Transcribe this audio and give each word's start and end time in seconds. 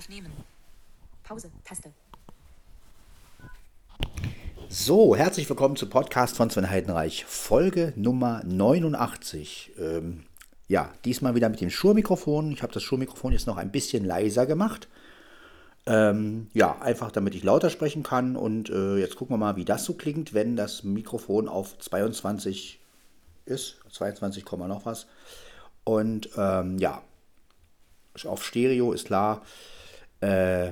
Aufnehmen. 0.00 0.32
Pause. 1.24 1.50
Taste. 1.62 1.92
So, 4.70 5.14
herzlich 5.14 5.46
willkommen 5.46 5.76
zum 5.76 5.90
Podcast 5.90 6.38
von 6.38 6.48
Sven 6.48 6.70
Heidenreich, 6.70 7.26
Folge 7.26 7.92
Nummer 7.96 8.40
89. 8.46 9.72
Ähm, 9.78 10.24
ja, 10.68 10.90
diesmal 11.04 11.34
wieder 11.34 11.50
mit 11.50 11.60
dem 11.60 11.68
Schurmikrofon. 11.68 12.50
Ich 12.50 12.62
habe 12.62 12.72
das 12.72 12.82
Schurmikrofon 12.82 13.32
jetzt 13.32 13.46
noch 13.46 13.58
ein 13.58 13.70
bisschen 13.70 14.06
leiser 14.06 14.46
gemacht. 14.46 14.88
Ähm, 15.84 16.48
ja, 16.54 16.80
einfach 16.80 17.12
damit 17.12 17.34
ich 17.34 17.44
lauter 17.44 17.68
sprechen 17.68 18.02
kann. 18.02 18.36
Und 18.36 18.70
äh, 18.70 18.96
jetzt 18.96 19.16
gucken 19.16 19.34
wir 19.34 19.38
mal, 19.38 19.56
wie 19.56 19.66
das 19.66 19.84
so 19.84 19.92
klingt, 19.92 20.32
wenn 20.32 20.56
das 20.56 20.82
Mikrofon 20.82 21.46
auf 21.46 21.78
22 21.78 22.80
ist. 23.44 23.76
22, 23.92 24.50
noch 24.50 24.86
was. 24.86 25.06
Und 25.84 26.30
ähm, 26.38 26.78
ja, 26.78 27.02
auf 28.24 28.42
Stereo 28.42 28.94
ist 28.94 29.04
klar. 29.04 29.42
Äh, 30.20 30.66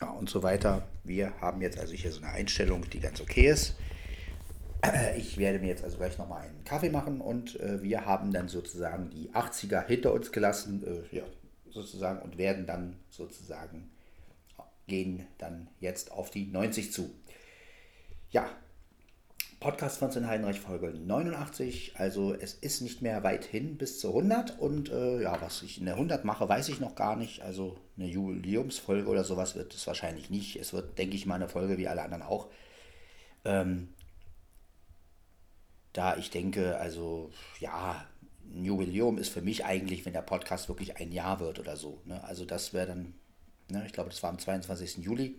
ja, 0.00 0.10
und 0.18 0.28
so 0.30 0.42
weiter. 0.42 0.88
Wir 1.04 1.40
haben 1.40 1.60
jetzt 1.62 1.78
also 1.78 1.92
hier 1.94 2.12
so 2.12 2.22
eine 2.22 2.32
Einstellung, 2.32 2.88
die 2.90 3.00
ganz 3.00 3.20
okay 3.20 3.48
ist. 3.48 3.76
Ich 5.16 5.36
werde 5.36 5.58
mir 5.58 5.68
jetzt 5.68 5.84
also 5.84 5.98
gleich 5.98 6.16
nochmal 6.16 6.48
einen 6.48 6.64
Kaffee 6.64 6.88
machen 6.88 7.20
und 7.20 7.60
äh, 7.60 7.82
wir 7.82 8.06
haben 8.06 8.32
dann 8.32 8.48
sozusagen 8.48 9.10
die 9.10 9.30
80er 9.30 9.86
hinter 9.86 10.14
uns 10.14 10.32
gelassen, 10.32 10.82
äh, 10.86 11.14
ja, 11.14 11.24
sozusagen, 11.68 12.22
und 12.22 12.38
werden 12.38 12.66
dann 12.66 12.96
sozusagen 13.10 13.90
gehen 14.86 15.26
dann 15.38 15.68
jetzt 15.78 16.10
auf 16.10 16.30
die 16.30 16.46
90 16.46 16.92
zu. 16.92 17.10
Ja, 18.30 18.50
Podcast 19.60 19.98
von 19.98 20.10
Sven 20.10 20.26
Heidenreich 20.26 20.58
Folge 20.58 20.88
89. 20.88 21.92
Also 21.96 22.34
es 22.34 22.54
ist 22.54 22.80
nicht 22.80 23.02
mehr 23.02 23.22
weit 23.22 23.44
hin 23.44 23.76
bis 23.76 24.00
zur 24.00 24.14
100 24.14 24.58
und 24.58 24.90
äh, 24.90 25.20
ja, 25.20 25.38
was 25.42 25.62
ich 25.62 25.78
in 25.78 25.84
der 25.84 25.94
100 25.94 26.24
mache, 26.24 26.48
weiß 26.48 26.70
ich 26.70 26.80
noch 26.80 26.94
gar 26.94 27.14
nicht. 27.14 27.42
Also 27.42 27.76
eine 27.98 28.06
Jubiläumsfolge 28.06 29.06
oder 29.06 29.22
sowas 29.22 29.56
wird 29.56 29.74
es 29.74 29.86
wahrscheinlich 29.86 30.30
nicht. 30.30 30.56
Es 30.56 30.72
wird, 30.72 30.96
denke 30.96 31.14
ich 31.14 31.26
mal, 31.26 31.34
eine 31.34 31.50
Folge 31.50 31.76
wie 31.76 31.88
alle 31.88 32.00
anderen 32.02 32.22
auch. 32.22 32.48
Ähm, 33.44 33.92
da 35.92 36.16
ich 36.16 36.30
denke, 36.30 36.78
also 36.78 37.30
ja, 37.58 38.02
ein 38.54 38.64
Jubiläum 38.64 39.18
ist 39.18 39.28
für 39.28 39.42
mich 39.42 39.66
eigentlich, 39.66 40.06
wenn 40.06 40.14
der 40.14 40.22
Podcast 40.22 40.68
wirklich 40.70 40.96
ein 40.96 41.12
Jahr 41.12 41.38
wird 41.38 41.58
oder 41.58 41.76
so. 41.76 42.00
Ne? 42.06 42.24
Also 42.24 42.46
das 42.46 42.72
wäre 42.72 42.86
dann, 42.86 43.12
ne, 43.68 43.84
ich 43.84 43.92
glaube, 43.92 44.08
das 44.08 44.22
war 44.22 44.30
am 44.30 44.38
22. 44.38 45.04
Juli. 45.04 45.36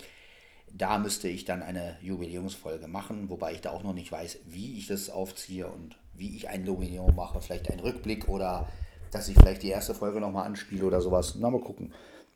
Da 0.73 0.97
müsste 0.97 1.27
ich 1.27 1.45
dann 1.45 1.61
eine 1.61 1.97
Jubiläumsfolge 2.01 2.87
machen, 2.87 3.29
wobei 3.29 3.53
ich 3.53 3.61
da 3.61 3.71
auch 3.71 3.83
noch 3.83 3.93
nicht 3.93 4.11
weiß, 4.11 4.39
wie 4.45 4.77
ich 4.77 4.87
das 4.87 5.09
aufziehe 5.09 5.67
und 5.67 5.97
wie 6.13 6.35
ich 6.35 6.49
ein 6.49 6.65
Jubiläum 6.65 7.15
mache. 7.15 7.41
Vielleicht 7.41 7.69
ein 7.69 7.79
Rückblick 7.79 8.29
oder 8.29 8.67
dass 9.11 9.27
ich 9.27 9.37
vielleicht 9.37 9.63
die 9.63 9.69
erste 9.69 9.93
Folge 9.93 10.19
nochmal 10.19 10.45
anspiele 10.45 10.85
oder 10.85 11.01
sowas. 11.01 11.35
Na, 11.37 11.49
mal 11.49 11.61
gucken. 11.61 11.93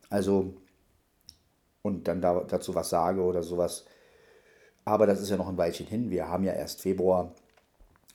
Also, 0.10 0.54
und 1.82 2.08
dann 2.08 2.22
da, 2.22 2.42
dazu 2.42 2.76
was 2.76 2.90
sage 2.90 3.22
oder 3.22 3.44
sowas. 3.44 3.86
Aber 4.84 5.08
das 5.08 5.22
ist 5.22 5.30
ja 5.30 5.38
noch 5.38 5.48
ein 5.48 5.58
Weilchen 5.58 5.88
hin. 5.88 6.10
Wir 6.10 6.28
haben 6.28 6.44
ja 6.44 6.54
erst 6.54 6.82
Februar. 6.82 7.34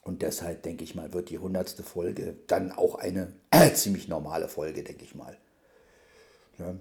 Und 0.02 0.22
deshalb 0.22 0.62
denke 0.62 0.84
ich 0.84 0.94
mal, 0.94 1.12
wird 1.12 1.30
die 1.30 1.38
hundertste 1.38 1.82
Folge 1.82 2.36
dann 2.46 2.72
auch 2.72 2.94
eine 2.94 3.32
äh, 3.50 3.72
ziemlich 3.74 4.08
normale 4.08 4.48
Folge, 4.48 4.82
denke 4.82 5.04
ich 5.04 5.14
mal. 5.14 5.36
Ja. 6.58 6.74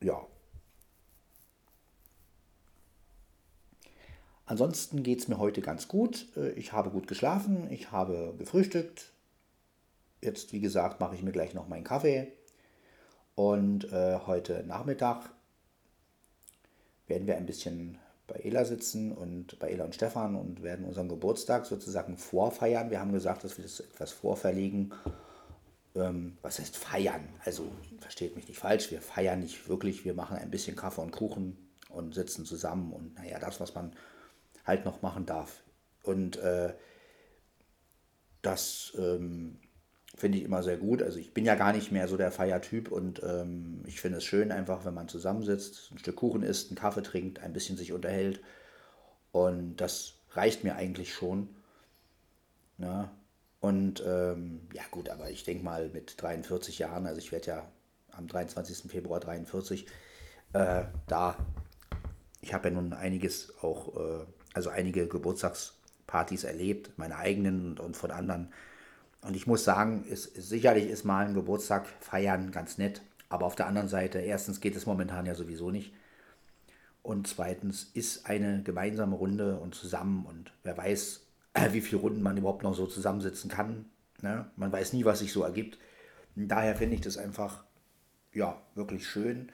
ja. 0.00 0.26
Ansonsten 4.46 5.02
geht 5.02 5.20
es 5.20 5.28
mir 5.28 5.38
heute 5.38 5.60
ganz 5.60 5.88
gut. 5.88 6.26
Äh, 6.36 6.50
ich 6.50 6.72
habe 6.72 6.90
gut 6.90 7.06
geschlafen, 7.06 7.70
ich 7.70 7.92
habe 7.92 8.34
gefrühstückt. 8.38 9.12
Jetzt, 10.20 10.52
wie 10.52 10.60
gesagt, 10.60 11.00
mache 11.00 11.14
ich 11.14 11.22
mir 11.22 11.32
gleich 11.32 11.54
noch 11.54 11.68
meinen 11.68 11.84
Kaffee. 11.84 12.32
Und 13.34 13.90
äh, 13.92 14.18
heute 14.26 14.64
Nachmittag 14.66 15.30
werden 17.06 17.26
wir 17.26 17.36
ein 17.36 17.46
bisschen 17.46 17.98
bei 18.26 18.36
Ela 18.36 18.64
sitzen 18.64 19.12
und 19.12 19.58
bei 19.58 19.70
Ela 19.70 19.84
und 19.84 19.94
Stefan 19.94 20.34
und 20.34 20.62
werden 20.62 20.86
unseren 20.86 21.08
Geburtstag 21.08 21.66
sozusagen 21.66 22.16
vorfeiern. 22.16 22.90
Wir 22.90 23.00
haben 23.00 23.12
gesagt, 23.12 23.44
dass 23.44 23.58
wir 23.58 23.64
das 23.64 23.80
etwas 23.80 24.12
vorverlegen. 24.12 24.94
Ähm, 25.94 26.38
was 26.42 26.58
heißt 26.58 26.76
feiern? 26.76 27.28
Also 27.44 27.70
versteht 27.98 28.34
mich 28.34 28.48
nicht 28.48 28.58
falsch, 28.58 28.90
wir 28.90 29.02
feiern 29.02 29.40
nicht 29.40 29.68
wirklich. 29.68 30.04
Wir 30.04 30.14
machen 30.14 30.38
ein 30.38 30.50
bisschen 30.50 30.76
Kaffee 30.76 31.02
und 31.02 31.12
Kuchen 31.12 31.56
und 31.90 32.14
sitzen 32.14 32.44
zusammen 32.44 32.92
und 32.92 33.14
naja, 33.16 33.38
das, 33.38 33.60
was 33.60 33.74
man 33.74 33.92
halt 34.64 34.84
noch 34.84 35.02
machen 35.02 35.26
darf. 35.26 35.62
Und 36.02 36.36
äh, 36.36 36.74
das 38.42 38.92
ähm, 38.98 39.58
finde 40.16 40.38
ich 40.38 40.44
immer 40.44 40.62
sehr 40.62 40.76
gut. 40.76 41.02
Also 41.02 41.18
ich 41.18 41.34
bin 41.34 41.44
ja 41.44 41.54
gar 41.54 41.72
nicht 41.72 41.92
mehr 41.92 42.08
so 42.08 42.16
der 42.16 42.30
Feiertyp 42.30 42.90
und 42.90 43.22
ähm, 43.22 43.82
ich 43.86 44.00
finde 44.00 44.18
es 44.18 44.24
schön 44.24 44.52
einfach, 44.52 44.84
wenn 44.84 44.94
man 44.94 45.08
zusammensitzt, 45.08 45.90
ein 45.92 45.98
Stück 45.98 46.16
Kuchen 46.16 46.42
isst, 46.42 46.68
einen 46.68 46.76
Kaffee 46.76 47.02
trinkt, 47.02 47.40
ein 47.40 47.52
bisschen 47.52 47.76
sich 47.76 47.92
unterhält. 47.92 48.40
Und 49.32 49.76
das 49.76 50.14
reicht 50.30 50.62
mir 50.62 50.76
eigentlich 50.76 51.12
schon. 51.14 51.48
Ja. 52.78 53.02
Ne? 53.02 53.10
Und 53.60 54.04
ähm, 54.06 54.68
ja 54.74 54.82
gut, 54.90 55.08
aber 55.08 55.30
ich 55.30 55.42
denke 55.44 55.64
mal 55.64 55.88
mit 55.88 56.20
43 56.20 56.80
Jahren, 56.80 57.06
also 57.06 57.18
ich 57.18 57.32
werde 57.32 57.46
ja 57.46 57.72
am 58.10 58.26
23. 58.26 58.90
Februar 58.90 59.20
43, 59.20 59.86
äh, 60.52 60.84
da, 61.06 61.38
ich 62.42 62.52
habe 62.52 62.68
ja 62.68 62.74
nun 62.74 62.92
einiges 62.92 63.54
auch 63.62 63.96
äh, 63.96 64.26
also 64.54 64.70
einige 64.70 65.06
Geburtstagspartys 65.06 66.44
erlebt, 66.44 66.92
meine 66.96 67.16
eigenen 67.16 67.78
und 67.78 67.96
von 67.96 68.10
anderen. 68.10 68.52
Und 69.20 69.36
ich 69.36 69.46
muss 69.46 69.64
sagen, 69.64 70.04
ist, 70.04 70.34
sicherlich 70.34 70.88
ist 70.88 71.04
mal 71.04 71.26
ein 71.26 71.34
Geburtstag 71.34 71.86
feiern 72.00 72.50
ganz 72.50 72.78
nett, 72.78 73.02
aber 73.28 73.46
auf 73.46 73.56
der 73.56 73.66
anderen 73.66 73.88
Seite, 73.88 74.20
erstens 74.20 74.60
geht 74.60 74.76
es 74.76 74.86
momentan 74.86 75.26
ja 75.26 75.34
sowieso 75.34 75.70
nicht. 75.70 75.92
Und 77.02 77.26
zweitens 77.26 77.90
ist 77.92 78.26
eine 78.26 78.62
gemeinsame 78.62 79.16
Runde 79.16 79.58
und 79.58 79.74
zusammen 79.74 80.24
und 80.24 80.52
wer 80.62 80.76
weiß, 80.76 81.26
wie 81.72 81.80
viele 81.80 82.00
Runden 82.00 82.22
man 82.22 82.36
überhaupt 82.36 82.62
noch 82.62 82.74
so 82.74 82.86
zusammensitzen 82.86 83.50
kann. 83.50 83.86
Ne? 84.22 84.46
Man 84.56 84.72
weiß 84.72 84.92
nie, 84.92 85.04
was 85.04 85.18
sich 85.18 85.32
so 85.32 85.42
ergibt. 85.42 85.78
Und 86.36 86.48
daher 86.48 86.74
finde 86.76 86.94
ich 86.94 87.02
das 87.02 87.18
einfach, 87.18 87.64
ja, 88.32 88.60
wirklich 88.74 89.06
schön. 89.06 89.50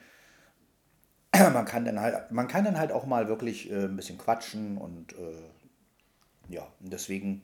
man 1.53 1.65
kann 1.65 1.85
dann 1.85 1.99
halt, 1.99 2.31
man 2.31 2.47
kann 2.47 2.65
dann 2.65 2.77
halt 2.77 2.91
auch 2.91 3.05
mal 3.05 3.27
wirklich 3.27 3.71
äh, 3.71 3.85
ein 3.85 3.95
bisschen 3.95 4.17
quatschen 4.17 4.77
und 4.77 5.13
äh, 5.13 6.53
ja, 6.53 6.67
deswegen, 6.79 7.43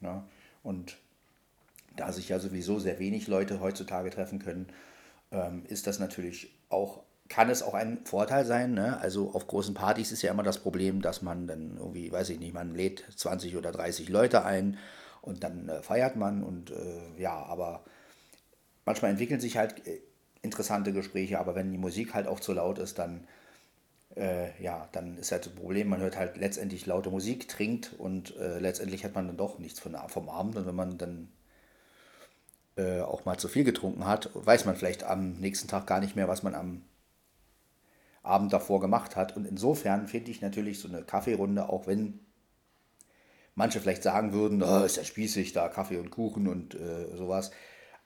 ne, 0.00 0.22
und 0.62 0.96
da 1.96 2.12
sich 2.12 2.28
ja 2.28 2.38
sowieso 2.38 2.78
sehr 2.78 2.98
wenig 2.98 3.26
Leute 3.26 3.60
heutzutage 3.60 4.10
treffen 4.10 4.38
können, 4.38 4.66
ähm, 5.32 5.64
ist 5.66 5.86
das 5.86 5.98
natürlich 5.98 6.54
auch, 6.68 7.02
kann 7.28 7.50
es 7.50 7.62
auch 7.62 7.74
ein 7.74 8.04
Vorteil 8.04 8.44
sein. 8.44 8.74
Ne? 8.74 8.98
Also 9.00 9.32
auf 9.32 9.46
großen 9.46 9.74
Partys 9.74 10.12
ist 10.12 10.22
ja 10.22 10.30
immer 10.30 10.42
das 10.42 10.58
Problem, 10.58 11.02
dass 11.02 11.22
man 11.22 11.46
dann 11.46 11.76
irgendwie, 11.76 12.10
weiß 12.10 12.30
ich 12.30 12.38
nicht, 12.38 12.54
man 12.54 12.74
lädt 12.74 13.04
20 13.16 13.56
oder 13.56 13.72
30 13.72 14.08
Leute 14.08 14.44
ein 14.44 14.78
und 15.22 15.44
dann 15.44 15.68
äh, 15.68 15.82
feiert 15.82 16.16
man 16.16 16.42
und 16.42 16.70
äh, 16.70 17.20
ja, 17.20 17.34
aber 17.34 17.84
manchmal 18.84 19.10
entwickeln 19.12 19.40
sich 19.40 19.56
halt 19.56 19.86
äh, 19.86 20.00
interessante 20.42 20.92
Gespräche, 20.92 21.38
aber 21.38 21.54
wenn 21.54 21.70
die 21.70 21.78
Musik 21.78 22.14
halt 22.14 22.26
auch 22.26 22.40
zu 22.40 22.52
laut 22.52 22.78
ist, 22.78 22.98
dann, 22.98 23.26
äh, 24.16 24.60
ja, 24.62 24.88
dann 24.92 25.18
ist 25.18 25.32
halt 25.32 25.46
das 25.46 25.52
Problem, 25.54 25.88
man 25.88 26.00
hört 26.00 26.16
halt 26.16 26.36
letztendlich 26.36 26.86
laute 26.86 27.10
Musik, 27.10 27.48
trinkt 27.48 27.94
und 27.98 28.36
äh, 28.36 28.58
letztendlich 28.58 29.04
hat 29.04 29.14
man 29.14 29.26
dann 29.26 29.36
doch 29.36 29.58
nichts 29.58 29.80
von, 29.80 29.96
vom 30.08 30.28
Abend 30.28 30.56
und 30.56 30.66
wenn 30.66 30.74
man 30.74 30.98
dann 30.98 31.28
äh, 32.76 33.00
auch 33.00 33.24
mal 33.24 33.38
zu 33.38 33.48
viel 33.48 33.64
getrunken 33.64 34.06
hat, 34.06 34.30
weiß 34.34 34.64
man 34.64 34.76
vielleicht 34.76 35.04
am 35.04 35.32
nächsten 35.34 35.68
Tag 35.68 35.86
gar 35.86 36.00
nicht 36.00 36.16
mehr, 36.16 36.28
was 36.28 36.42
man 36.42 36.54
am 36.54 36.82
Abend 38.22 38.52
davor 38.52 38.80
gemacht 38.80 39.16
hat. 39.16 39.36
Und 39.36 39.46
insofern 39.46 40.08
finde 40.08 40.30
ich 40.30 40.40
natürlich 40.40 40.78
so 40.78 40.88
eine 40.88 41.02
Kaffeerunde, 41.02 41.68
auch 41.68 41.86
wenn 41.86 42.20
manche 43.54 43.80
vielleicht 43.80 44.02
sagen 44.02 44.32
würden, 44.32 44.62
oh, 44.62 44.84
ist 44.84 44.96
ja 44.96 45.04
spießig, 45.04 45.52
da 45.52 45.68
Kaffee 45.68 45.98
und 45.98 46.10
Kuchen 46.10 46.48
und 46.48 46.74
äh, 46.74 47.16
sowas. 47.16 47.50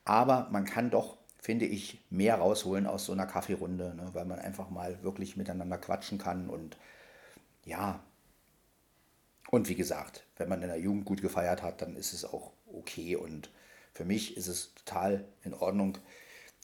Aber 0.05 0.49
man 0.51 0.65
kann 0.65 0.91
doch 0.91 1.19
finde 1.45 1.67
ich, 1.67 1.99
mehr 2.09 2.37
rausholen 2.37 2.87
aus 2.87 3.05
so 3.05 3.13
einer 3.13 3.27
Kaffeerunde, 3.27 3.95
ne? 3.95 4.09
weil 4.15 4.25
man 4.25 4.39
einfach 4.39 4.71
mal 4.71 5.03
wirklich 5.03 5.37
miteinander 5.37 5.77
quatschen 5.77 6.17
kann 6.17 6.49
und 6.49 6.79
ja. 7.67 8.03
Und 9.51 9.69
wie 9.69 9.75
gesagt, 9.75 10.25
wenn 10.39 10.49
man 10.49 10.63
in 10.63 10.69
der 10.69 10.81
Jugend 10.81 11.05
gut 11.05 11.21
gefeiert 11.21 11.63
hat, 11.63 11.83
dann 11.83 11.97
ist 11.97 12.15
es 12.15 12.25
auch 12.25 12.53
okay 12.73 13.17
und 13.17 13.51
für 13.93 14.07
mich 14.07 14.39
ist 14.39 14.47
es 14.47 14.73
total 14.75 15.23
in 15.43 15.53
Ordnung, 15.53 15.99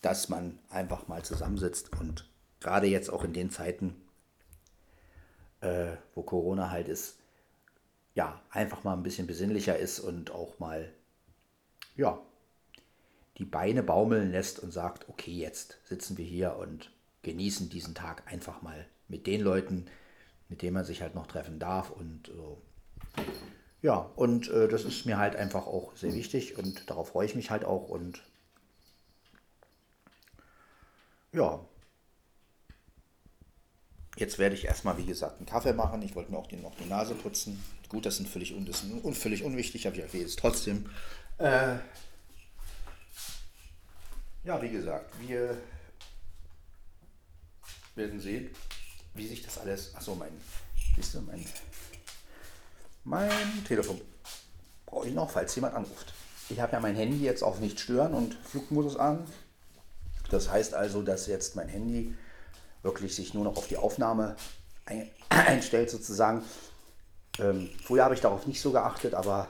dass 0.00 0.31
man 0.31 0.59
einfach 0.71 1.09
mal 1.09 1.23
zusammensitzt 1.23 1.93
und 2.00 2.27
gerade 2.59 2.87
jetzt 2.87 3.11
auch 3.11 3.23
in 3.23 3.35
den 3.35 3.50
Zeiten, 3.50 4.00
äh, 5.61 5.93
wo 6.15 6.23
Corona 6.23 6.71
halt 6.71 6.88
ist, 6.88 7.19
ja, 8.15 8.41
einfach 8.49 8.82
mal 8.82 8.94
ein 8.94 9.03
bisschen 9.03 9.27
besinnlicher 9.27 9.79
ist 9.79 10.00
und 10.00 10.31
auch 10.31 10.59
mal, 10.59 10.91
ja, 11.97 12.19
die 13.38 13.44
Beine 13.44 13.82
baumeln 13.82 14.31
lässt 14.31 14.61
und 14.61 14.73
sagt, 14.73 15.09
okay, 15.09 15.32
jetzt 15.32 15.79
sitzen 15.85 16.19
wir 16.19 16.25
hier 16.25 16.56
und 16.56 16.91
genießen 17.23 17.69
diesen 17.69 17.94
Tag 17.94 18.31
einfach 18.31 18.62
mal 18.62 18.87
mit 19.09 19.27
den 19.27 19.41
Leuten, 19.41 19.87
mit 20.49 20.62
denen 20.62 20.75
man 20.75 20.85
sich 20.85 21.03
halt 21.03 21.15
noch 21.15 21.27
treffen 21.27 21.59
darf. 21.59 21.91
Und 21.91 22.29
äh, 22.29 23.23
ja, 23.82 24.11
und 24.17 24.50
äh, 24.50 24.69
das 24.69 24.85
ist 24.85 25.06
mir 25.06 25.19
halt 25.19 25.37
einfach 25.37 25.67
auch 25.67 25.97
sehr 25.97 26.15
wichtig 26.15 26.59
und 26.59 26.88
darauf 26.91 27.09
freue 27.09 27.27
ich 27.27 27.35
mich 27.35 27.50
halt 27.50 27.65
auch. 27.65 27.88
Und 27.88 28.23
ja. 31.32 31.65
Jetzt 34.17 34.38
werde 34.38 34.55
ich 34.55 34.67
erstmal, 34.67 34.99
wie 34.99 35.06
gesagt, 35.06 35.38
einen 35.38 35.47
Kaffee 35.47 35.73
machen. 35.73 36.03
Ich 36.03 36.15
wollte 36.15 36.31
mir 36.31 36.38
auch 36.38 36.49
die, 36.49 36.56
noch 36.56 36.75
die 36.75 36.85
Nase 36.85 37.15
putzen. 37.15 37.62
Gut, 37.88 38.05
das 38.05 38.17
sind 38.17 38.29
völlig, 38.29 38.55
un, 38.55 38.67
das 38.67 38.85
un, 38.85 39.15
völlig 39.15 39.44
unwichtig, 39.44 39.87
aber 39.87 39.97
ich 39.97 40.03
erwähne 40.03 40.25
es 40.25 40.37
trotzdem. 40.37 40.91
Äh, 41.38 41.77
ja, 44.45 44.61
wie 44.63 44.71
gesagt, 44.71 45.13
wir 45.21 45.57
werden 47.95 48.21
sehen, 48.21 48.51
wie 49.15 49.27
sich 49.27 49.43
das 49.43 49.59
alles. 49.59 49.95
Achso, 49.95 50.15
mein, 50.15 50.33
siehst 50.97 51.15
du, 51.15 51.21
mein, 51.21 51.45
mein 53.05 53.65
Telefon 53.67 54.01
brauche 54.87 55.09
ich 55.09 55.15
noch, 55.15 55.31
falls 55.31 55.55
jemand 55.55 55.75
anruft. 55.75 56.13
Ich 56.49 56.61
habe 56.61 56.73
ja 56.73 56.81
mein 56.81 56.97
Handy 56.97 57.25
jetzt 57.25 57.43
auf 57.43 57.61
nicht 57.61 57.79
stören 57.79 58.15
und 58.15 58.35
Flugmodus 58.35 58.97
an. 58.97 59.25
Das 60.31 60.51
heißt 60.51 60.75
also, 60.75 61.03
dass 61.03 61.27
jetzt 61.27 61.57
mein 61.57 61.69
Handy 61.69 62.17
wirklich 62.83 63.15
sich 63.15 63.35
nur 63.35 63.45
noch 63.45 63.57
auf 63.57 63.69
die 63.69 63.77
Aufnahme 63.77 64.37
ein, 64.87 65.11
einstellt 65.29 65.91
sozusagen. 65.91 66.45
Ähm, 67.39 67.71
früher 67.85 68.05
habe 68.05 68.15
ich 68.15 68.21
darauf 68.21 68.47
nicht 68.47 68.61
so 68.61 68.73
geachtet, 68.73 69.15
aber 69.15 69.47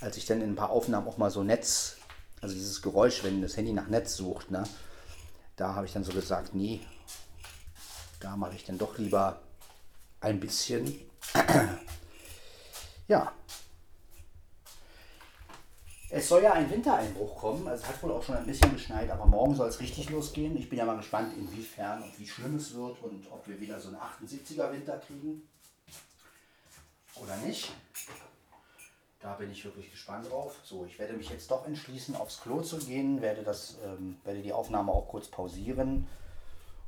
als 0.00 0.16
ich 0.16 0.26
dann 0.26 0.40
in 0.40 0.50
ein 0.50 0.56
paar 0.56 0.70
Aufnahmen 0.70 1.06
auch 1.08 1.18
mal 1.18 1.30
so 1.30 1.42
Netz, 1.42 1.97
also 2.40 2.54
dieses 2.54 2.82
Geräusch, 2.82 3.24
wenn 3.24 3.42
das 3.42 3.56
Handy 3.56 3.72
nach 3.72 3.88
Netz 3.88 4.16
sucht, 4.16 4.50
ne, 4.50 4.64
da 5.56 5.74
habe 5.74 5.86
ich 5.86 5.92
dann 5.92 6.04
so 6.04 6.12
gesagt, 6.12 6.54
nee, 6.54 6.80
da 8.20 8.36
mache 8.36 8.54
ich 8.54 8.64
dann 8.64 8.78
doch 8.78 8.98
lieber 8.98 9.40
ein 10.20 10.40
bisschen, 10.40 11.00
ja, 13.08 13.32
es 16.10 16.28
soll 16.28 16.42
ja 16.42 16.52
ein 16.52 16.70
Wintereinbruch 16.70 17.36
kommen. 17.36 17.68
Also 17.68 17.82
es 17.82 17.88
hat 17.88 18.02
wohl 18.02 18.12
auch 18.12 18.22
schon 18.22 18.36
ein 18.36 18.46
bisschen 18.46 18.72
geschneit, 18.72 19.10
aber 19.10 19.26
morgen 19.26 19.54
soll 19.54 19.68
es 19.68 19.80
richtig 19.80 20.08
losgehen. 20.10 20.56
Ich 20.56 20.68
bin 20.68 20.78
ja 20.78 20.84
mal 20.84 20.96
gespannt, 20.96 21.34
inwiefern 21.36 22.02
und 22.02 22.18
wie 22.18 22.26
schlimm 22.26 22.56
es 22.56 22.74
wird 22.74 23.02
und 23.02 23.30
ob 23.30 23.46
wir 23.46 23.60
wieder 23.60 23.78
so 23.78 23.88
einen 23.88 23.98
78er 23.98 24.72
Winter 24.72 24.98
kriegen 24.98 25.42
oder 27.14 27.36
nicht. 27.38 27.72
Da 29.20 29.34
bin 29.34 29.50
ich 29.50 29.64
wirklich 29.64 29.90
gespannt 29.90 30.30
drauf. 30.30 30.56
So, 30.62 30.84
ich 30.84 30.98
werde 30.98 31.14
mich 31.14 31.28
jetzt 31.30 31.50
doch 31.50 31.66
entschließen, 31.66 32.14
aufs 32.14 32.40
Klo 32.40 32.62
zu 32.62 32.78
gehen, 32.78 33.20
werde, 33.20 33.42
das, 33.42 33.76
ähm, 33.84 34.16
werde 34.24 34.42
die 34.42 34.52
Aufnahme 34.52 34.92
auch 34.92 35.08
kurz 35.08 35.28
pausieren. 35.28 36.06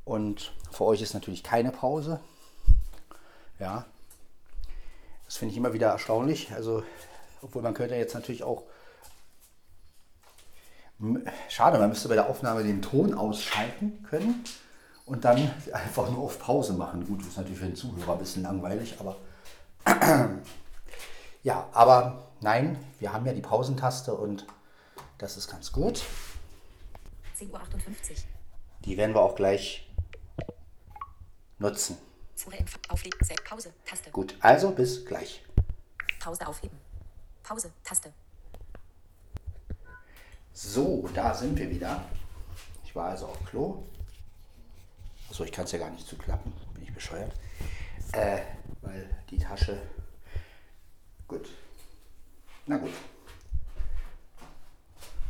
Und 0.05 0.53
für 0.71 0.85
euch 0.85 1.03
ist 1.03 1.15
natürlich 1.15 1.43
keine 1.43 1.73
Pause. 1.73 2.21
Ja, 3.59 3.85
das 5.27 5.37
finde 5.37 5.53
ich 5.53 5.59
immer 5.59 5.73
wieder 5.73 5.89
erstaunlich. 5.89 6.53
Also, 6.53 6.83
obwohl 7.43 7.63
man 7.63 7.75
könnte 7.75 7.97
jetzt 7.97 8.15
natürlich 8.15 8.43
auch 8.43 8.65
Schade, 11.49 11.79
man 11.79 11.89
müsste 11.89 12.09
bei 12.09 12.15
der 12.15 12.29
Aufnahme 12.29 12.63
den 12.63 12.83
Ton 12.83 13.15
ausschalten 13.15 14.03
können 14.03 14.45
und 15.07 15.25
dann 15.25 15.51
einfach 15.73 16.11
nur 16.11 16.25
auf 16.25 16.39
Pause 16.39 16.75
machen. 16.75 17.07
Gut, 17.07 17.21
das 17.21 17.29
ist 17.29 17.37
natürlich 17.39 17.59
für 17.59 17.67
den 17.67 17.77
Zuhörer 17.77 18.13
ein 18.13 18.19
bisschen 18.19 18.43
langweilig, 18.43 18.97
aber 19.01 19.17
ja, 21.43 21.69
aber 21.73 22.23
nein, 22.41 22.79
wir 22.99 23.13
haben 23.13 23.27
ja 23.27 23.33
die 23.33 23.41
Pausentaste 23.41 24.15
und 24.15 24.47
das 25.19 25.37
ist 25.37 25.51
ganz 25.51 25.73
gut. 25.73 26.03
10.58 27.39 27.51
Uhr. 27.53 27.61
Die 28.85 28.97
werden 28.97 29.15
wir 29.15 29.21
auch 29.21 29.35
gleich 29.35 29.89
nutzen. 31.59 31.97
Auflegen. 32.89 33.19
Pause. 33.45 33.73
Taste. 33.85 34.11
Gut, 34.11 34.35
also 34.41 34.71
bis 34.71 35.05
gleich. 35.05 35.43
Pause 36.19 36.47
aufheben. 36.47 36.79
Pause. 37.43 37.71
Taste. 37.85 38.13
So, 40.53 41.09
da 41.15 41.35
sind 41.35 41.59
wir 41.59 41.71
wieder. 41.71 42.05
Ich 42.85 42.95
war 42.97 43.11
also 43.11 43.27
auf 43.27 43.45
Klo. 43.47 43.83
Achso, 45.29 45.45
ich 45.45 45.53
kann 45.53 45.65
es 45.65 45.73
ja 45.73 45.79
gar 45.79 45.91
nicht 45.91 46.07
zuklappen. 46.07 46.53
Bin 46.75 46.83
ich 46.83 46.93
bescheuert. 46.93 47.33
Äh, 48.13 48.41
weil 48.83 49.09
die 49.31 49.39
Tasche. 49.39 49.81
Gut. 51.31 51.49
Na 52.67 52.77
gut. 52.77 52.91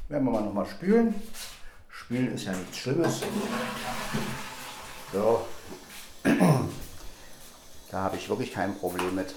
Werden 0.09 0.25
wir 0.25 0.31
mal 0.31 0.41
nochmal 0.41 0.65
spülen. 0.65 1.15
Spülen 1.91 2.35
ist 2.35 2.47
ja 2.47 2.53
nichts 2.53 2.79
Schlimmes. 2.79 3.21
So. 5.13 5.43
Da 6.25 7.99
habe 7.99 8.17
ich 8.17 8.31
wirklich 8.31 8.51
kein 8.51 8.75
Problem 8.79 9.15
mit. 9.15 9.35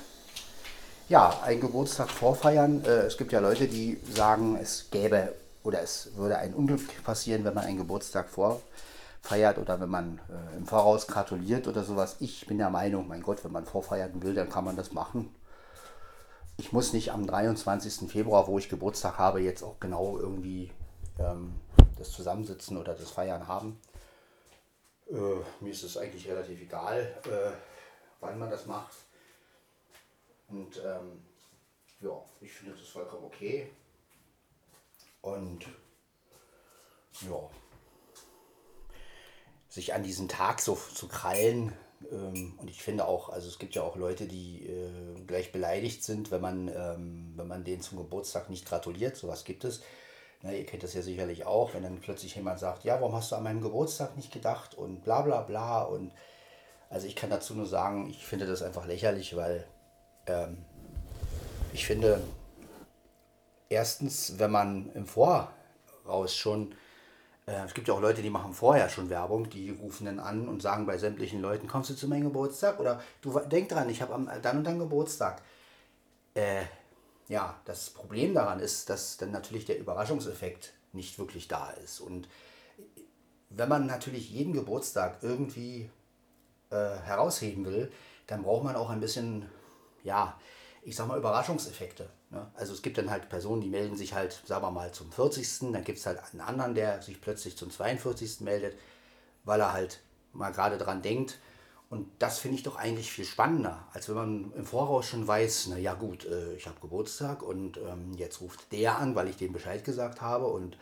Ja, 1.09 1.37
ein 1.43 1.59
Geburtstag 1.59 2.09
vorfeiern. 2.09 2.81
Äh, 2.85 3.07
es 3.07 3.17
gibt 3.17 3.33
ja 3.33 3.41
Leute, 3.41 3.67
die 3.67 3.99
sagen, 4.15 4.55
es 4.55 4.89
gäbe 4.89 5.33
oder 5.63 5.81
es 5.81 6.15
würde 6.15 6.37
ein 6.37 6.53
Unglück 6.53 7.03
passieren, 7.03 7.43
wenn 7.43 7.55
man 7.55 7.65
einen 7.65 7.79
Geburtstag 7.79 8.29
vorfeiert 8.29 9.57
oder 9.57 9.81
wenn 9.81 9.89
man 9.89 10.21
äh, 10.29 10.55
im 10.55 10.65
Voraus 10.65 11.07
gratuliert 11.07 11.67
oder 11.67 11.83
sowas. 11.83 12.15
Ich 12.21 12.47
bin 12.47 12.57
der 12.57 12.69
Meinung, 12.69 13.09
mein 13.09 13.21
Gott, 13.21 13.43
wenn 13.43 13.51
man 13.51 13.65
vorfeiern 13.65 14.23
will, 14.23 14.33
dann 14.33 14.49
kann 14.49 14.63
man 14.63 14.77
das 14.77 14.93
machen. 14.93 15.29
Ich 16.57 16.71
muss 16.71 16.93
nicht 16.93 17.11
am 17.11 17.25
23. 17.25 18.09
Februar, 18.09 18.47
wo 18.47 18.59
ich 18.59 18.69
Geburtstag 18.69 19.17
habe, 19.17 19.41
jetzt 19.41 19.63
auch 19.63 19.79
genau 19.79 20.17
irgendwie 20.17 20.71
ähm, 21.19 21.59
das 21.97 22.11
Zusammensitzen 22.11 22.77
oder 22.77 22.93
das 22.93 23.09
Feiern 23.09 23.47
haben. 23.47 23.79
Äh, 25.09 25.15
mir 25.59 25.71
ist 25.71 25.83
es 25.83 25.97
eigentlich 25.97 26.27
relativ 26.27 26.61
egal, 26.61 26.99
äh, 27.25 27.51
wann 28.19 28.37
man 28.37 28.49
das 28.49 28.65
macht. 28.67 28.95
Und 30.47 30.79
ähm, 30.85 31.23
ja, 32.01 32.23
ich 32.39 32.51
finde 32.51 32.73
das 32.75 32.87
vollkommen 32.87 33.25
okay. 33.25 33.71
Und 35.21 35.65
ja, 37.21 37.49
sich 39.69 39.93
an 39.93 40.03
diesen 40.03 40.27
Tag 40.27 40.61
so 40.61 40.75
zu 40.75 41.07
krallen. 41.07 41.73
Ähm, 42.11 42.53
und 42.57 42.69
ich 42.69 42.81
finde 42.81 43.07
auch, 43.07 43.29
also 43.29 43.47
es 43.47 43.59
gibt 43.59 43.75
ja 43.75 43.83
auch 43.83 43.95
Leute, 43.95 44.27
die 44.27 44.65
äh, 44.65 45.21
gleich 45.25 45.51
beleidigt 45.51 46.03
sind, 46.03 46.31
wenn 46.31 46.41
man, 46.41 46.67
ähm, 46.67 47.33
wenn 47.35 47.47
man 47.47 47.63
denen 47.63 47.81
zum 47.81 47.97
Geburtstag 47.97 48.49
nicht 48.49 48.65
gratuliert. 48.65 49.15
Sowas 49.15 49.43
gibt 49.43 49.63
es. 49.63 49.81
Na, 50.41 50.51
ihr 50.51 50.65
kennt 50.65 50.83
das 50.83 50.93
ja 50.93 51.01
sicherlich 51.01 51.45
auch, 51.45 51.73
wenn 51.73 51.83
dann 51.83 52.01
plötzlich 52.01 52.35
jemand 52.35 52.59
sagt, 52.59 52.83
ja, 52.83 52.99
warum 52.99 53.15
hast 53.15 53.31
du 53.31 53.35
an 53.37 53.43
meinem 53.43 53.61
Geburtstag 53.61 54.17
nicht 54.17 54.31
gedacht 54.31 54.75
und 54.75 55.03
bla 55.03 55.21
bla 55.21 55.41
bla. 55.41 55.83
Und 55.83 56.11
also 56.89 57.07
ich 57.07 57.15
kann 57.15 57.29
dazu 57.29 57.55
nur 57.55 57.65
sagen, 57.65 58.09
ich 58.09 58.25
finde 58.25 58.45
das 58.45 58.61
einfach 58.61 58.85
lächerlich, 58.85 59.35
weil 59.35 59.65
ähm, 60.27 60.65
ich 61.73 61.85
finde, 61.85 62.21
erstens, 63.69 64.37
wenn 64.37 64.51
man 64.51 64.91
im 64.93 65.05
Voraus 65.05 66.35
schon, 66.35 66.75
es 67.45 67.73
gibt 67.73 67.87
ja 67.87 67.93
auch 67.93 68.01
Leute, 68.01 68.21
die 68.21 68.29
machen 68.29 68.53
vorher 68.53 68.89
schon 68.89 69.09
Werbung, 69.09 69.49
die 69.49 69.71
rufen 69.71 70.05
dann 70.05 70.19
an 70.19 70.47
und 70.47 70.61
sagen 70.61 70.85
bei 70.85 70.97
sämtlichen 70.97 71.41
Leuten, 71.41 71.67
kommst 71.67 71.89
du 71.89 71.95
zu 71.95 72.07
meinem 72.07 72.23
Geburtstag? 72.23 72.79
Oder 72.79 73.01
du 73.21 73.37
denk 73.39 73.69
dran, 73.69 73.89
ich 73.89 74.01
habe 74.01 74.13
am 74.13 74.29
dann 74.41 74.59
und 74.59 74.63
dann 74.63 74.79
Geburtstag. 74.79 75.41
Äh, 76.33 76.63
ja, 77.27 77.59
das 77.65 77.89
Problem 77.89 78.33
daran 78.33 78.59
ist, 78.59 78.89
dass 78.89 79.17
dann 79.17 79.31
natürlich 79.31 79.65
der 79.65 79.79
Überraschungseffekt 79.79 80.73
nicht 80.93 81.17
wirklich 81.19 81.47
da 81.47 81.71
ist. 81.71 81.99
Und 81.99 82.27
wenn 83.49 83.69
man 83.69 83.87
natürlich 83.87 84.29
jeden 84.29 84.53
Geburtstag 84.53 85.17
irgendwie 85.21 85.89
äh, 86.69 86.95
herausheben 87.03 87.65
will, 87.65 87.91
dann 88.27 88.43
braucht 88.43 88.63
man 88.63 88.75
auch 88.75 88.89
ein 88.89 88.99
bisschen, 88.99 89.49
ja, 90.03 90.37
ich 90.85 90.95
sag 90.95 91.07
mal, 91.07 91.17
Überraschungseffekte. 91.17 92.09
Ne? 92.29 92.45
Also 92.55 92.73
es 92.73 92.81
gibt 92.81 92.97
dann 92.97 93.09
halt 93.09 93.29
Personen, 93.29 93.61
die 93.61 93.69
melden 93.69 93.95
sich 93.95 94.13
halt, 94.13 94.41
sagen 94.45 94.63
wir 94.63 94.71
mal, 94.71 94.91
zum 94.91 95.11
40. 95.11 95.71
Dann 95.71 95.83
gibt 95.83 95.99
es 95.99 96.05
halt 96.05 96.19
einen 96.31 96.41
anderen, 96.41 96.75
der 96.75 97.01
sich 97.01 97.21
plötzlich 97.21 97.57
zum 97.57 97.71
42. 97.71 98.41
meldet, 98.41 98.77
weil 99.43 99.59
er 99.61 99.73
halt 99.73 100.01
mal 100.33 100.51
gerade 100.51 100.77
dran 100.77 101.01
denkt. 101.01 101.39
Und 101.89 102.09
das 102.17 102.39
finde 102.39 102.57
ich 102.57 102.63
doch 102.63 102.75
eigentlich 102.75 103.11
viel 103.11 103.25
spannender, 103.25 103.87
als 103.93 104.09
wenn 104.09 104.15
man 104.15 104.53
im 104.53 104.65
Voraus 104.65 105.05
schon 105.05 105.27
weiß, 105.27 105.67
na 105.69 105.77
ja 105.77 105.93
gut, 105.93 106.25
äh, 106.25 106.55
ich 106.55 106.65
habe 106.65 106.79
Geburtstag 106.79 107.43
und 107.43 107.77
ähm, 107.77 108.13
jetzt 108.15 108.41
ruft 108.41 108.71
der 108.71 108.97
an, 108.97 109.13
weil 109.13 109.27
ich 109.29 109.37
dem 109.37 109.53
Bescheid 109.53 109.83
gesagt 109.83 110.19
habe. 110.19 110.47
Und 110.47 110.75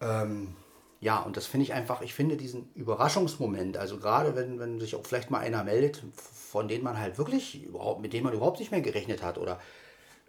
ähm, 0.00 0.56
ja, 1.02 1.18
und 1.18 1.36
das 1.36 1.46
finde 1.46 1.64
ich 1.64 1.72
einfach, 1.72 2.00
ich 2.00 2.14
finde 2.14 2.36
diesen 2.36 2.70
Überraschungsmoment, 2.76 3.76
also 3.76 3.98
gerade 3.98 4.36
wenn, 4.36 4.60
wenn 4.60 4.78
sich 4.78 4.94
auch 4.94 5.04
vielleicht 5.04 5.32
mal 5.32 5.40
einer 5.40 5.64
meldet, 5.64 6.00
von 6.14 6.68
dem 6.68 6.84
man 6.84 6.96
halt 6.96 7.18
wirklich 7.18 7.64
überhaupt, 7.64 8.00
mit 8.00 8.12
dem 8.12 8.22
man 8.22 8.32
überhaupt 8.32 8.60
nicht 8.60 8.70
mehr 8.70 8.82
gerechnet 8.82 9.20
hat 9.20 9.36
oder 9.36 9.60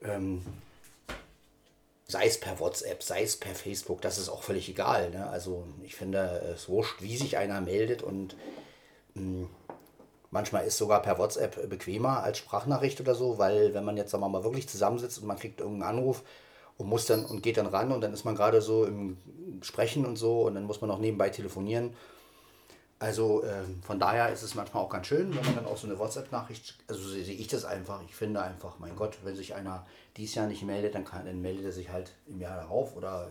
ähm, 0.04 0.44
sei 2.08 2.26
es 2.26 2.40
per 2.40 2.60
WhatsApp, 2.60 3.04
sei 3.04 3.22
es 3.22 3.38
per 3.38 3.54
Facebook, 3.54 4.02
das 4.02 4.18
ist 4.18 4.30
auch 4.30 4.42
völlig 4.42 4.68
egal. 4.68 5.12
Ne? 5.12 5.30
Also 5.30 5.68
ich 5.84 5.96
finde 5.96 6.42
es 6.56 6.68
wurscht, 6.68 7.04
wie 7.04 7.18
sich 7.18 7.38
einer 7.38 7.62
meldet 7.62 8.02
und 8.02 8.36
mh, 9.14 9.22
hm, 9.22 9.50
manchmal 10.32 10.66
ist 10.66 10.80
sogar 10.80 11.04
per 11.04 11.20
WhatsApp 11.20 11.70
bequemer 11.70 12.24
als 12.24 12.40
Sprachnachricht 12.40 13.00
oder 13.00 13.14
so, 13.14 13.38
weil 13.38 13.76
wenn 13.76 13.86
man 13.86 13.96
jetzt 13.96 14.10
sagen 14.10 14.24
wir 14.24 14.30
mal 14.30 14.44
wirklich 14.44 14.68
zusammensitzt 14.68 15.20
und 15.20 15.28
man 15.28 15.38
kriegt 15.38 15.60
irgendeinen 15.60 16.00
Anruf 16.00 16.24
und 16.78 16.88
muss 16.88 17.06
dann 17.06 17.26
und 17.26 17.44
geht 17.44 17.58
dann 17.58 17.68
ran 17.68 17.92
und 17.92 18.02
dann 18.02 18.14
ist 18.14 18.26
man 18.26 18.36
gerade 18.36 18.62
so 18.62 18.86
im 18.86 19.18
Sprechen 19.62 20.06
und 20.06 20.18
so 20.18 20.48
und 20.48 20.56
dann 20.56 20.64
muss 20.64 20.82
man 20.82 20.92
auch 20.92 21.00
nebenbei 21.00 21.30
telefonieren 21.30 21.94
also 23.04 23.44
ähm, 23.44 23.84
von 23.84 24.00
daher 24.00 24.32
ist 24.32 24.44
es 24.44 24.56
manchmal 24.56 24.82
auch 24.82 24.90
ganz 24.90 25.08
schön, 25.08 25.36
wenn 25.36 25.44
man 25.44 25.56
dann 25.56 25.66
auch 25.66 25.76
so 25.76 25.88
eine 25.88 26.00
WhatsApp-Nachricht, 26.00 26.76
also 26.88 27.02
sehe 27.10 27.22
ich 27.22 27.50
das 27.50 27.66
einfach. 27.66 28.02
Ich 28.04 28.16
finde 28.16 28.42
einfach, 28.42 28.80
mein 28.80 28.96
Gott, 28.96 29.18
wenn 29.26 29.36
sich 29.36 29.56
einer 29.56 29.86
dieses 30.16 30.36
Jahr 30.36 30.48
nicht 30.48 30.64
meldet, 30.64 30.96
dann, 30.96 31.04
kann, 31.04 31.26
dann 31.26 31.42
meldet 31.42 31.66
er 31.66 31.74
sich 31.74 31.90
halt 31.90 32.14
im 32.28 32.40
Jahr 32.40 32.56
darauf 32.56 32.96
oder 32.96 33.30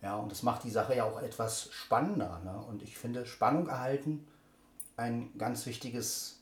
Ja, 0.00 0.14
und 0.14 0.30
das 0.30 0.44
macht 0.44 0.62
die 0.62 0.70
Sache 0.70 0.94
ja 0.94 1.02
auch 1.02 1.20
etwas 1.20 1.70
spannender. 1.72 2.40
Ne? 2.44 2.56
Und 2.68 2.84
ich 2.84 2.96
finde 2.96 3.26
Spannung 3.26 3.66
erhalten 3.66 4.24
ein 4.96 5.36
ganz 5.36 5.66
wichtiges, 5.66 6.38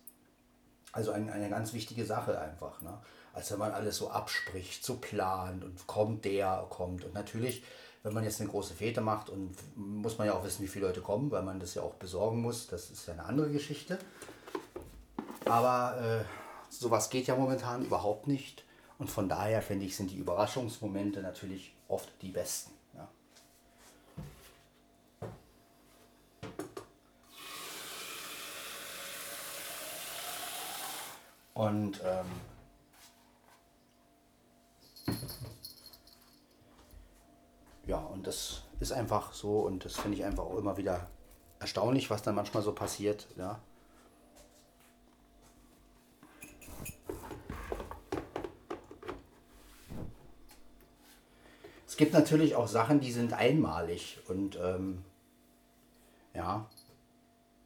also 0.93 1.13
ein, 1.13 1.31
eine 1.31 1.49
ganz 1.49 1.73
wichtige 1.73 2.05
Sache 2.05 2.39
einfach. 2.39 2.83
Ne? 2.83 2.99
Als 3.35 3.51
wenn 3.51 3.59
man 3.59 3.73
alles 3.73 3.97
so 3.97 4.11
abspricht, 4.11 4.85
so 4.85 4.97
plant 4.97 5.65
und 5.65 5.87
kommt 5.87 6.25
der, 6.25 6.67
kommt. 6.69 7.05
Und 7.05 7.15
natürlich, 7.15 7.63
wenn 8.03 8.13
man 8.13 8.25
jetzt 8.25 8.41
eine 8.41 8.51
große 8.51 8.75
Fete 8.75 9.01
macht 9.01 9.31
und 9.31 9.57
muss 9.77 10.19
man 10.19 10.27
ja 10.27 10.35
auch 10.35 10.45
wissen, 10.45 10.63
wie 10.63 10.69
viele 10.69 10.87
Leute 10.87 11.01
kommen, 11.01 11.31
weil 11.31 11.43
man 11.43 11.59
das 11.59 11.75
ja 11.75 11.83
auch 11.83 11.95
besorgen 11.95 12.43
muss, 12.43 12.67
das 12.67 12.91
ist 12.91 13.07
ja 13.07 13.15
eine 13.15 13.25
andere 13.25 13.51
Geschichte. 13.51 13.99
Aber 15.47 16.01
äh, 16.01 16.25
sowas 16.71 17.11
geht 17.11 17.27
ja 17.27 17.37
momentan 17.37 17.85
überhaupt 17.85 18.27
nicht. 18.27 18.65
Und 18.99 19.11
von 19.11 19.29
daher 19.29 19.63
finde 19.63 19.85
ich, 19.85 19.97
sind 19.97 20.11
die 20.11 20.17
Überraschungsmomente 20.17 21.23
natürlich 21.23 21.75
oft 21.89 22.09
die 22.23 22.31
besten. 22.31 22.73
Ja. 22.95 23.09
Und 31.55 32.01
ähm, 32.05 32.27
ja, 37.87 38.09
und 38.23 38.29
das 38.29 38.63
ist 38.79 38.93
einfach 38.93 39.33
so 39.33 39.63
und 39.63 39.85
das 39.85 39.97
finde 39.97 40.17
ich 40.17 40.25
einfach 40.25 40.45
auch 40.45 40.57
immer 40.57 40.77
wieder 40.77 41.09
erstaunlich, 41.59 42.09
was 42.09 42.23
dann 42.23 42.37
manchmal 42.37 42.63
so 42.63 42.73
passiert. 42.73 43.27
Ja. 43.37 43.59
Es 51.85 51.97
gibt 51.97 52.13
natürlich 52.13 52.55
auch 52.55 52.69
Sachen, 52.69 53.01
die 53.01 53.11
sind 53.11 53.33
einmalig 53.33 54.21
und 54.29 54.57
ähm, 54.63 55.05
ja, 56.33 56.71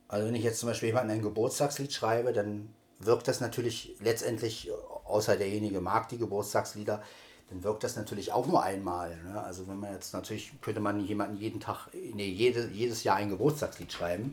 also 0.08 0.26
wenn 0.26 0.34
ich 0.34 0.42
jetzt 0.42 0.60
zum 0.60 0.70
Beispiel 0.70 0.88
jemanden 0.88 1.10
ein 1.10 1.20
Geburtstagslied 1.20 1.92
schreibe, 1.92 2.32
dann 2.32 2.74
wirkt 2.98 3.28
das 3.28 3.42
natürlich 3.42 3.94
letztendlich, 4.00 4.70
außer 5.04 5.36
derjenige 5.36 5.82
mag 5.82 6.08
die 6.08 6.16
Geburtstagslieder, 6.16 7.02
dann 7.50 7.62
wirkt 7.62 7.84
das 7.84 7.96
natürlich 7.96 8.32
auch 8.32 8.46
nur 8.46 8.62
einmal. 8.62 9.16
Ne? 9.24 9.40
Also 9.40 9.68
wenn 9.68 9.78
man 9.78 9.92
jetzt 9.92 10.12
natürlich, 10.12 10.52
könnte 10.60 10.80
man 10.80 11.00
jemanden 11.00 11.36
jeden 11.36 11.60
Tag, 11.60 11.88
nee, 11.92 12.28
jede, 12.28 12.68
jedes 12.68 13.04
Jahr 13.04 13.16
ein 13.16 13.30
Geburtstagslied 13.30 13.92
schreiben, 13.92 14.32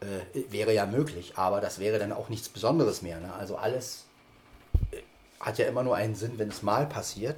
äh, 0.00 0.50
wäre 0.50 0.72
ja 0.72 0.86
möglich, 0.86 1.34
aber 1.36 1.60
das 1.60 1.78
wäre 1.78 1.98
dann 1.98 2.12
auch 2.12 2.28
nichts 2.28 2.48
Besonderes 2.48 3.02
mehr. 3.02 3.20
Ne? 3.20 3.32
Also 3.34 3.56
alles 3.56 4.06
äh, 4.92 5.02
hat 5.40 5.58
ja 5.58 5.66
immer 5.66 5.82
nur 5.82 5.96
einen 5.96 6.14
Sinn, 6.14 6.38
wenn 6.38 6.48
es 6.48 6.62
mal 6.62 6.86
passiert. 6.86 7.36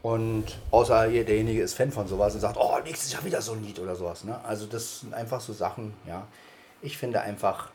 Und 0.00 0.58
außer 0.72 1.08
derjenige 1.08 1.62
ist 1.62 1.74
Fan 1.74 1.92
von 1.92 2.08
sowas 2.08 2.34
und 2.34 2.40
sagt, 2.40 2.56
oh, 2.56 2.78
nächstes 2.82 3.12
Jahr 3.12 3.24
wieder 3.24 3.40
so 3.40 3.52
ein 3.52 3.62
Lied 3.62 3.78
oder 3.78 3.94
sowas. 3.94 4.24
Ne? 4.24 4.42
Also 4.44 4.66
das 4.66 5.00
sind 5.00 5.14
einfach 5.14 5.40
so 5.40 5.52
Sachen, 5.52 5.94
ja. 6.06 6.26
Ich 6.80 6.98
finde 6.98 7.20
einfach, 7.20 7.70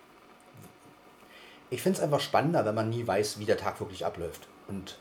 ich 1.70 1.82
finde 1.82 2.00
es 2.00 2.04
einfach 2.04 2.20
spannender, 2.20 2.66
wenn 2.66 2.76
man 2.76 2.90
nie 2.90 3.08
weiß, 3.08 3.40
wie 3.40 3.46
der 3.46 3.58
Tag 3.58 3.80
wirklich 3.80 4.06
abläuft 4.06 4.48
und 4.68 4.98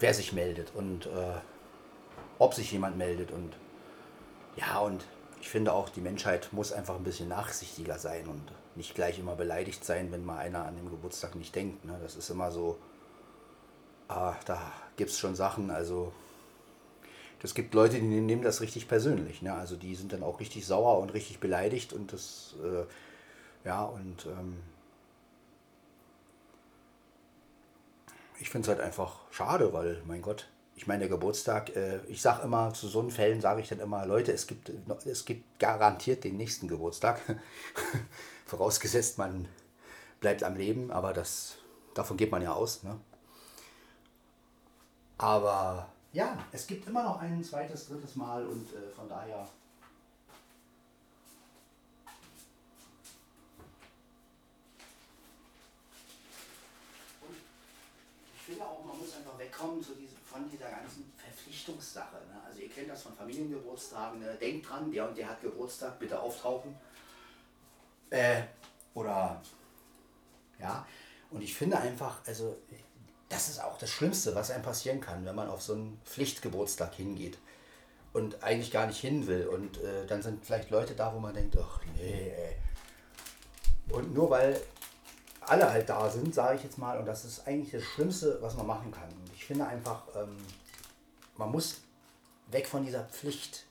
wer 0.00 0.14
sich 0.14 0.32
meldet 0.32 0.72
und 0.74 1.06
äh, 1.06 1.38
ob 2.38 2.54
sich 2.54 2.72
jemand 2.72 2.96
meldet. 2.98 3.30
Und 3.30 3.52
ja, 4.56 4.78
und 4.80 5.04
ich 5.40 5.48
finde 5.48 5.72
auch, 5.72 5.88
die 5.88 6.00
Menschheit 6.00 6.48
muss 6.52 6.72
einfach 6.72 6.96
ein 6.96 7.04
bisschen 7.04 7.28
nachsichtiger 7.28 7.98
sein 7.98 8.26
und 8.26 8.42
nicht 8.74 8.94
gleich 8.94 9.18
immer 9.18 9.36
beleidigt 9.36 9.84
sein, 9.84 10.10
wenn 10.10 10.24
mal 10.24 10.38
einer 10.38 10.64
an 10.64 10.76
dem 10.76 10.90
Geburtstag 10.90 11.34
nicht 11.34 11.54
denkt. 11.54 11.84
Ne? 11.84 11.98
Das 12.02 12.16
ist 12.16 12.30
immer 12.30 12.50
so, 12.50 12.78
ah, 14.08 14.34
da 14.46 14.60
gibt 14.96 15.10
es 15.10 15.18
schon 15.18 15.34
Sachen, 15.34 15.70
also 15.70 16.12
das 17.40 17.54
gibt 17.54 17.74
Leute, 17.74 17.96
die 17.96 18.02
nehmen 18.02 18.42
das 18.42 18.60
richtig 18.60 18.86
persönlich. 18.86 19.40
Ne? 19.40 19.52
Also 19.54 19.76
die 19.76 19.94
sind 19.94 20.12
dann 20.12 20.22
auch 20.22 20.40
richtig 20.40 20.66
sauer 20.66 20.98
und 20.98 21.14
richtig 21.14 21.40
beleidigt 21.40 21.92
und 21.92 22.12
das, 22.12 22.54
äh, 22.62 23.66
ja, 23.66 23.84
und 23.84 24.26
ähm, 24.26 24.56
ich 28.40 28.48
finde 28.48 28.66
es 28.66 28.76
halt 28.76 28.84
einfach 28.84 29.20
schade, 29.30 29.72
weil, 29.72 30.02
mein 30.06 30.22
Gott, 30.22 30.48
ich 30.74 30.86
meine, 30.86 31.00
der 31.00 31.08
Geburtstag, 31.10 31.76
äh, 31.76 31.98
ich 32.08 32.22
sage 32.22 32.42
immer, 32.42 32.72
zu 32.72 32.88
so 32.88 33.00
einen 33.00 33.10
Fällen 33.10 33.40
sage 33.40 33.60
ich 33.60 33.68
dann 33.68 33.80
immer, 33.80 34.06
Leute, 34.06 34.32
es 34.32 34.46
gibt, 34.46 34.72
es 35.04 35.24
gibt 35.26 35.60
garantiert 35.60 36.24
den 36.24 36.38
nächsten 36.38 36.66
Geburtstag. 36.66 37.20
Vorausgesetzt, 38.46 39.18
man 39.18 39.46
bleibt 40.20 40.42
am 40.42 40.56
Leben, 40.56 40.90
aber 40.90 41.12
das, 41.12 41.56
davon 41.94 42.16
geht 42.16 42.32
man 42.32 42.42
ja 42.42 42.54
aus. 42.54 42.82
Ne? 42.82 42.98
Aber 45.18 45.90
ja, 46.12 46.38
es 46.50 46.66
gibt 46.66 46.88
immer 46.88 47.02
noch 47.02 47.20
ein 47.20 47.44
zweites, 47.44 47.88
drittes 47.88 48.16
Mal 48.16 48.46
und 48.46 48.72
äh, 48.72 48.90
von 48.96 49.08
daher. 49.08 49.46
Finde 58.50 58.64
auch, 58.64 58.84
man 58.84 58.98
muss 58.98 59.14
einfach 59.14 59.38
wegkommen 59.38 59.82
zu 59.82 59.94
diese, 59.94 60.16
von 60.24 60.48
dieser 60.50 60.70
ganzen 60.70 61.12
Verpflichtungssache. 61.16 62.16
Ne? 62.16 62.40
Also 62.44 62.60
ihr 62.60 62.68
kennt 62.68 62.90
das 62.90 63.02
von 63.02 63.14
Familiengeburtstagen, 63.14 64.20
ne? 64.20 64.34
denkt 64.40 64.68
dran, 64.68 64.90
der 64.90 65.08
und 65.08 65.16
der 65.16 65.28
hat 65.28 65.40
Geburtstag, 65.40 65.98
bitte 65.98 66.18
auftauchen. 66.18 66.74
Äh, 68.10 68.42
oder 68.94 69.40
ja, 70.58 70.86
und 71.30 71.42
ich 71.42 71.54
finde 71.54 71.78
einfach, 71.78 72.18
also 72.26 72.56
das 73.28 73.48
ist 73.48 73.62
auch 73.62 73.78
das 73.78 73.90
Schlimmste, 73.90 74.34
was 74.34 74.50
einem 74.50 74.64
passieren 74.64 75.00
kann, 75.00 75.24
wenn 75.24 75.36
man 75.36 75.48
auf 75.48 75.62
so 75.62 75.74
einen 75.74 76.00
Pflichtgeburtstag 76.04 76.94
hingeht 76.94 77.38
und 78.12 78.42
eigentlich 78.42 78.72
gar 78.72 78.86
nicht 78.86 79.00
hin 79.00 79.28
will. 79.28 79.46
Und 79.46 79.78
äh, 79.78 80.06
dann 80.06 80.22
sind 80.22 80.44
vielleicht 80.44 80.70
Leute 80.70 80.96
da, 80.96 81.14
wo 81.14 81.20
man 81.20 81.34
denkt, 81.34 81.56
ach 81.56 81.80
nee, 81.96 82.32
ey. 82.36 82.56
Und 83.92 84.12
nur 84.12 84.28
weil 84.30 84.60
alle 85.50 85.70
halt 85.70 85.88
da 85.88 86.08
sind, 86.08 86.34
sage 86.34 86.56
ich 86.56 86.62
jetzt 86.62 86.78
mal, 86.78 86.98
und 86.98 87.06
das 87.06 87.24
ist 87.24 87.46
eigentlich 87.46 87.72
das 87.72 87.82
Schlimmste, 87.82 88.38
was 88.40 88.54
man 88.54 88.66
machen 88.66 88.92
kann. 88.92 89.08
Ich 89.34 89.44
finde 89.44 89.66
einfach, 89.66 90.02
ähm, 90.14 90.36
man 91.36 91.50
muss 91.50 91.80
weg 92.52 92.66
von 92.66 92.84
dieser 92.84 93.02
Pflicht 93.04 93.66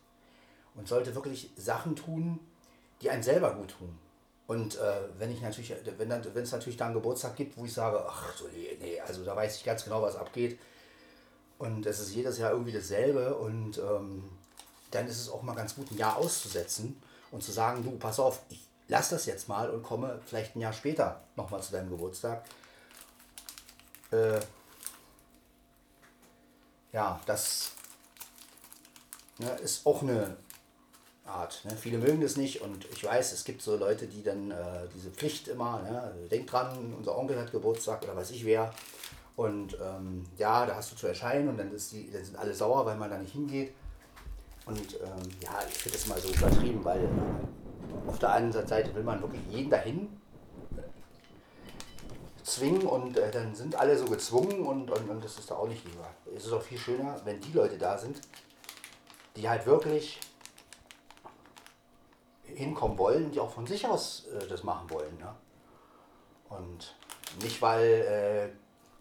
und 0.76 0.88
sollte 0.88 1.16
wirklich 1.16 1.52
Sachen 1.56 1.96
tun, 1.96 2.40
die 3.02 3.10
einem 3.10 3.24
selber 3.24 3.54
gut 3.54 3.76
tun. 3.78 3.98
Und 4.48 4.78
äh, 4.78 5.02
wenn 5.18 5.32
ich 5.32 5.42
natürlich, 5.42 5.74
wenn 5.98 6.12
es 6.12 6.52
natürlich 6.52 6.76
da 6.76 6.86
einen 6.86 6.96
Geburtstag 6.96 7.36
gibt, 7.36 7.56
wo 7.58 7.66
ich 7.66 7.74
sage, 7.74 8.04
ach 8.06 8.36
so, 8.36 8.46
nee, 8.48 8.78
nee, 8.82 9.00
also 9.00 9.24
da 9.24 9.36
weiß 9.36 9.58
ich 9.58 9.64
ganz 9.64 9.84
genau, 9.84 10.02
was 10.02 10.16
abgeht. 10.16 10.60
Und 11.60 11.86
es 11.86 12.00
ist 12.00 12.14
jedes 12.14 12.40
Jahr 12.40 12.52
irgendwie 12.52 12.72
dasselbe. 12.72 13.36
Und 13.36 13.78
ähm, 13.78 14.24
dann 14.92 15.08
ist 15.08 15.22
es 15.22 15.30
auch 15.30 15.44
mal 15.44 15.56
ganz 15.56 15.76
gut, 15.76 15.92
ein 15.92 15.98
Jahr 15.98 16.18
auszusetzen 16.18 17.00
und 17.32 17.44
zu 17.44 17.52
sagen, 17.52 17.84
du, 17.84 17.92
pass 17.92 18.20
auf, 18.20 18.42
ich 18.50 18.69
lass 18.90 19.10
das 19.10 19.26
jetzt 19.26 19.48
mal 19.48 19.70
und 19.70 19.84
komme 19.84 20.20
vielleicht 20.26 20.56
ein 20.56 20.62
Jahr 20.62 20.74
später 20.74 21.22
nochmal 21.36 21.62
zu 21.62 21.72
deinem 21.72 21.90
Geburtstag. 21.90 22.44
Äh, 24.12 24.40
ja, 26.92 27.22
das 27.26 27.72
ne, 29.38 29.52
ist 29.64 29.86
auch 29.86 30.02
eine 30.02 30.36
Art. 31.24 31.64
Ne? 31.66 31.78
Viele 31.78 32.00
mögen 32.00 32.20
das 32.20 32.36
nicht 32.36 32.62
und 32.62 32.86
ich 32.92 33.04
weiß, 33.04 33.32
es 33.32 33.44
gibt 33.44 33.62
so 33.62 33.78
Leute, 33.78 34.08
die 34.08 34.24
dann 34.24 34.50
äh, 34.50 34.88
diese 34.96 35.12
Pflicht 35.12 35.48
immer, 35.48 35.82
ne? 35.84 36.28
denk 36.32 36.48
dran, 36.48 36.94
unser 36.98 37.16
Onkel 37.16 37.40
hat 37.40 37.52
Geburtstag 37.52 38.02
oder 38.04 38.16
weiß 38.16 38.32
ich 38.32 38.44
wer. 38.44 38.74
Und 39.36 39.78
ähm, 39.82 40.26
ja, 40.38 40.66
da 40.66 40.76
hast 40.76 40.92
du 40.92 40.96
zu 40.96 41.08
erscheinen 41.08 41.48
und 41.48 41.58
dann, 41.58 41.72
ist 41.72 41.92
die, 41.92 42.12
dann 42.12 42.26
sind 42.26 42.38
alle 42.38 42.54
sauer, 42.54 42.86
weil 42.86 42.98
man 42.98 43.10
da 43.10 43.18
nicht 43.18 43.32
hingeht. 43.32 43.72
Und 44.66 44.96
ähm, 44.96 45.30
ja, 45.42 45.60
ich 45.70 45.78
finde 45.78 45.98
das 45.98 46.08
mal 46.08 46.20
so 46.20 46.30
übertrieben, 46.30 46.84
weil 46.84 47.06
äh, 47.06 47.08
auf 48.08 48.20
der 48.20 48.34
anderen 48.34 48.68
Seite 48.68 48.94
will 48.96 49.04
man 49.04 49.22
wirklich 49.22 49.42
jeden 49.50 49.70
dahin 49.70 50.20
zwingen 52.44 52.86
und 52.86 53.18
äh, 53.18 53.32
dann 53.32 53.54
sind 53.54 53.76
alle 53.76 53.98
so 53.98 54.06
gezwungen 54.06 54.66
und, 54.66 54.90
und, 54.90 55.10
und 55.10 55.24
das 55.24 55.38
ist 55.38 55.52
da 55.52 55.56
auch 55.56 55.68
nicht 55.68 55.86
lieber. 55.86 56.08
Es 56.36 56.46
ist 56.46 56.54
auch 56.54 56.62
viel 56.62 56.78
schöner, 56.78 57.20
wenn 57.24 57.40
die 57.40 57.52
Leute 57.52 57.78
da 57.78 57.98
sind, 57.98 58.20
die 59.36 59.48
halt 59.48 59.66
wirklich 59.66 60.20
hinkommen 62.46 62.98
wollen, 62.98 63.32
die 63.32 63.40
auch 63.40 63.52
von 63.52 63.68
sich 63.68 63.88
aus 63.88 64.26
äh, 64.28 64.48
das 64.48 64.64
machen 64.64 64.90
wollen. 64.90 65.18
Ne? 65.18 65.34
Und 66.50 66.96
nicht, 67.44 67.62
weil 67.62 67.86
äh, 67.86 68.50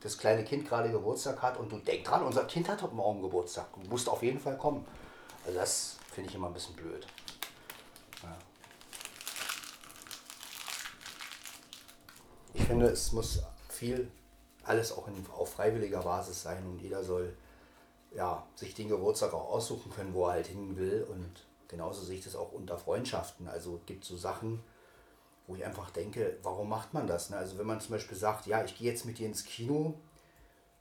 das 0.01 0.19
kleine 0.19 0.45
Kind 0.45 0.69
gerade 0.69 0.91
Geburtstag 0.91 1.41
hat 1.43 1.57
und 1.57 1.73
du 1.73 1.79
denk 1.79 2.05
dran, 2.05 2.23
unser 2.23 2.45
Kind 2.45 2.69
hat 2.69 2.93
morgen 2.93 3.23
Geburtstag. 3.23 3.67
Du 3.83 3.89
musst 3.89 4.09
auf 4.09 4.23
jeden 4.23 4.39
Fall 4.39 4.57
kommen. 4.57 4.87
Also 5.45 5.59
das 5.59 5.97
finde 6.13 6.31
ich 6.31 6.37
immer 6.37 6.49
ein 6.49 6.55
bisschen 6.55 6.77
blöd. 6.77 7.07
Ich 12.55 12.65
finde, 12.65 12.87
es 12.87 13.13
muss 13.13 13.43
viel 13.69 14.11
alles 14.65 14.93
auch 14.93 15.09
in, 15.09 15.15
auf 15.37 15.53
freiwilliger 15.53 16.03
Basis 16.03 16.43
sein 16.43 16.65
und 16.67 16.79
jeder 16.81 17.03
soll 17.05 17.35
ja, 18.15 18.47
sich 18.55 18.75
den 18.75 18.89
Geburtstag 18.89 19.33
auch 19.33 19.51
aussuchen 19.51 19.93
können, 19.93 20.15
wo 20.15 20.27
er 20.27 20.33
halt 20.33 20.47
hin 20.47 20.77
will 20.77 21.07
und 21.11 21.47
genauso 21.69 22.03
sehe 22.03 22.19
ich 22.19 22.25
das 22.25 22.37
auch 22.37 22.53
unter 22.53 22.79
Freundschaften. 22.79 23.49
Also 23.49 23.81
gibt 23.87 24.05
so 24.05 24.17
Sachen, 24.17 24.61
wo 25.47 25.55
ich 25.57 25.65
einfach 25.65 25.91
denke, 25.91 26.39
warum 26.43 26.69
macht 26.69 26.95
man 26.95 27.07
das? 27.07 27.31
Ne? 27.31 27.37
Also 27.37 27.59
wenn 27.59 27.67
man 27.67 27.81
zum 27.81 27.93
Beispiel 27.93 28.17
sagt, 28.17 28.47
ja, 28.47 28.65
ich 28.65 28.77
gehe 28.77 28.91
jetzt 28.91 29.05
mit 29.05 29.19
dir 29.19 29.27
ins 29.27 29.45
Kino, 29.45 29.95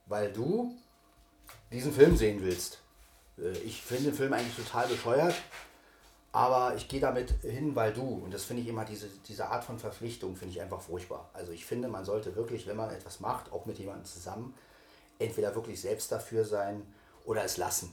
weil 0.05 0.31
du 0.31 0.75
diesen 1.71 1.93
Film 1.93 2.15
sehen 2.17 2.41
willst. 2.41 2.79
Äh, 3.37 3.51
Ich 3.59 3.81
finde 3.81 4.05
den 4.05 4.13
Film 4.13 4.33
eigentlich 4.33 4.55
total 4.55 4.87
bescheuert, 4.87 5.35
aber 6.31 6.75
ich 6.75 6.87
gehe 6.87 6.99
damit 6.99 7.31
hin, 7.41 7.75
weil 7.75 7.93
du, 7.93 8.01
und 8.01 8.33
das 8.33 8.43
finde 8.43 8.61
ich 8.61 8.67
immer, 8.67 8.85
diese, 8.85 9.07
diese 9.27 9.47
Art 9.47 9.63
von 9.63 9.79
Verpflichtung 9.79 10.35
finde 10.35 10.53
ich 10.53 10.61
einfach 10.61 10.81
furchtbar. 10.81 11.29
Also 11.33 11.51
ich 11.51 11.65
finde, 11.65 11.87
man 11.87 12.05
sollte 12.05 12.35
wirklich, 12.35 12.67
wenn 12.67 12.77
man 12.77 12.89
etwas 12.91 13.19
macht, 13.19 13.51
auch 13.51 13.65
mit 13.65 13.79
jemandem 13.79 14.05
zusammen, 14.05 14.53
entweder 15.19 15.55
wirklich 15.55 15.81
selbst 15.81 16.11
dafür 16.11 16.45
sein 16.45 16.83
oder 17.25 17.43
es 17.43 17.57
lassen. 17.57 17.91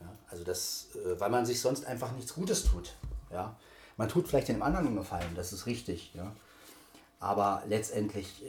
Ja, 0.00 0.08
also 0.30 0.44
das, 0.44 0.88
äh, 0.94 1.20
weil 1.20 1.30
man 1.30 1.44
sich 1.46 1.60
sonst 1.60 1.86
einfach 1.86 2.12
nichts 2.12 2.34
Gutes 2.34 2.64
tut. 2.64 2.94
Ja? 3.30 3.56
Man 3.96 4.08
tut 4.08 4.28
vielleicht 4.28 4.48
dem 4.48 4.62
anderen 4.62 4.86
einen 4.86 4.96
Gefallen, 4.96 5.34
das 5.36 5.52
ist 5.52 5.66
richtig. 5.66 6.12
Ja? 6.14 6.32
Aber 7.20 7.62
letztendlich, 7.68 8.42
äh, 8.44 8.48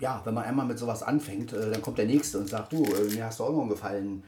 ja, 0.00 0.20
wenn 0.24 0.34
man 0.34 0.44
einmal 0.44 0.66
mit 0.66 0.78
sowas 0.78 1.02
anfängt, 1.02 1.52
äh, 1.52 1.70
dann 1.70 1.80
kommt 1.80 1.98
der 1.98 2.06
Nächste 2.06 2.38
und 2.38 2.48
sagt, 2.48 2.72
du, 2.72 2.82
mir 2.82 3.24
hast 3.24 3.38
du 3.38 3.44
auch 3.44 3.52
noch 3.52 3.60
einen 3.60 3.70
Gefallen. 3.70 4.24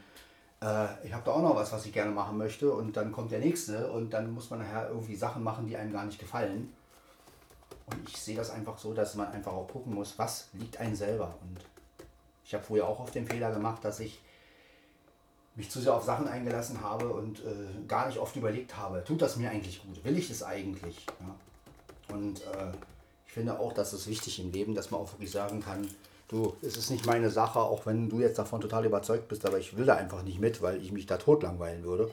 Äh, 0.61 1.07
ich 1.07 1.13
habe 1.13 1.23
da 1.25 1.31
auch 1.31 1.41
noch 1.41 1.55
was, 1.55 1.71
was 1.71 1.85
ich 1.85 1.93
gerne 1.93 2.11
machen 2.11 2.37
möchte. 2.37 2.71
Und 2.71 2.95
dann 2.97 3.11
kommt 3.11 3.31
der 3.31 3.39
Nächste 3.39 3.91
und 3.91 4.11
dann 4.11 4.31
muss 4.31 4.49
man 4.49 4.59
nachher 4.59 4.89
irgendwie 4.89 5.15
Sachen 5.15 5.43
machen, 5.43 5.67
die 5.67 5.77
einem 5.77 5.93
gar 5.93 6.05
nicht 6.05 6.19
gefallen. 6.19 6.73
Und 7.85 8.09
ich 8.09 8.17
sehe 8.17 8.35
das 8.35 8.51
einfach 8.51 8.77
so, 8.77 8.93
dass 8.93 9.15
man 9.15 9.27
einfach 9.31 9.53
auch 9.53 9.67
gucken 9.67 9.93
muss, 9.93 10.17
was 10.17 10.49
liegt 10.53 10.77
einem 10.77 10.95
selber. 10.95 11.33
Und 11.41 11.59
ich 12.45 12.53
habe 12.53 12.63
früher 12.63 12.87
auch 12.87 12.99
auf 12.99 13.11
den 13.11 13.27
Fehler 13.27 13.51
gemacht, 13.51 13.83
dass 13.83 13.99
ich 13.99 14.21
mich 15.55 15.69
zu 15.69 15.81
sehr 15.81 15.93
auf 15.93 16.03
Sachen 16.03 16.27
eingelassen 16.27 16.81
habe 16.81 17.09
und 17.09 17.39
äh, 17.39 17.85
gar 17.87 18.07
nicht 18.07 18.17
oft 18.17 18.35
überlegt 18.35 18.77
habe, 18.77 19.03
tut 19.03 19.21
das 19.21 19.35
mir 19.35 19.49
eigentlich 19.49 19.81
gut? 19.81 20.03
Will 20.05 20.17
ich 20.17 20.29
es 20.29 20.43
eigentlich? 20.43 21.05
Ja? 21.19 22.15
Und 22.15 22.41
äh, 22.41 22.71
ich 23.27 23.33
finde 23.33 23.59
auch, 23.59 23.73
dass 23.73 23.93
es 23.93 24.07
wichtig 24.07 24.39
im 24.39 24.51
Leben, 24.51 24.73
dass 24.73 24.89
man 24.89 25.01
auch 25.01 25.11
wirklich 25.13 25.31
sagen 25.31 25.61
kann, 25.61 25.87
du, 26.29 26.55
es 26.61 26.77
ist 26.77 26.89
nicht 26.89 27.05
meine 27.05 27.29
Sache, 27.29 27.59
auch 27.59 27.85
wenn 27.85 28.07
du 28.07 28.21
jetzt 28.21 28.39
davon 28.39 28.61
total 28.61 28.85
überzeugt 28.85 29.27
bist, 29.27 29.45
aber 29.45 29.59
ich 29.59 29.75
will 29.75 29.85
da 29.85 29.95
einfach 29.95 30.23
nicht 30.23 30.39
mit, 30.39 30.61
weil 30.61 30.81
ich 30.81 30.91
mich 30.91 31.05
da 31.05 31.17
tot 31.17 31.43
langweilen 31.43 31.83
würde. 31.83 32.09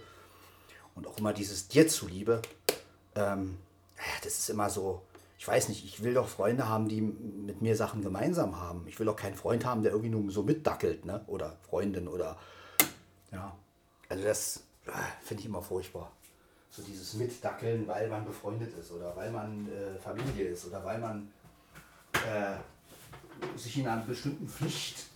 Und 0.95 1.07
auch 1.07 1.19
immer 1.19 1.33
dieses 1.33 1.69
dir 1.69 1.87
zuliebe, 1.87 2.43
ähm, 3.15 3.59
das 4.25 4.39
ist 4.39 4.51
immer 4.51 4.71
so, 4.71 5.03
ich 5.39 5.47
weiß 5.47 5.69
nicht, 5.69 5.85
ich 5.85 6.03
will 6.03 6.15
doch 6.15 6.29
Freunde 6.29 6.69
haben, 6.69 6.89
die 6.89 7.03
mit 7.03 7.61
mir 7.61 7.77
Sachen 7.77 8.03
gemeinsam 8.03 8.59
haben. 8.59 8.87
Ich 8.89 8.99
will 8.99 9.07
doch 9.07 9.17
keinen 9.17 9.35
Freund 9.35 9.65
haben, 9.67 9.83
der 9.83 9.93
irgendwie 9.93 10.11
nur 10.11 10.31
so 10.31 10.43
mitdackelt, 10.43 11.05
ne? 11.05 11.23
Oder 11.27 11.57
Freundin 11.69 12.09
oder 12.09 12.37
ja. 13.31 13.55
Also 14.09 14.25
das 14.25 14.63
äh, 14.87 14.93
finde 15.23 15.43
ich 15.43 15.47
immer 15.47 15.61
furchtbar. 15.61 16.11
So 16.71 16.83
dieses 16.83 17.15
Mitdackeln, 17.15 17.87
weil 17.87 18.09
man 18.09 18.25
befreundet 18.25 18.77
ist 18.79 18.91
oder 18.93 19.15
weil 19.15 19.31
man 19.31 19.69
äh, 19.69 19.99
Familie 19.99 20.49
ist 20.49 20.67
oder 20.67 20.83
weil 20.85 20.99
man 20.99 21.31
äh, 22.15 22.57
sich 23.57 23.79
in 23.79 23.89
einer 23.89 24.03
bestimmten 24.03 24.49
Pflicht 24.49 25.07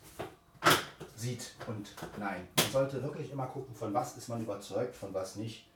sieht. 1.17 1.53
Und 1.67 1.95
nein, 2.19 2.49
man 2.57 2.71
sollte 2.71 3.03
wirklich 3.03 3.31
immer 3.31 3.47
gucken, 3.47 3.75
von 3.75 3.93
was 3.95 4.17
ist 4.17 4.29
man 4.29 4.43
überzeugt, 4.43 4.97
von 4.97 5.13
was 5.15 5.37
nicht. 5.37 5.67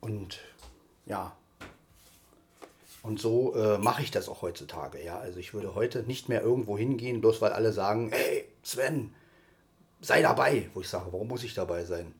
Und 0.00 0.38
ja, 1.06 1.36
und 3.02 3.20
so 3.20 3.54
äh, 3.54 3.78
mache 3.78 4.02
ich 4.02 4.10
das 4.10 4.28
auch 4.28 4.42
heutzutage. 4.42 5.02
Ja, 5.02 5.18
also 5.18 5.38
ich 5.38 5.54
würde 5.54 5.74
heute 5.74 6.02
nicht 6.02 6.28
mehr 6.28 6.42
irgendwo 6.42 6.76
hingehen, 6.76 7.20
bloß 7.20 7.40
weil 7.40 7.52
alle 7.52 7.72
sagen, 7.72 8.10
hey 8.10 8.48
Sven, 8.62 9.14
sei 10.00 10.22
dabei. 10.22 10.70
Wo 10.74 10.80
ich 10.80 10.88
sage, 10.88 11.12
warum 11.12 11.28
muss 11.28 11.44
ich 11.44 11.54
dabei 11.54 11.84
sein? 11.84 12.14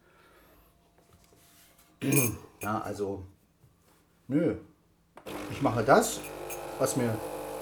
ja, 2.63 2.81
also 2.81 3.25
nö, 4.29 4.57
ich 5.51 5.63
mache 5.63 5.83
das, 5.83 6.21
was 6.79 6.97
mir 6.97 7.15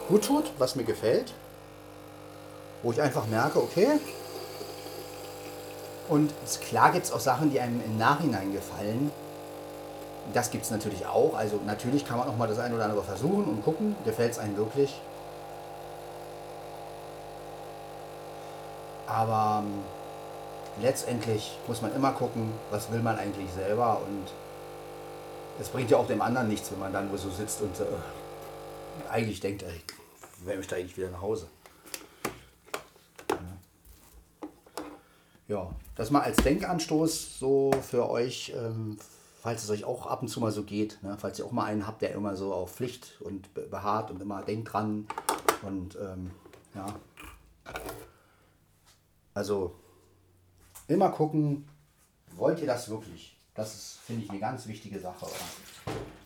gut 0.08 0.24
tut, 0.24 0.52
was 0.58 0.76
mir 0.76 0.84
gefällt, 0.84 1.32
wo 2.82 2.92
ich 2.92 3.00
einfach 3.00 3.26
merke, 3.26 3.58
okay. 3.58 3.98
Und 6.08 6.32
klar 6.68 6.92
gibt 6.92 7.06
es 7.06 7.12
auch 7.12 7.20
Sachen, 7.20 7.50
die 7.50 7.58
einem 7.60 7.80
im 7.84 7.98
Nachhinein 7.98 8.52
gefallen. 8.52 9.10
Das 10.32 10.50
gibt 10.50 10.64
es 10.64 10.70
natürlich 10.70 11.06
auch. 11.06 11.34
Also 11.34 11.60
natürlich 11.66 12.06
kann 12.06 12.18
man 12.18 12.28
auch 12.28 12.36
mal 12.36 12.48
das 12.48 12.58
eine 12.58 12.74
oder 12.74 12.84
andere 12.84 13.02
versuchen 13.02 13.44
und 13.44 13.64
gucken, 13.64 13.96
gefällt 14.04 14.32
es 14.32 14.38
einem 14.38 14.56
wirklich. 14.56 15.00
Aber 19.06 19.62
ähm, 19.64 19.82
letztendlich 20.82 21.58
muss 21.66 21.82
man 21.82 21.94
immer 21.94 22.12
gucken, 22.12 22.52
was 22.70 22.90
will 22.92 23.00
man 23.00 23.18
eigentlich 23.18 23.52
selber 23.52 24.00
und 24.06 24.26
es 25.60 25.68
bringt 25.68 25.90
ja 25.90 25.96
auch 25.96 26.06
dem 26.06 26.20
anderen 26.20 26.48
nichts, 26.48 26.70
wenn 26.70 26.78
man 26.78 26.92
dann 26.92 27.10
wo 27.10 27.16
so 27.16 27.30
sitzt 27.30 27.62
und 27.62 27.78
äh, 27.80 27.84
eigentlich 29.10 29.40
denkt, 29.40 29.62
ey, 29.62 29.80
wer 30.44 30.56
möchte 30.56 30.76
eigentlich 30.76 30.96
wieder 30.96 31.10
nach 31.10 31.22
Hause. 31.22 31.48
Ja, 35.48 35.70
das 35.94 36.10
mal 36.10 36.22
als 36.22 36.38
Denkanstoß 36.38 37.38
so 37.38 37.70
für 37.80 38.10
euch, 38.10 38.52
ähm, 38.56 38.98
falls 39.40 39.62
es 39.62 39.70
euch 39.70 39.84
auch 39.84 40.06
ab 40.06 40.22
und 40.22 40.28
zu 40.28 40.40
mal 40.40 40.50
so 40.50 40.64
geht, 40.64 41.00
ne? 41.02 41.16
falls 41.20 41.38
ihr 41.38 41.46
auch 41.46 41.52
mal 41.52 41.66
einen 41.66 41.86
habt, 41.86 42.02
der 42.02 42.12
immer 42.12 42.34
so 42.34 42.52
auf 42.52 42.74
Pflicht 42.74 43.20
und 43.20 43.54
be- 43.54 43.62
beharrt 43.68 44.10
und 44.10 44.20
immer 44.20 44.42
denkt 44.42 44.72
dran 44.72 45.06
und 45.62 45.96
ähm, 45.96 46.32
ja. 46.74 46.86
Also 49.34 49.76
immer 50.88 51.10
gucken, 51.10 51.68
wollt 52.34 52.58
ihr 52.58 52.66
das 52.66 52.88
wirklich? 52.88 53.35
Das 53.56 53.74
ist, 53.74 53.98
finde 54.04 54.24
ich, 54.24 54.30
eine 54.30 54.38
ganz 54.38 54.66
wichtige 54.66 55.00
Sache. 55.00 55.24
Und 55.24 55.32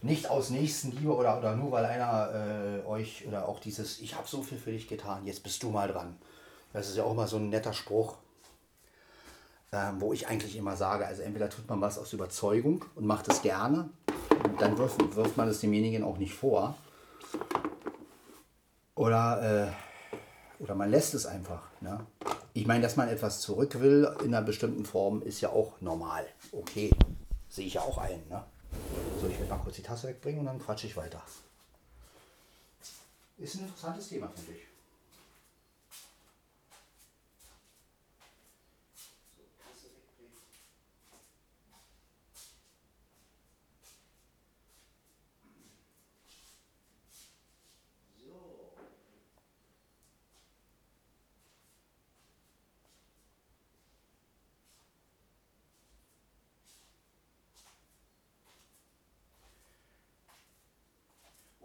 nicht 0.03 0.29
aus 0.29 0.51
Nächstenliebe 0.51 1.15
oder, 1.15 1.39
oder 1.39 1.55
nur 1.55 1.71
weil 1.73 1.85
einer 1.85 2.83
äh, 2.83 2.87
euch 2.87 3.27
oder 3.27 3.49
auch 3.49 3.61
dieses, 3.61 4.01
ich 4.01 4.17
habe 4.17 4.27
so 4.27 4.43
viel 4.43 4.59
für 4.59 4.73
dich 4.73 4.89
getan, 4.89 5.27
jetzt 5.27 5.43
bist 5.43 5.63
du 5.63 5.71
mal 5.71 5.89
dran. 5.89 6.17
Das 6.73 6.89
ist 6.89 6.97
ja 6.97 7.05
auch 7.05 7.15
mal 7.15 7.29
so 7.29 7.37
ein 7.37 7.49
netter 7.51 7.73
Spruch, 7.73 8.17
ähm, 9.73 10.01
wo 10.01 10.13
ich 10.13 10.27
eigentlich 10.27 10.57
immer 10.57 10.77
sage, 10.77 11.07
also 11.07 11.23
entweder 11.23 11.51
tut 11.51 11.69
man 11.69 11.81
was 11.81 11.99
aus 11.99 12.13
Überzeugung 12.13 12.85
und 12.95 13.07
macht 13.07 13.29
es 13.29 13.43
gerne, 13.43 13.91
dann 14.59 14.79
wirft, 14.79 15.17
wirft 15.17 15.37
man 15.37 15.49
es 15.49 15.61
demjenigen 15.61 16.03
auch 16.03 16.17
nicht 16.17 16.35
vor. 16.35 16.77
Oder, 18.95 19.69
äh, 19.69 20.63
oder 20.63 20.75
man 20.75 20.91
lässt 20.91 21.15
es 21.15 21.27
einfach. 21.27 21.63
Ne? 21.81 22.07
Ich 22.53 22.67
meine, 22.67 22.83
dass 22.83 22.97
man 22.97 23.09
etwas 23.09 23.41
zurück 23.41 23.81
will 23.81 24.13
in 24.25 24.35
einer 24.35 24.45
bestimmten 24.45 24.85
Form, 24.85 25.23
ist 25.23 25.41
ja 25.41 25.51
auch 25.51 25.81
normal. 25.81 26.27
Okay, 26.53 26.91
sehe 27.51 27.67
ich 27.67 27.75
ja 27.75 27.83
auch 27.83 27.99
ein. 27.99 28.23
Ne? 28.29 28.43
So, 29.21 29.27
ich 29.27 29.39
werde 29.39 29.51
mal 29.51 29.59
kurz 29.59 29.77
die 29.77 29.83
Tasse 29.83 30.09
wegbringen 30.09 30.41
und 30.41 30.47
dann 30.47 30.59
quatsche 30.59 30.87
ich 30.87 30.97
weiter. 30.97 31.23
Ist 33.37 33.57
ein 33.57 33.65
interessantes 33.65 34.09
Thema, 34.09 34.29
finde 34.29 34.53
ich. 34.53 34.71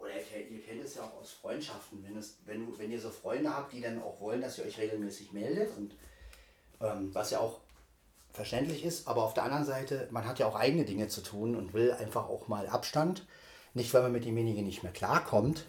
Oder 0.06 0.14
ihr 0.14 0.22
kennt, 0.22 0.50
ihr 0.50 0.62
kennt 0.62 0.84
es 0.84 0.85
ja 0.96 1.04
auch 1.04 1.20
aus 1.20 1.32
Freundschaften, 1.32 2.04
wenn, 2.04 2.16
es, 2.16 2.38
wenn, 2.44 2.78
wenn 2.78 2.90
ihr 2.90 3.00
so 3.00 3.10
Freunde 3.10 3.54
habt, 3.54 3.72
die 3.72 3.80
dann 3.80 4.02
auch 4.02 4.20
wollen, 4.20 4.40
dass 4.40 4.58
ihr 4.58 4.64
euch 4.64 4.78
regelmäßig 4.78 5.32
meldet 5.32 5.76
und 5.76 5.94
ähm, 6.80 7.14
was 7.14 7.30
ja 7.30 7.40
auch 7.40 7.60
verständlich 8.32 8.84
ist, 8.84 9.08
aber 9.08 9.22
auf 9.24 9.34
der 9.34 9.44
anderen 9.44 9.64
Seite, 9.64 10.08
man 10.10 10.26
hat 10.26 10.38
ja 10.38 10.46
auch 10.46 10.54
eigene 10.54 10.84
Dinge 10.84 11.08
zu 11.08 11.22
tun 11.22 11.56
und 11.56 11.72
will 11.72 11.92
einfach 11.92 12.28
auch 12.28 12.48
mal 12.48 12.68
Abstand. 12.68 13.26
Nicht, 13.74 13.92
weil 13.92 14.02
man 14.02 14.12
mit 14.12 14.24
demjenigen 14.24 14.64
nicht 14.64 14.82
mehr 14.82 14.92
klarkommt, 14.92 15.66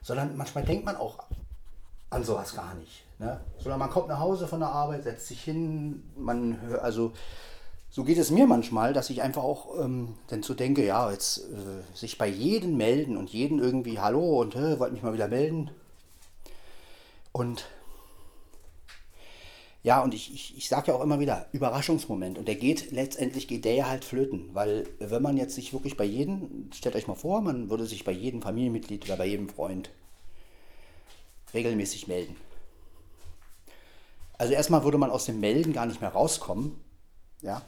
sondern 0.00 0.36
manchmal 0.36 0.64
denkt 0.64 0.84
man 0.84 0.96
auch 0.96 1.24
an 2.10 2.24
sowas 2.24 2.54
gar 2.54 2.74
nicht. 2.74 3.04
Ne? 3.18 3.40
Sondern 3.58 3.78
man 3.78 3.90
kommt 3.90 4.08
nach 4.08 4.18
Hause 4.18 4.48
von 4.48 4.60
der 4.60 4.68
Arbeit, 4.68 5.04
setzt 5.04 5.28
sich 5.28 5.42
hin, 5.42 6.10
man 6.16 6.60
hört, 6.62 6.82
also 6.82 7.12
so 7.94 8.04
geht 8.04 8.16
es 8.16 8.30
mir 8.30 8.46
manchmal, 8.46 8.94
dass 8.94 9.10
ich 9.10 9.20
einfach 9.20 9.42
auch 9.42 9.78
ähm, 9.78 10.14
dann 10.28 10.42
so 10.42 10.54
denke, 10.54 10.82
ja, 10.82 11.10
jetzt 11.10 11.40
äh, 11.50 11.94
sich 11.94 12.16
bei 12.16 12.26
jedem 12.26 12.78
melden 12.78 13.18
und 13.18 13.28
jeden 13.28 13.58
irgendwie, 13.58 14.00
hallo 14.00 14.40
und 14.40 14.56
äh, 14.56 14.80
wollte 14.80 14.94
mich 14.94 15.02
mal 15.02 15.12
wieder 15.12 15.28
melden. 15.28 15.70
Und 17.32 17.66
ja, 19.82 20.02
und 20.02 20.14
ich, 20.14 20.32
ich, 20.32 20.56
ich 20.56 20.68
sage 20.70 20.88
ja 20.88 20.94
auch 20.94 21.02
immer 21.02 21.20
wieder, 21.20 21.48
Überraschungsmoment. 21.52 22.38
Und 22.38 22.48
der 22.48 22.54
geht, 22.54 22.92
letztendlich 22.92 23.46
geht 23.46 23.66
der 23.66 23.74
ja 23.74 23.88
halt 23.90 24.06
flöten. 24.06 24.48
Weil 24.54 24.88
wenn 24.98 25.20
man 25.20 25.36
jetzt 25.36 25.54
sich 25.54 25.74
wirklich 25.74 25.98
bei 25.98 26.04
jedem, 26.04 26.70
stellt 26.72 26.96
euch 26.96 27.08
mal 27.08 27.14
vor, 27.14 27.42
man 27.42 27.68
würde 27.68 27.84
sich 27.84 28.04
bei 28.04 28.12
jedem 28.12 28.40
Familienmitglied 28.40 29.04
oder 29.04 29.18
bei 29.18 29.26
jedem 29.26 29.50
Freund 29.50 29.90
regelmäßig 31.52 32.08
melden. 32.08 32.36
Also 34.38 34.54
erstmal 34.54 34.82
würde 34.82 34.98
man 34.98 35.10
aus 35.10 35.26
dem 35.26 35.40
Melden 35.40 35.74
gar 35.74 35.84
nicht 35.84 36.00
mehr 36.00 36.10
rauskommen. 36.10 36.80
Ja. 37.42 37.60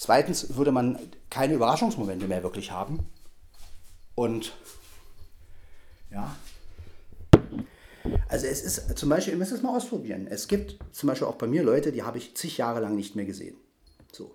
Zweitens 0.00 0.56
würde 0.56 0.72
man 0.72 0.98
keine 1.28 1.52
Überraschungsmomente 1.52 2.26
mehr 2.26 2.42
wirklich 2.42 2.70
haben. 2.70 3.00
Und 4.14 4.54
ja. 6.10 6.34
Also 8.26 8.46
es 8.46 8.62
ist 8.62 8.96
zum 8.96 9.10
Beispiel, 9.10 9.34
ihr 9.34 9.38
müsst 9.38 9.52
es 9.52 9.60
mal 9.60 9.76
ausprobieren. 9.76 10.26
Es 10.26 10.48
gibt 10.48 10.78
zum 10.90 11.08
Beispiel 11.08 11.28
auch 11.28 11.34
bei 11.34 11.46
mir 11.46 11.62
Leute, 11.62 11.92
die 11.92 12.02
habe 12.02 12.16
ich 12.16 12.34
zig 12.34 12.56
Jahre 12.56 12.80
lang 12.80 12.96
nicht 12.96 13.14
mehr 13.14 13.26
gesehen. 13.26 13.58
So. 14.10 14.34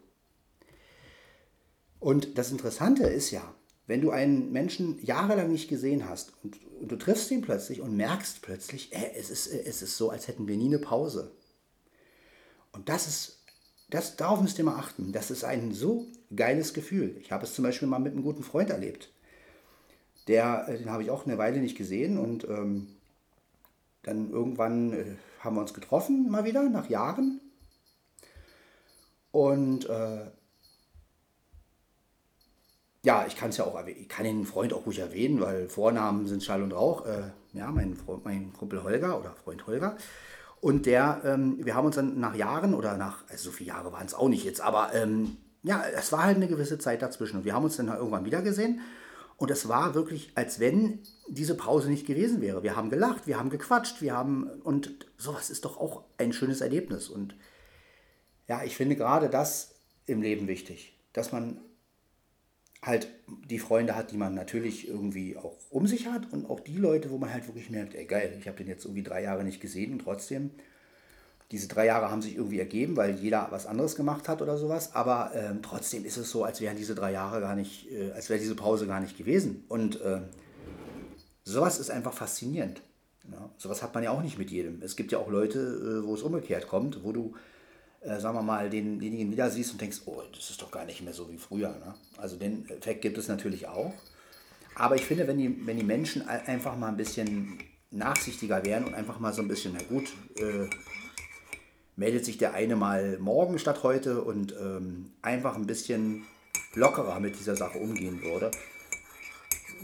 Und 1.98 2.38
das 2.38 2.52
Interessante 2.52 3.06
ist 3.08 3.32
ja, 3.32 3.56
wenn 3.88 4.02
du 4.02 4.12
einen 4.12 4.52
Menschen 4.52 5.04
jahrelang 5.04 5.52
nicht 5.52 5.68
gesehen 5.68 6.08
hast 6.08 6.32
und, 6.44 6.64
und 6.80 6.92
du 6.92 6.96
triffst 6.96 7.32
ihn 7.32 7.42
plötzlich 7.42 7.82
und 7.82 7.98
merkst 7.98 8.44
plötzlich, 8.44 8.94
äh, 8.94 9.16
es, 9.16 9.32
ist, 9.32 9.48
äh, 9.48 9.64
es 9.64 9.82
ist 9.82 9.98
so, 9.98 10.12
als 10.12 10.28
hätten 10.28 10.48
wir 10.48 10.58
nie 10.58 10.68
eine 10.68 10.78
Pause. 10.78 11.32
Und 12.72 12.88
das 12.88 13.08
ist, 13.08 13.35
das, 13.90 14.16
darauf 14.16 14.42
müsst 14.42 14.58
ihr 14.58 14.66
mal 14.66 14.78
achten. 14.78 15.12
Das 15.12 15.32
ist 15.32 15.44
ein 15.44 15.74
so 15.74 16.08
geiles 16.36 16.74
Gefühl. 16.74 17.18
Ich 17.22 17.32
habe 17.32 17.44
es 17.44 17.54
zum 17.54 17.64
Beispiel 17.64 17.88
mal 17.88 18.00
mit 18.00 18.14
einem 18.14 18.24
guten 18.24 18.44
Freund 18.44 18.70
erlebt. 18.70 19.12
Der, 20.28 20.68
äh, 20.68 20.78
den 20.78 20.90
habe 20.90 21.04
ich 21.04 21.12
auch 21.12 21.26
eine 21.26 21.38
Weile 21.38 21.60
nicht 21.60 21.78
gesehen 21.78 22.18
und 22.18 22.46
ähm, 22.46 22.88
dann 24.04 24.32
irgendwann 24.32 24.94
äh, 24.94 25.16
haben 25.40 25.56
wir 25.56 25.62
uns 25.62 25.74
getroffen, 25.74 26.30
mal 26.30 26.46
wieder, 26.46 26.64
nach 26.70 26.90
Jahren. 26.90 27.42
Und 29.32 29.88
äh, 29.90 30.26
ja, 33.04 33.26
ich 33.28 33.36
kann 33.36 33.50
es 33.50 33.58
ja 33.58 33.66
auch, 33.66 33.86
ich 33.86 34.10
kann 34.10 34.26
den 34.26 34.46
Freund 34.46 34.74
auch 34.74 34.88
ruhig 34.88 35.00
erwähnen, 35.00 35.40
weil 35.40 35.70
Vornamen 35.70 36.26
sind 36.26 36.44
Schall 36.44 36.64
und 36.64 36.72
Rauch. 36.72 37.06
Äh, 37.06 37.32
ja, 37.54 37.72
mein, 37.72 37.96
Freund, 37.96 38.26
mein 38.26 38.52
Kumpel 38.54 38.82
Holger 38.84 39.20
oder 39.20 39.36
Freund 39.44 39.68
Holger. 39.68 39.96
Und 40.66 40.88
der, 40.88 41.22
ähm, 41.24 41.64
wir 41.64 41.76
haben 41.76 41.86
uns 41.86 41.96
dann 41.96 42.20
nach 42.20 42.34
Jahren 42.34 42.74
oder 42.74 42.98
nach, 42.98 43.24
also 43.30 43.52
so 43.52 43.56
viele 43.56 43.68
Jahre 43.68 43.92
waren 43.92 44.08
es 44.08 44.16
auch 44.16 44.30
nicht 44.30 44.44
jetzt, 44.44 44.62
aber 44.62 44.96
ähm, 44.96 45.38
ja, 45.62 45.84
es 45.96 46.12
war 46.12 46.24
halt 46.24 46.38
eine 46.38 46.48
gewisse 46.48 46.80
Zeit 46.80 47.04
dazwischen. 47.04 47.38
Und 47.38 47.46
wir 47.46 47.54
haben 47.54 47.66
uns 47.66 47.78
dann 47.78 47.88
irgendwann 47.88 48.26
wieder 48.26 48.42
gesehen. 48.42 48.82
Und 49.38 49.52
es 49.52 49.70
war 49.70 49.94
wirklich, 49.94 50.32
als 50.34 50.60
wenn 50.60 51.04
diese 51.28 51.54
Pause 51.54 51.92
nicht 51.92 52.08
gewesen 52.08 52.42
wäre. 52.42 52.64
Wir 52.64 52.76
haben 52.76 52.90
gelacht, 52.90 53.28
wir 53.28 53.38
haben 53.38 53.52
gequatscht, 53.52 54.02
wir 54.02 54.16
haben, 54.16 54.50
und 54.64 55.06
sowas 55.20 55.52
ist 55.52 55.66
doch 55.66 55.78
auch 55.78 56.02
ein 56.18 56.34
schönes 56.34 56.62
Erlebnis. 56.62 57.10
Und 57.10 57.36
ja, 58.48 58.64
ich 58.64 58.76
finde 58.76 58.96
gerade 58.96 59.30
das 59.30 59.76
im 60.08 60.24
Leben 60.24 60.48
wichtig, 60.48 60.98
dass 61.14 61.32
man 61.32 61.60
halt 62.86 63.08
die 63.50 63.60
Freunde 63.60 63.96
hat, 63.96 64.12
die 64.12 64.18
man 64.18 64.36
natürlich 64.36 64.88
irgendwie 64.88 65.36
auch 65.38 65.56
um 65.72 65.88
sich 65.88 66.08
hat 66.08 66.32
und 66.32 66.50
auch 66.50 66.60
die 66.60 66.78
Leute, 66.78 67.10
wo 67.10 67.18
man 67.18 67.34
halt 67.34 67.48
wirklich 67.48 67.70
merkt, 67.70 67.96
ey 67.96 68.06
geil, 68.06 68.36
ich 68.40 68.48
habe 68.48 68.58
den 68.58 68.68
jetzt 68.68 68.86
irgendwie 68.86 69.04
drei 69.04 69.24
Jahre 69.24 69.44
nicht 69.44 69.60
gesehen 69.60 69.94
und 69.94 70.00
trotzdem, 70.00 70.52
diese 71.52 71.68
drei 71.68 71.86
Jahre 71.86 72.10
haben 72.10 72.22
sich 72.22 72.36
irgendwie 72.36 72.60
ergeben, 72.60 72.96
weil 72.96 73.16
jeder 73.16 73.48
was 73.52 73.66
anderes 73.66 73.96
gemacht 73.96 74.28
hat 74.28 74.42
oder 74.42 74.58
sowas, 74.58 74.94
aber 74.94 75.32
ähm, 75.36 75.62
trotzdem 75.62 76.06
ist 76.06 76.18
es 76.18 76.30
so, 76.30 76.44
als 76.44 76.62
wären 76.62 76.78
diese 76.78 76.96
drei 76.96 77.12
Jahre 77.12 77.42
gar 77.42 77.56
nicht, 77.56 77.92
äh, 77.92 78.12
als 78.12 78.30
wäre 78.30 78.40
diese 78.40 78.56
Pause 78.56 78.88
gar 78.88 79.00
nicht 79.00 79.18
gewesen 79.18 79.64
und 79.68 80.02
äh, 80.02 80.22
sowas 81.44 81.80
ist 81.80 81.90
einfach 81.90 82.14
faszinierend. 82.14 82.82
Ja, 83.32 83.50
sowas 83.58 83.82
hat 83.82 83.96
man 83.96 84.04
ja 84.04 84.12
auch 84.12 84.22
nicht 84.22 84.38
mit 84.38 84.52
jedem. 84.52 84.84
Es 84.84 84.96
gibt 84.96 85.12
ja 85.12 85.18
auch 85.18 85.30
Leute, 85.30 85.60
äh, 86.04 86.08
wo 86.08 86.14
es 86.14 86.22
umgekehrt 86.22 86.68
kommt, 86.68 87.04
wo 87.04 87.12
du 87.12 87.34
äh, 88.06 88.20
sagen 88.20 88.38
wir 88.38 88.42
mal, 88.42 88.70
den, 88.70 89.00
denjenigen 89.00 89.32
wieder 89.32 89.50
siehst 89.50 89.72
und 89.72 89.82
denkst, 89.82 90.02
oh, 90.06 90.22
das 90.34 90.50
ist 90.50 90.62
doch 90.62 90.72
gar 90.72 90.86
nicht 90.86 91.02
mehr 91.02 91.14
so 91.14 91.30
wie 91.32 91.38
früher. 91.38 91.70
Ne? 91.70 91.96
Also 92.18 92.38
den 92.38 92.70
Effekt 92.70 93.02
gibt 93.02 93.18
es 93.18 93.28
natürlich 93.28 93.68
auch. 93.68 93.94
Aber 94.76 94.96
ich 94.96 95.06
finde, 95.06 95.28
wenn 95.28 95.38
die, 95.38 95.66
wenn 95.66 95.78
die 95.78 95.84
Menschen 95.84 96.28
einfach 96.28 96.76
mal 96.78 96.90
ein 96.90 96.98
bisschen 96.98 97.60
nachsichtiger 97.92 98.64
wären 98.66 98.84
und 98.84 98.94
einfach 98.94 99.20
mal 99.20 99.34
so 99.34 99.42
ein 99.42 99.48
bisschen, 99.48 99.74
na 99.78 99.84
gut, 99.86 100.14
äh, 100.38 100.70
meldet 101.96 102.26
sich 102.26 102.38
der 102.38 102.54
eine 102.54 102.76
mal 102.76 103.18
morgen 103.20 103.58
statt 103.58 103.84
heute 103.84 104.22
und 104.22 104.54
ähm, 104.60 105.14
einfach 105.22 105.56
ein 105.56 105.66
bisschen 105.66 106.26
lockerer 106.74 107.20
mit 107.22 107.40
dieser 107.40 107.56
Sache 107.56 107.78
umgehen 107.78 108.22
würde, 108.22 108.52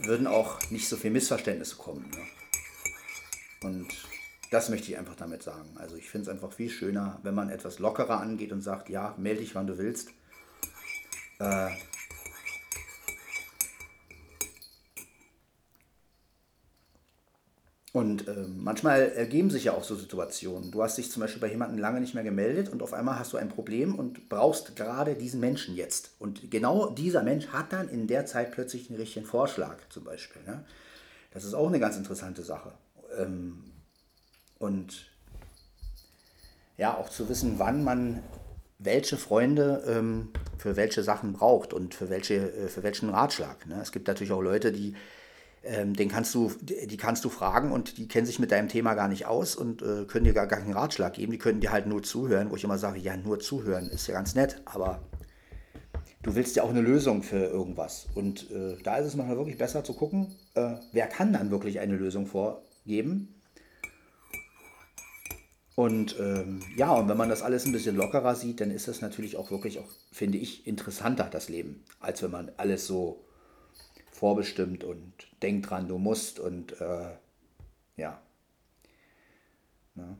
würden 0.02 0.26
auch 0.26 0.58
nicht 0.70 0.88
so 0.88 0.96
viele 0.96 1.14
Missverständnisse 1.14 1.76
kommen. 1.76 2.10
Ne? 2.10 3.68
Und 3.68 3.88
das 4.52 4.68
möchte 4.68 4.90
ich 4.90 4.98
einfach 4.98 5.16
damit 5.16 5.42
sagen. 5.42 5.70
Also 5.76 5.96
ich 5.96 6.10
finde 6.10 6.28
es 6.28 6.28
einfach 6.28 6.52
viel 6.52 6.68
schöner, 6.68 7.18
wenn 7.22 7.34
man 7.34 7.48
etwas 7.48 7.78
lockerer 7.78 8.20
angeht 8.20 8.52
und 8.52 8.60
sagt, 8.60 8.90
ja, 8.90 9.14
melde 9.16 9.40
dich, 9.40 9.54
wann 9.54 9.66
du 9.66 9.78
willst. 9.78 10.10
Äh, 11.38 11.70
Und 17.94 18.26
äh, 18.26 18.46
manchmal 18.48 19.02
ergeben 19.10 19.50
sich 19.50 19.64
ja 19.64 19.74
auch 19.74 19.84
so 19.84 19.94
Situationen. 19.94 20.70
Du 20.70 20.82
hast 20.82 20.96
dich 20.96 21.10
zum 21.10 21.20
Beispiel 21.20 21.42
bei 21.42 21.50
jemandem 21.50 21.78
lange 21.78 22.00
nicht 22.00 22.14
mehr 22.14 22.24
gemeldet 22.24 22.70
und 22.70 22.82
auf 22.82 22.94
einmal 22.94 23.18
hast 23.18 23.34
du 23.34 23.36
ein 23.36 23.50
Problem 23.50 23.94
und 23.94 24.30
brauchst 24.30 24.76
gerade 24.76 25.14
diesen 25.14 25.40
Menschen 25.40 25.76
jetzt. 25.76 26.12
Und 26.18 26.50
genau 26.50 26.88
dieser 26.88 27.22
Mensch 27.22 27.48
hat 27.48 27.74
dann 27.74 27.90
in 27.90 28.06
der 28.06 28.24
Zeit 28.24 28.52
plötzlich 28.52 28.88
einen 28.88 28.98
richtigen 28.98 29.26
Vorschlag 29.26 29.76
zum 29.90 30.04
Beispiel. 30.04 30.40
Ne? 30.46 30.64
Das 31.32 31.44
ist 31.44 31.52
auch 31.52 31.68
eine 31.68 31.80
ganz 31.80 31.98
interessante 31.98 32.42
Sache. 32.42 32.72
Ähm, 33.18 33.71
und 34.62 35.10
ja, 36.76 36.96
auch 36.96 37.08
zu 37.08 37.28
wissen, 37.28 37.58
wann 37.58 37.84
man 37.84 38.22
welche 38.78 39.16
Freunde 39.16 39.84
ähm, 39.86 40.28
für 40.58 40.76
welche 40.76 41.02
Sachen 41.02 41.32
braucht 41.32 41.72
und 41.72 41.94
für, 41.94 42.10
welche, 42.10 42.34
äh, 42.34 42.68
für 42.68 42.82
welchen 42.82 43.10
Ratschlag. 43.10 43.66
Ne? 43.66 43.78
Es 43.80 43.92
gibt 43.92 44.08
natürlich 44.08 44.32
auch 44.32 44.40
Leute, 44.40 44.72
die, 44.72 44.94
ähm, 45.62 45.94
den 45.94 46.08
kannst 46.08 46.34
du, 46.34 46.50
die 46.60 46.96
kannst 46.96 47.24
du 47.24 47.28
fragen 47.28 47.70
und 47.70 47.98
die 47.98 48.08
kennen 48.08 48.26
sich 48.26 48.38
mit 48.38 48.50
deinem 48.50 48.68
Thema 48.68 48.94
gar 48.94 49.08
nicht 49.08 49.26
aus 49.26 49.54
und 49.54 49.82
äh, 49.82 50.04
können 50.06 50.24
dir 50.24 50.32
gar, 50.32 50.46
gar 50.46 50.60
keinen 50.60 50.72
Ratschlag 50.72 51.14
geben. 51.14 51.32
Die 51.32 51.38
können 51.38 51.60
dir 51.60 51.70
halt 51.70 51.86
nur 51.86 52.02
zuhören, 52.02 52.50
wo 52.50 52.56
ich 52.56 52.64
immer 52.64 52.78
sage, 52.78 52.98
ja, 52.98 53.16
nur 53.16 53.38
zuhören 53.38 53.88
ist 53.88 54.06
ja 54.06 54.14
ganz 54.14 54.34
nett, 54.34 54.62
aber 54.64 55.00
du 56.22 56.34
willst 56.34 56.56
ja 56.56 56.62
auch 56.64 56.70
eine 56.70 56.80
Lösung 56.82 57.22
für 57.22 57.44
irgendwas. 57.46 58.08
Und 58.14 58.50
äh, 58.50 58.76
da 58.82 58.96
ist 58.96 59.06
es 59.06 59.16
manchmal 59.16 59.36
wirklich 59.36 59.58
besser 59.58 59.84
zu 59.84 59.92
gucken, 59.92 60.34
äh, 60.54 60.74
wer 60.92 61.06
kann 61.06 61.32
dann 61.32 61.50
wirklich 61.50 61.78
eine 61.78 61.96
Lösung 61.96 62.26
vorgeben 62.26 63.41
und 65.74 66.16
ähm, 66.20 66.60
ja, 66.76 66.92
und 66.92 67.08
wenn 67.08 67.16
man 67.16 67.30
das 67.30 67.42
alles 67.42 67.64
ein 67.64 67.72
bisschen 67.72 67.96
lockerer 67.96 68.34
sieht, 68.34 68.60
dann 68.60 68.70
ist 68.70 68.88
das 68.88 69.00
natürlich 69.00 69.36
auch 69.36 69.50
wirklich, 69.50 69.78
auch, 69.78 69.88
finde 70.10 70.38
ich, 70.38 70.66
interessanter, 70.66 71.28
das 71.30 71.48
Leben, 71.48 71.82
als 71.98 72.22
wenn 72.22 72.30
man 72.30 72.52
alles 72.58 72.86
so 72.86 73.24
vorbestimmt 74.10 74.84
und 74.84 75.12
denkt 75.42 75.70
dran, 75.70 75.88
du 75.88 75.98
musst 75.98 76.38
und 76.38 76.78
äh, 76.80 77.10
ja. 77.96 78.20
ja. 79.96 80.16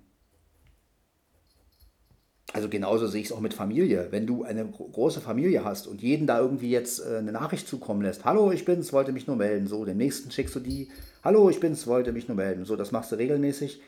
Also 2.54 2.68
genauso 2.68 3.06
sehe 3.06 3.20
ich 3.20 3.28
es 3.28 3.32
auch 3.32 3.40
mit 3.40 3.54
Familie. 3.54 4.08
Wenn 4.10 4.26
du 4.26 4.44
eine 4.44 4.66
große 4.66 5.20
Familie 5.20 5.64
hast 5.64 5.86
und 5.86 6.02
jeden 6.02 6.26
da 6.26 6.38
irgendwie 6.38 6.70
jetzt 6.70 7.00
äh, 7.00 7.18
eine 7.18 7.32
Nachricht 7.32 7.68
zukommen 7.68 8.02
lässt, 8.02 8.24
hallo, 8.24 8.52
ich 8.52 8.64
bin's, 8.64 8.92
wollte 8.92 9.12
mich 9.12 9.26
nur 9.26 9.36
melden, 9.36 9.66
so, 9.66 9.84
den 9.84 9.98
nächsten 9.98 10.30
schickst 10.30 10.54
du 10.54 10.60
die, 10.60 10.88
hallo, 11.22 11.50
ich 11.50 11.60
bin's, 11.60 11.86
wollte 11.86 12.12
mich 12.12 12.26
nur 12.28 12.36
melden, 12.36 12.64
so, 12.64 12.76
das 12.76 12.90
machst 12.90 13.12
du 13.12 13.16
regelmäßig 13.16 13.82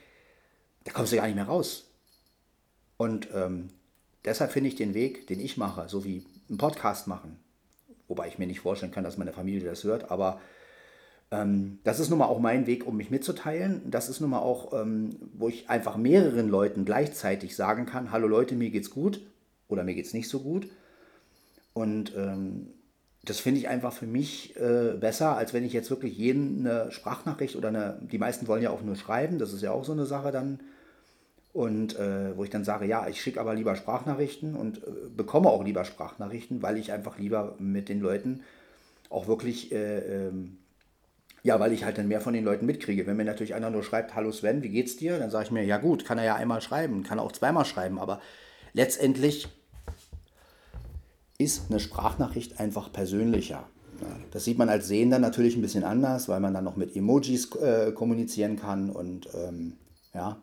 da 0.85 0.93
kommst 0.93 1.13
du 1.13 1.17
gar 1.17 1.27
nicht 1.27 1.37
mehr 1.37 1.47
raus. 1.47 1.91
Und 2.97 3.29
ähm, 3.35 3.71
deshalb 4.25 4.53
finde 4.53 4.69
ich 4.69 4.77
den 4.77 4.95
Weg, 4.95 5.27
den 5.27 5.41
ich 5.41 5.57
mache, 5.57 5.89
so 5.89 6.05
wie 6.05 6.25
einen 6.49 6.59
Podcast 6.59 7.07
machen, 7.07 7.39
wobei 8.09 8.29
ich 8.29 8.39
mir 8.39 8.47
nicht 8.47 8.61
vorstellen 8.61 8.93
kann, 8.93 9.05
dass 9.05 9.19
meine 9.19 9.33
Familie 9.33 9.69
das 9.69 9.85
hört, 9.85 10.11
aber 10.11 10.41
ähm, 11.31 11.79
das 11.85 12.01
ist 12.01 12.11
nun 12.11 12.19
mal 12.19 12.27
auch 12.27 12.39
mein 12.39 12.67
Weg, 12.67 12.87
um 12.87 12.97
mich 12.97 13.11
mitzuteilen. 13.11 13.91
Das 13.91 14.09
ist 14.09 14.21
nun 14.21 14.31
mal 14.31 14.41
auch, 14.41 14.73
ähm, 14.73 15.17
wo 15.33 15.49
ich 15.49 15.69
einfach 15.69 15.97
mehreren 15.97 16.49
Leuten 16.49 16.85
gleichzeitig 16.85 17.57
sagen 17.57 17.87
kann, 17.87 18.13
hallo 18.13 18.29
Leute, 18.29 18.55
mir 18.55 18.71
geht's 18.71 18.91
gut 18.91 19.21
oder 19.69 19.85
mir 19.85 19.95
geht's 19.95 20.15
nicht 20.15 20.29
so 20.29 20.41
gut. 20.41 20.69
Und 21.73 22.15
ähm, 22.17 22.69
das 23.25 23.41
finde 23.41 23.59
ich 23.59 23.69
einfach 23.69 23.93
für 23.93 24.07
mich 24.07 24.55
äh, 24.57 24.95
besser, 24.99 25.37
als 25.37 25.55
wenn 25.55 25.65
ich 25.65 25.73
jetzt 25.73 25.91
wirklich 25.91 26.17
jeden 26.17 26.67
eine 26.67 26.93
Sprachnachricht 26.93 27.57
oder 27.57 27.69
eine, 27.69 27.99
die 28.01 28.19
meisten 28.19 28.47
wollen 28.47 28.63
ja 28.63 28.71
auch 28.71 28.83
nur 28.83 28.97
schreiben, 28.97 29.39
das 29.39 29.53
ist 29.53 29.63
ja 29.63 29.73
auch 29.73 29.85
so 29.85 29.93
eine 29.93 30.07
Sache 30.07 30.31
dann, 30.31 30.61
und 31.55 31.97
äh, 31.97 32.37
wo 32.37 32.43
ich 32.43 32.51
dann 32.51 32.65
sage, 32.65 32.85
ja, 32.85 33.07
ich 33.07 33.23
schicke 33.23 33.41
aber 33.41 33.55
lieber 33.55 33.77
Sprachnachrichten 33.77 34.57
und 34.57 34.79
äh, 34.79 34.91
bekomme 35.17 35.49
auch 35.49 35.65
lieber 35.65 35.85
Sprachnachrichten, 35.85 36.63
weil 36.63 36.77
ich 36.77 36.91
einfach 36.91 37.17
lieber 37.17 37.55
mit 37.61 37.89
den 37.89 38.01
Leuten 38.01 38.43
auch 39.09 39.29
wirklich, 39.29 39.71
äh, 39.71 39.99
ähm, 39.99 40.59
ja, 41.45 41.61
weil 41.61 41.73
ich 41.73 41.85
halt 41.85 41.97
dann 41.97 42.09
mehr 42.09 42.21
von 42.21 42.35
den 42.35 42.45
Leuten 42.45 42.67
mitkriege. 42.67 43.07
Wenn 43.07 43.17
mir 43.17 43.25
natürlich 43.25 43.55
einer 43.55 43.71
nur 43.71 43.85
schreibt, 43.85 44.17
hallo 44.17 44.33
Sven, 44.33 44.65
wie 44.65 44.69
geht's 44.69 44.97
dir? 44.97 45.17
Dann 45.21 45.31
sage 45.31 45.45
ich 45.45 45.51
mir, 45.53 45.63
ja 45.63 45.79
gut, 45.79 46.05
kann 46.05 46.19
er 46.19 46.25
ja 46.25 46.35
einmal 46.35 46.61
schreiben, 46.61 47.05
kann 47.05 47.19
er 47.19 47.25
auch 47.25 47.31
zweimal 47.31 47.65
schreiben, 47.65 48.01
aber 48.01 48.21
letztendlich 48.73 49.47
ist 51.39 51.71
eine 51.71 51.79
Sprachnachricht 51.79 52.59
einfach 52.59 52.93
persönlicher. 52.93 53.63
Das 54.33 54.45
sieht 54.45 54.59
man 54.59 54.69
als 54.69 54.89
Sehender 54.89 55.21
natürlich 55.21 55.55
ein 55.55 55.63
bisschen 55.63 55.85
anders, 55.85 56.29
weil 56.29 56.41
man 56.41 56.53
dann 56.53 56.65
noch 56.65 56.75
mit 56.75 56.97
Emojis 56.97 57.55
äh, 57.55 57.93
kommunizieren 57.93 58.57
kann 58.57 58.91
und 58.91 59.29
ähm, 59.35 59.75
ja, 60.13 60.43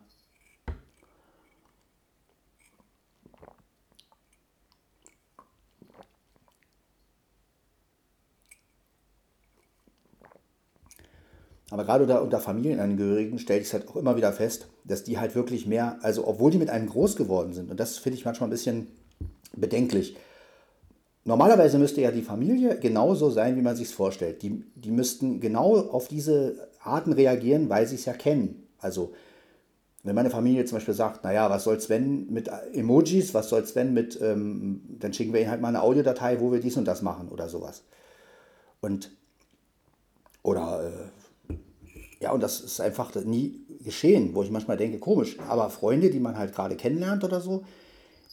Aber 11.72 11.84
gerade 11.84 12.02
unter, 12.04 12.22
unter 12.22 12.38
Familienangehörigen 12.38 13.38
stelle 13.38 13.60
ich 13.60 13.68
es 13.68 13.72
halt 13.72 13.88
auch 13.88 13.96
immer 13.96 14.14
wieder 14.14 14.30
fest, 14.30 14.66
dass 14.84 15.04
die 15.04 15.18
halt 15.18 15.34
wirklich 15.34 15.66
mehr, 15.66 15.96
also 16.02 16.28
obwohl 16.28 16.50
die 16.50 16.58
mit 16.58 16.68
einem 16.68 16.86
groß 16.86 17.16
geworden 17.16 17.54
sind, 17.54 17.70
und 17.70 17.80
das 17.80 17.96
finde 17.96 18.18
ich 18.18 18.26
manchmal 18.26 18.48
ein 18.48 18.50
bisschen 18.50 18.88
bedenklich. 19.56 20.14
Normalerweise 21.24 21.78
müsste 21.78 22.02
ja 22.02 22.10
die 22.10 22.20
Familie 22.20 22.78
genauso 22.78 23.30
sein, 23.30 23.56
wie 23.56 23.62
man 23.62 23.74
sich 23.74 23.88
es 23.88 23.94
vorstellt. 23.94 24.42
Die, 24.42 24.62
die 24.74 24.90
müssten 24.90 25.40
genau 25.40 25.78
auf 25.78 26.08
diese 26.08 26.68
Arten 26.82 27.14
reagieren, 27.14 27.70
weil 27.70 27.86
sie 27.86 27.94
es 27.94 28.04
ja 28.04 28.12
kennen. 28.12 28.68
Also 28.78 29.14
wenn 30.02 30.14
meine 30.14 30.28
Familie 30.28 30.66
zum 30.66 30.76
Beispiel 30.76 30.92
sagt, 30.92 31.24
naja, 31.24 31.48
was 31.48 31.64
soll 31.64 31.80
Sven 31.80 32.30
mit 32.30 32.50
Emojis, 32.74 33.32
was 33.32 33.48
soll 33.48 33.64
Sven 33.64 33.94
mit, 33.94 34.20
ähm, 34.20 34.82
dann 34.98 35.14
schicken 35.14 35.32
wir 35.32 35.40
ihnen 35.40 35.50
halt 35.50 35.62
mal 35.62 35.68
eine 35.68 35.80
Audiodatei, 35.80 36.38
wo 36.38 36.52
wir 36.52 36.60
dies 36.60 36.76
und 36.76 36.84
das 36.84 37.00
machen 37.00 37.30
oder 37.30 37.48
sowas. 37.48 37.82
Und, 38.82 39.10
oder, 40.42 40.86
äh, 40.86 41.21
ja, 42.22 42.32
und 42.32 42.42
das 42.42 42.60
ist 42.60 42.80
einfach 42.80 43.14
nie 43.24 43.66
geschehen, 43.80 44.34
wo 44.34 44.42
ich 44.42 44.50
manchmal 44.50 44.76
denke, 44.76 44.98
komisch, 44.98 45.38
aber 45.48 45.70
Freunde, 45.70 46.10
die 46.10 46.20
man 46.20 46.38
halt 46.38 46.54
gerade 46.54 46.76
kennenlernt 46.76 47.24
oder 47.24 47.40
so, 47.40 47.64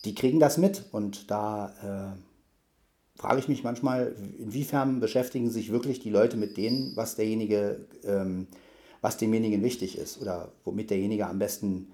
die 0.05 0.15
kriegen 0.15 0.39
das 0.39 0.57
mit 0.57 0.85
und 0.91 1.29
da 1.29 2.15
äh, 2.15 3.19
frage 3.19 3.39
ich 3.39 3.49
mich 3.49 3.63
manchmal, 3.63 4.15
inwiefern 4.37 4.99
beschäftigen 4.99 5.49
sich 5.49 5.71
wirklich 5.71 5.99
die 5.99 6.09
Leute 6.09 6.37
mit 6.37 6.55
denen, 6.55 6.95
was 6.95 7.15
derjenige 7.15 7.85
ähm, 8.05 8.47
was 9.01 9.17
demjenigen 9.17 9.63
wichtig 9.63 9.97
ist 9.97 10.21
oder 10.21 10.51
womit 10.63 10.89
derjenige 10.89 11.27
am 11.27 11.39
besten 11.39 11.91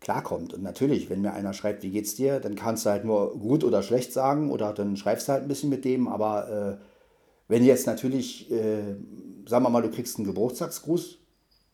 klarkommt. 0.00 0.54
Und 0.54 0.62
natürlich, 0.62 1.10
wenn 1.10 1.20
mir 1.20 1.32
einer 1.32 1.52
schreibt, 1.52 1.82
wie 1.82 1.90
geht's 1.90 2.14
dir, 2.14 2.40
dann 2.40 2.54
kannst 2.54 2.86
du 2.86 2.90
halt 2.90 3.04
nur 3.04 3.38
gut 3.38 3.64
oder 3.64 3.82
schlecht 3.82 4.12
sagen 4.12 4.50
oder 4.50 4.72
dann 4.72 4.96
schreibst 4.96 5.28
du 5.28 5.32
halt 5.32 5.42
ein 5.42 5.48
bisschen 5.48 5.70
mit 5.70 5.84
dem. 5.84 6.08
Aber 6.08 6.78
äh, 6.78 6.84
wenn 7.48 7.64
jetzt 7.64 7.86
natürlich, 7.86 8.50
äh, 8.50 8.96
sagen 9.46 9.64
wir 9.64 9.70
mal, 9.70 9.82
du 9.82 9.90
kriegst 9.90 10.16
einen 10.16 10.26
Geburtstagsgruß, 10.26 11.18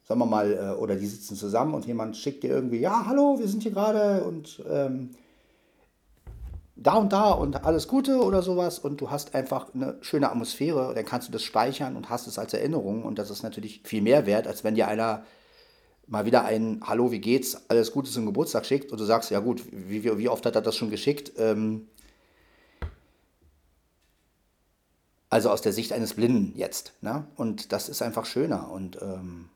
sagen 0.04 0.20
wir 0.20 0.26
mal, 0.26 0.52
äh, 0.52 0.80
oder 0.80 0.96
die 0.96 1.06
sitzen 1.06 1.36
zusammen 1.36 1.74
und 1.74 1.86
jemand 1.86 2.16
schickt 2.16 2.42
dir 2.42 2.50
irgendwie, 2.50 2.78
ja, 2.78 3.06
hallo, 3.06 3.38
wir 3.38 3.48
sind 3.48 3.62
hier 3.62 3.72
gerade 3.72 4.24
und 4.24 4.62
ähm, 4.68 5.10
da 6.76 6.94
und 6.94 7.12
da 7.12 7.30
und 7.30 7.64
alles 7.64 7.88
Gute 7.88 8.22
oder 8.22 8.42
sowas 8.42 8.78
und 8.78 9.00
du 9.00 9.10
hast 9.10 9.34
einfach 9.34 9.72
eine 9.74 9.96
schöne 10.02 10.30
Atmosphäre, 10.30 10.92
dann 10.94 11.04
kannst 11.04 11.28
du 11.28 11.32
das 11.32 11.42
speichern 11.42 11.96
und 11.96 12.10
hast 12.10 12.26
es 12.26 12.38
als 12.38 12.52
Erinnerung 12.52 13.04
und 13.04 13.18
das 13.18 13.30
ist 13.30 13.42
natürlich 13.42 13.80
viel 13.84 14.02
mehr 14.02 14.26
wert, 14.26 14.46
als 14.46 14.64
wenn 14.64 14.74
dir 14.74 14.88
einer 14.88 15.24
mal 16.06 16.26
wieder 16.26 16.44
ein 16.44 16.82
Hallo, 16.84 17.10
wie 17.10 17.20
geht's, 17.20 17.62
alles 17.68 17.92
Gute 17.92 18.10
zum 18.10 18.26
Geburtstag 18.26 18.66
schickt 18.66 18.92
und 18.92 19.00
du 19.00 19.04
sagst, 19.04 19.30
ja 19.30 19.40
gut, 19.40 19.62
wie, 19.72 20.04
wie 20.04 20.28
oft 20.28 20.44
hat 20.44 20.54
er 20.54 20.60
das 20.60 20.76
schon 20.76 20.90
geschickt? 20.90 21.32
Ähm 21.38 21.88
also 25.30 25.50
aus 25.50 25.62
der 25.62 25.72
Sicht 25.72 25.92
eines 25.92 26.14
Blinden 26.14 26.52
jetzt. 26.56 26.92
Ne? 27.00 27.26
Und 27.36 27.72
das 27.72 27.88
ist 27.88 28.02
einfach 28.02 28.26
schöner 28.26 28.70
und 28.70 28.98
ähm 29.00 29.48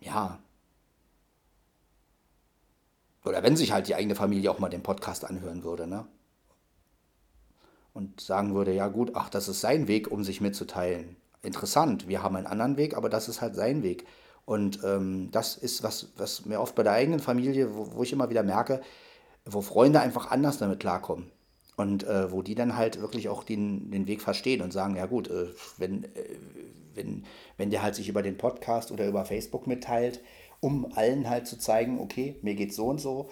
ja, 0.00 0.38
oder 3.24 3.42
wenn 3.42 3.56
sich 3.56 3.72
halt 3.72 3.88
die 3.88 3.94
eigene 3.94 4.14
Familie 4.14 4.50
auch 4.50 4.58
mal 4.58 4.68
den 4.68 4.82
Podcast 4.82 5.24
anhören 5.24 5.62
würde, 5.62 5.86
ne? 5.86 6.06
Und 7.92 8.20
sagen 8.20 8.54
würde, 8.54 8.72
ja 8.72 8.88
gut, 8.88 9.12
ach, 9.14 9.28
das 9.28 9.48
ist 9.48 9.60
sein 9.60 9.88
Weg, 9.88 10.10
um 10.10 10.22
sich 10.24 10.40
mitzuteilen. 10.40 11.16
Interessant, 11.42 12.08
wir 12.08 12.22
haben 12.22 12.36
einen 12.36 12.46
anderen 12.46 12.76
Weg, 12.76 12.96
aber 12.96 13.08
das 13.08 13.28
ist 13.28 13.40
halt 13.40 13.54
sein 13.54 13.82
Weg. 13.82 14.06
Und 14.44 14.82
ähm, 14.84 15.30
das 15.30 15.56
ist 15.56 15.82
was, 15.82 16.08
was 16.16 16.46
mir 16.46 16.60
oft 16.60 16.74
bei 16.74 16.82
der 16.82 16.92
eigenen 16.92 17.20
Familie, 17.20 17.74
wo, 17.74 17.96
wo 17.96 18.02
ich 18.02 18.12
immer 18.12 18.30
wieder 18.30 18.42
merke, 18.42 18.80
wo 19.44 19.60
Freunde 19.60 20.00
einfach 20.00 20.30
anders 20.30 20.58
damit 20.58 20.80
klarkommen. 20.80 21.30
Und 21.78 22.02
äh, 22.02 22.32
wo 22.32 22.42
die 22.42 22.56
dann 22.56 22.76
halt 22.76 23.00
wirklich 23.00 23.28
auch 23.28 23.44
den, 23.44 23.92
den 23.92 24.08
Weg 24.08 24.20
verstehen 24.20 24.62
und 24.62 24.72
sagen, 24.72 24.96
ja 24.96 25.06
gut, 25.06 25.28
äh, 25.28 25.46
wenn, 25.76 26.02
äh, 26.02 26.08
wenn, 26.94 27.24
wenn 27.56 27.70
der 27.70 27.84
halt 27.84 27.94
sich 27.94 28.08
über 28.08 28.20
den 28.20 28.36
Podcast 28.36 28.90
oder 28.90 29.06
über 29.06 29.24
Facebook 29.24 29.68
mitteilt, 29.68 30.20
um 30.58 30.92
allen 30.96 31.30
halt 31.30 31.46
zu 31.46 31.56
zeigen, 31.56 32.00
okay, 32.00 32.34
mir 32.42 32.56
geht 32.56 32.74
so 32.74 32.88
und 32.88 33.00
so, 33.00 33.30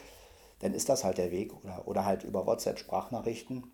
dann 0.61 0.75
ist 0.75 0.89
das 0.89 1.03
halt 1.03 1.19
der 1.19 1.33
Weg. 1.33 1.55
Oder, 1.65 1.89
oder 1.89 2.05
halt 2.05 2.23
über 2.23 2.47
WhatsApp 2.47 2.79
Sprachnachrichten. 2.79 3.65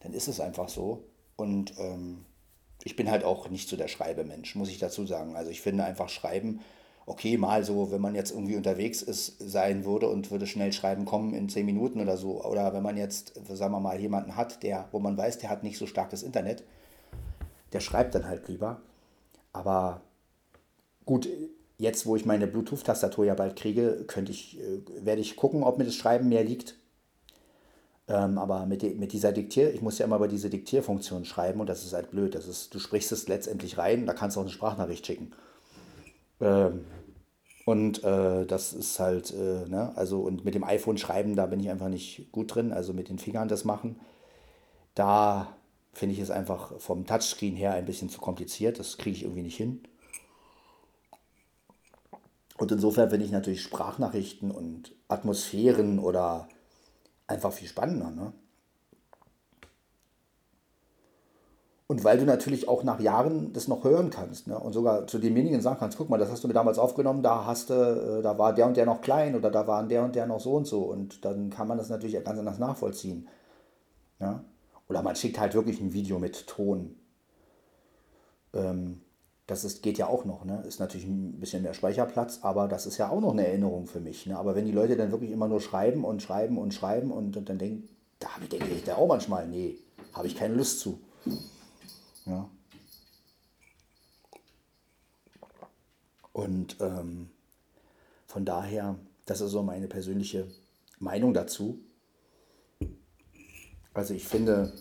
Dann 0.00 0.12
ist 0.12 0.28
es 0.28 0.38
einfach 0.38 0.68
so. 0.68 1.02
Und 1.36 1.78
ähm, 1.78 2.26
ich 2.82 2.94
bin 2.94 3.10
halt 3.10 3.24
auch 3.24 3.48
nicht 3.48 3.70
so 3.70 3.78
der 3.78 3.88
Schreibemensch, 3.88 4.54
muss 4.54 4.68
ich 4.68 4.76
dazu 4.76 5.06
sagen. 5.06 5.34
Also 5.34 5.50
ich 5.50 5.62
finde 5.62 5.84
einfach 5.84 6.10
Schreiben, 6.10 6.60
okay, 7.06 7.36
mal 7.36 7.64
so, 7.64 7.90
wenn 7.90 8.00
man 8.00 8.14
jetzt 8.14 8.30
irgendwie 8.30 8.56
unterwegs 8.56 9.02
ist, 9.02 9.36
sein 9.38 9.84
würde 9.84 10.08
und 10.08 10.30
würde 10.30 10.46
schnell 10.46 10.72
schreiben 10.72 11.04
kommen 11.04 11.34
in 11.34 11.48
zehn 11.48 11.66
Minuten 11.66 12.00
oder 12.00 12.16
so. 12.16 12.42
Oder 12.44 12.72
wenn 12.72 12.82
man 12.82 12.96
jetzt, 12.96 13.34
sagen 13.48 13.72
wir 13.72 13.80
mal, 13.80 14.00
jemanden 14.00 14.36
hat, 14.36 14.62
der, 14.62 14.88
wo 14.92 14.98
man 14.98 15.16
weiß, 15.16 15.38
der 15.38 15.50
hat 15.50 15.62
nicht 15.62 15.78
so 15.78 15.86
starkes 15.86 16.22
Internet, 16.22 16.64
der 17.72 17.80
schreibt 17.80 18.14
dann 18.14 18.26
halt 18.26 18.48
lieber. 18.48 18.80
Aber 19.52 20.00
gut, 21.04 21.28
jetzt, 21.78 22.06
wo 22.06 22.16
ich 22.16 22.24
meine 22.24 22.46
Bluetooth-Tastatur 22.46 23.26
ja 23.26 23.34
bald 23.34 23.56
kriege, 23.56 24.04
könnte 24.06 24.32
ich, 24.32 24.58
äh, 24.60 24.80
werde 25.04 25.20
ich 25.20 25.36
gucken, 25.36 25.62
ob 25.62 25.78
mir 25.78 25.84
das 25.84 25.94
Schreiben 25.94 26.28
mehr 26.28 26.44
liegt. 26.44 26.76
Ähm, 28.06 28.38
aber 28.38 28.66
mit, 28.66 28.82
mit 28.98 29.12
dieser 29.12 29.32
Diktier, 29.32 29.72
ich 29.72 29.80
muss 29.80 29.98
ja 29.98 30.04
immer 30.04 30.16
über 30.16 30.28
diese 30.28 30.50
Diktierfunktion 30.50 31.24
schreiben 31.24 31.60
und 31.60 31.68
das 31.68 31.84
ist 31.84 31.92
halt 31.92 32.10
blöd. 32.10 32.34
Das 32.34 32.46
ist, 32.46 32.74
du 32.74 32.78
sprichst 32.78 33.12
es 33.12 33.28
letztendlich 33.28 33.78
rein, 33.78 34.06
da 34.06 34.12
kannst 34.12 34.36
du 34.36 34.40
auch 34.40 34.44
eine 34.44 34.52
Sprachnachricht 34.52 35.06
schicken. 35.06 35.32
Ähm, 36.40 36.84
und 37.64 38.04
äh, 38.04 38.44
das 38.46 38.72
ist 38.74 38.98
halt, 39.00 39.32
äh, 39.32 39.66
ne, 39.68 39.92
also 39.96 40.20
und 40.20 40.44
mit 40.44 40.54
dem 40.54 40.64
iPhone 40.64 40.98
schreiben, 40.98 41.34
da 41.36 41.46
bin 41.46 41.60
ich 41.60 41.70
einfach 41.70 41.88
nicht 41.88 42.30
gut 42.30 42.54
drin, 42.54 42.72
also 42.72 42.92
mit 42.92 43.08
den 43.08 43.18
Fingern 43.18 43.48
das 43.48 43.64
machen. 43.64 44.00
Da 44.94 45.56
finde 45.92 46.14
ich 46.14 46.20
es 46.20 46.30
einfach 46.30 46.78
vom 46.80 47.06
Touchscreen 47.06 47.56
her 47.56 47.72
ein 47.74 47.86
bisschen 47.86 48.10
zu 48.10 48.20
kompliziert, 48.20 48.78
das 48.78 48.98
kriege 48.98 49.16
ich 49.16 49.22
irgendwie 49.22 49.42
nicht 49.42 49.56
hin. 49.56 49.82
Und 52.56 52.70
insofern 52.70 53.10
finde 53.10 53.26
ich 53.26 53.32
natürlich 53.32 53.62
Sprachnachrichten 53.62 54.50
und 54.50 54.94
Atmosphären 55.08 55.98
oder 55.98 56.48
einfach 57.26 57.52
viel 57.52 57.68
spannender. 57.68 58.10
Ne? 58.10 58.32
Und 61.94 62.02
weil 62.02 62.18
du 62.18 62.24
natürlich 62.24 62.66
auch 62.66 62.82
nach 62.82 62.98
Jahren 62.98 63.52
das 63.52 63.68
noch 63.68 63.84
hören 63.84 64.10
kannst 64.10 64.48
ne? 64.48 64.58
und 64.58 64.72
sogar 64.72 65.06
zu 65.06 65.20
demjenigen 65.20 65.60
sagen 65.60 65.76
kannst, 65.78 65.96
guck 65.96 66.10
mal, 66.10 66.18
das 66.18 66.28
hast 66.28 66.42
du 66.42 66.48
mir 66.48 66.54
damals 66.54 66.76
aufgenommen, 66.76 67.22
da 67.22 67.44
hast 67.46 67.70
du, 67.70 67.74
äh, 68.18 68.20
da 68.20 68.36
war 68.36 68.52
der 68.52 68.66
und 68.66 68.76
der 68.76 68.84
noch 68.84 69.00
klein 69.00 69.36
oder 69.36 69.48
da 69.48 69.68
waren 69.68 69.88
der 69.88 70.02
und 70.02 70.16
der 70.16 70.26
noch 70.26 70.40
so 70.40 70.54
und 70.54 70.66
so 70.66 70.82
und 70.82 71.24
dann 71.24 71.50
kann 71.50 71.68
man 71.68 71.78
das 71.78 71.90
natürlich 71.90 72.14
ganz 72.24 72.36
anders 72.36 72.58
nachvollziehen. 72.58 73.28
Ja? 74.18 74.42
Oder 74.88 75.02
man 75.02 75.14
schickt 75.14 75.38
halt 75.38 75.54
wirklich 75.54 75.80
ein 75.80 75.92
Video 75.92 76.18
mit 76.18 76.48
Ton. 76.48 76.96
Ähm, 78.54 79.00
das 79.46 79.62
ist, 79.62 79.84
geht 79.84 79.96
ja 79.96 80.08
auch 80.08 80.24
noch, 80.24 80.44
ne? 80.44 80.64
Ist 80.66 80.80
natürlich 80.80 81.06
ein 81.06 81.38
bisschen 81.38 81.62
mehr 81.62 81.74
Speicherplatz, 81.74 82.40
aber 82.42 82.66
das 82.66 82.86
ist 82.86 82.98
ja 82.98 83.08
auch 83.08 83.20
noch 83.20 83.34
eine 83.34 83.46
Erinnerung 83.46 83.86
für 83.86 84.00
mich. 84.00 84.26
Ne? 84.26 84.36
Aber 84.36 84.56
wenn 84.56 84.66
die 84.66 84.72
Leute 84.72 84.96
dann 84.96 85.12
wirklich 85.12 85.30
immer 85.30 85.46
nur 85.46 85.60
schreiben 85.60 86.04
und 86.04 86.22
schreiben 86.22 86.58
und 86.58 86.74
schreiben 86.74 87.12
und, 87.12 87.36
und 87.36 87.48
dann 87.48 87.58
denken, 87.58 87.88
da 88.18 88.30
denke 88.50 88.66
ich 88.74 88.82
da 88.82 88.96
auch 88.96 89.06
manchmal, 89.06 89.46
nee, 89.46 89.78
habe 90.12 90.26
ich 90.26 90.34
keine 90.34 90.54
Lust 90.54 90.80
zu. 90.80 90.98
Ja. 92.26 92.48
Und 96.32 96.76
ähm, 96.80 97.30
von 98.26 98.44
daher, 98.44 98.96
das 99.26 99.40
ist 99.40 99.52
so 99.52 99.62
meine 99.62 99.86
persönliche 99.86 100.48
Meinung 100.98 101.32
dazu. 101.34 101.78
Also 103.92 104.14
ich 104.14 104.26
finde, 104.26 104.72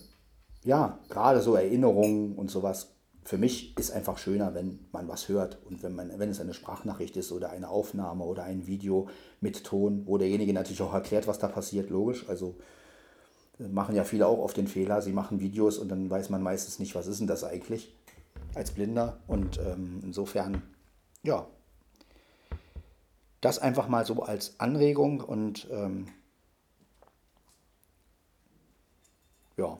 ja, 0.63 0.99
gerade 1.09 1.41
so 1.41 1.55
Erinnerungen 1.55 2.35
und 2.35 2.49
sowas 2.49 2.93
für 3.25 3.37
mich 3.37 3.77
ist 3.77 3.91
einfach 3.91 4.17
schöner, 4.17 4.53
wenn 4.53 4.79
man 4.91 5.07
was 5.07 5.29
hört 5.29 5.57
und 5.65 5.81
wenn, 5.83 5.95
man, 5.95 6.17
wenn 6.19 6.29
es 6.29 6.41
eine 6.41 6.53
Sprachnachricht 6.53 7.15
ist 7.15 7.31
oder 7.31 7.51
eine 7.51 7.69
Aufnahme 7.69 8.25
oder 8.25 8.43
ein 8.43 8.67
Video 8.67 9.07
mit 9.39 9.63
Ton, 9.63 10.03
wo 10.05 10.17
derjenige 10.17 10.53
natürlich 10.53 10.81
auch 10.81 10.93
erklärt, 10.93 11.27
was 11.27 11.39
da 11.39 11.47
passiert, 11.47 11.89
logisch. 11.89 12.27
Also 12.27 12.55
machen 13.57 13.95
ja 13.95 14.03
viele 14.03 14.27
auch 14.27 14.39
oft 14.39 14.57
den 14.57 14.67
Fehler, 14.67 15.01
sie 15.01 15.13
machen 15.13 15.39
Videos 15.39 15.77
und 15.77 15.89
dann 15.89 16.09
weiß 16.09 16.29
man 16.29 16.41
meistens 16.41 16.79
nicht, 16.79 16.95
was 16.95 17.07
ist 17.07 17.19
denn 17.19 17.27
das 17.27 17.43
eigentlich 17.43 17.95
als 18.55 18.71
Blinder. 18.71 19.19
Und 19.27 19.59
ähm, 19.59 20.01
insofern, 20.03 20.61
ja, 21.23 21.47
das 23.41 23.59
einfach 23.59 23.87
mal 23.87 24.05
so 24.05 24.23
als 24.23 24.59
Anregung 24.59 25.19
und 25.21 25.67
ähm, 25.71 26.07
ja. 29.57 29.77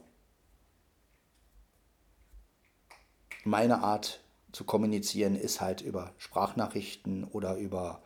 meine 3.43 3.83
Art 3.83 4.21
zu 4.51 4.63
kommunizieren 4.63 5.35
ist 5.35 5.61
halt 5.61 5.81
über 5.81 6.11
Sprachnachrichten 6.17 7.23
oder 7.23 7.57
über, 7.57 8.01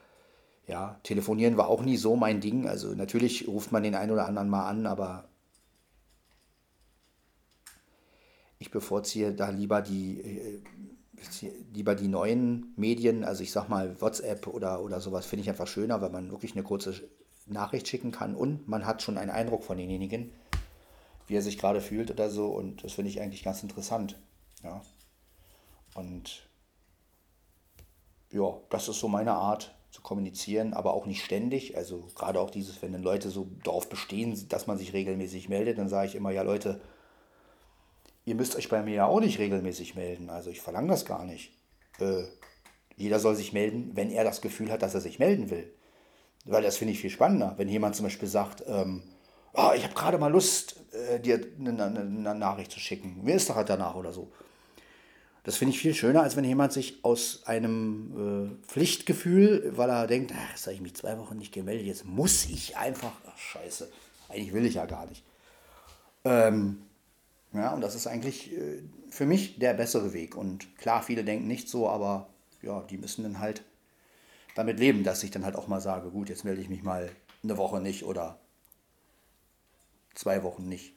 ja, 0.66 1.00
telefonieren 1.04 1.58
war 1.58 1.68
auch 1.68 1.84
nie 1.84 1.98
so 1.98 2.16
mein 2.16 2.42
Ding. 2.42 2.68
Also 2.68 2.94
natürlich 2.94 3.48
ruft 3.48 3.72
man 3.72 3.84
den 3.84 3.96
einen 3.96 4.12
oder 4.12 4.28
anderen 4.28 4.50
mal 4.50 4.68
an, 4.68 4.86
aber 4.86 5.28
ich 8.60 8.72
bevorziehe 8.72 9.34
da 9.34 9.50
lieber 9.50 9.82
die, 9.82 10.22
äh, 10.22 10.62
lieber 11.74 11.96
die 11.96 12.08
neuen 12.08 12.74
Medien, 12.76 13.24
also 13.24 13.44
ich 13.44 13.52
sag 13.52 13.70
mal 13.70 14.00
WhatsApp 14.02 14.48
oder, 14.48 14.84
oder 14.84 15.00
sowas, 15.00 15.26
finde 15.26 15.44
ich 15.44 15.50
einfach 15.50 15.68
schöner, 15.68 16.02
weil 16.02 16.10
man 16.10 16.32
wirklich 16.32 16.54
eine 16.54 16.64
kurze 16.64 16.94
Nachricht 17.46 17.88
schicken 17.88 18.12
kann 18.12 18.36
und 18.36 18.68
man 18.68 18.86
hat 18.86 19.02
schon 19.02 19.18
einen 19.18 19.32
Eindruck 19.32 19.64
von 19.64 19.78
denjenigen, 19.78 20.32
wie 21.28 21.36
er 21.36 21.42
sich 21.42 21.58
gerade 21.58 21.82
fühlt 21.82 22.12
oder 22.12 22.30
so 22.30 22.48
und 22.48 22.84
das 22.84 22.94
finde 22.94 23.10
ich 23.10 23.22
eigentlich 23.22 23.44
ganz 23.44 23.64
interessant. 23.64 24.20
Ja. 24.64 24.82
Und 25.96 26.48
ja, 28.32 28.60
das 28.70 28.88
ist 28.88 29.00
so 29.00 29.08
meine 29.08 29.34
Art 29.34 29.76
zu 29.92 30.02
kommunizieren, 30.02 30.74
aber 30.74 30.94
auch 30.94 31.06
nicht 31.06 31.24
ständig. 31.24 31.78
Also 31.78 32.08
gerade 32.16 32.40
auch 32.40 32.50
dieses, 32.50 32.82
wenn 32.82 32.92
dann 32.92 33.04
Leute 33.04 33.30
so 33.30 33.50
darauf 33.64 33.90
bestehen, 33.90 34.48
dass 34.50 34.68
man 34.68 34.78
sich 34.78 34.94
regelmäßig 34.94 35.50
meldet, 35.50 35.78
dann 35.78 35.90
sage 35.90 36.08
ich 36.08 36.16
immer, 36.16 36.32
ja 36.32 36.42
Leute, 36.42 36.82
ihr 38.28 38.36
müsst 38.36 38.58
euch 38.58 38.68
bei 38.68 38.84
mir 38.84 38.94
ja 38.94 39.06
auch 39.06 39.22
nicht 39.22 39.40
regelmäßig 39.40 39.96
melden. 39.96 40.30
Also 40.30 40.50
ich 40.50 40.60
verlange 40.60 40.90
das 40.90 41.06
gar 41.06 41.24
nicht. 41.24 41.54
Äh, 42.00 42.24
Jeder 42.98 43.20
soll 43.20 43.36
sich 43.36 43.54
melden, 43.54 43.92
wenn 43.94 44.12
er 44.12 44.26
das 44.26 44.42
Gefühl 44.42 44.70
hat, 44.70 44.82
dass 44.82 44.94
er 44.94 45.00
sich 45.00 45.18
melden 45.18 45.50
will. 45.50 45.74
Weil 46.44 46.62
das 46.62 46.76
finde 46.78 46.92
ich 46.92 47.00
viel 47.00 47.10
spannender, 47.10 47.54
wenn 47.58 47.70
jemand 47.70 47.96
zum 47.96 48.06
Beispiel 48.06 48.28
sagt, 48.28 48.66
ähm, 48.68 49.04
oh, 49.54 49.72
ich 49.76 49.84
habe 49.86 49.94
gerade 49.94 50.18
mal 50.18 50.32
Lust, 50.32 50.76
äh, 50.92 51.22
dir 51.22 51.40
eine, 51.58 51.70
eine, 51.72 52.00
eine, 52.02 52.36
Nachricht 52.36 52.72
zu 52.72 52.82
schicken. 52.82 53.24
Mir 53.24 53.36
ist 53.36 53.50
doch 53.50 53.56
halt 53.56 53.70
danach 53.70 53.96
oder 53.96 54.12
so. 54.12 54.30
Das 55.44 55.56
finde 55.56 55.74
ich 55.74 55.80
viel 55.80 55.94
schöner, 55.94 56.24
als 56.24 56.36
wenn 56.36 56.44
jemand 56.44 56.74
sich 56.74 57.06
aus 57.06 57.44
einem 57.46 58.58
äh, 58.62 58.68
Pflichtgefühl, 58.68 59.72
weil 59.78 59.90
er 59.90 60.06
denkt, 60.06 60.34
ach, 60.36 60.50
jetzt 60.52 60.66
habe 60.66 60.74
ich 60.74 60.82
mich 60.82 60.96
zwei 60.96 61.18
Wochen 61.18 61.38
nicht 61.38 61.54
gemeldet, 61.54 61.88
jetzt 61.88 62.04
muss 62.04 62.44
ich 62.46 62.76
einfach, 62.76 63.14
ach 63.26 63.38
scheiße, 63.38 63.90
eigentlich 64.28 64.52
will 64.52 64.66
ich 64.66 64.74
ja 64.74 64.86
gar 64.86 65.06
nicht. 65.06 65.24
Ähm, 66.26 66.87
ja, 67.54 67.74
und 67.74 67.82
das 67.82 67.96
ist 67.96 68.08
eigentlich 68.08 68.54
äh, 68.56 68.82
für 69.10 69.26
mich 69.26 69.60
der 69.60 69.74
bessere 69.74 70.14
Weg. 70.14 70.36
Und 70.36 70.78
klar, 70.78 71.02
viele 71.02 71.24
denken 71.24 71.48
nicht 71.48 71.70
so, 71.70 71.90
aber 71.90 72.30
ja, 72.62 72.82
die 72.84 72.98
müssen 72.98 73.24
dann 73.24 73.40
halt 73.40 73.64
damit 74.56 74.80
leben, 74.80 75.04
dass 75.04 75.24
ich 75.24 75.32
dann 75.32 75.46
halt 75.46 75.56
auch 75.56 75.68
mal 75.68 75.82
sage, 75.82 76.10
gut, 76.10 76.30
jetzt 76.30 76.44
melde 76.44 76.62
ich 76.62 76.70
mich 76.70 76.84
mal 76.84 77.10
eine 77.44 77.58
Woche 77.58 77.80
nicht 77.80 78.04
oder 78.04 78.40
zwei 80.16 80.44
Wochen 80.44 80.68
nicht. 80.68 80.94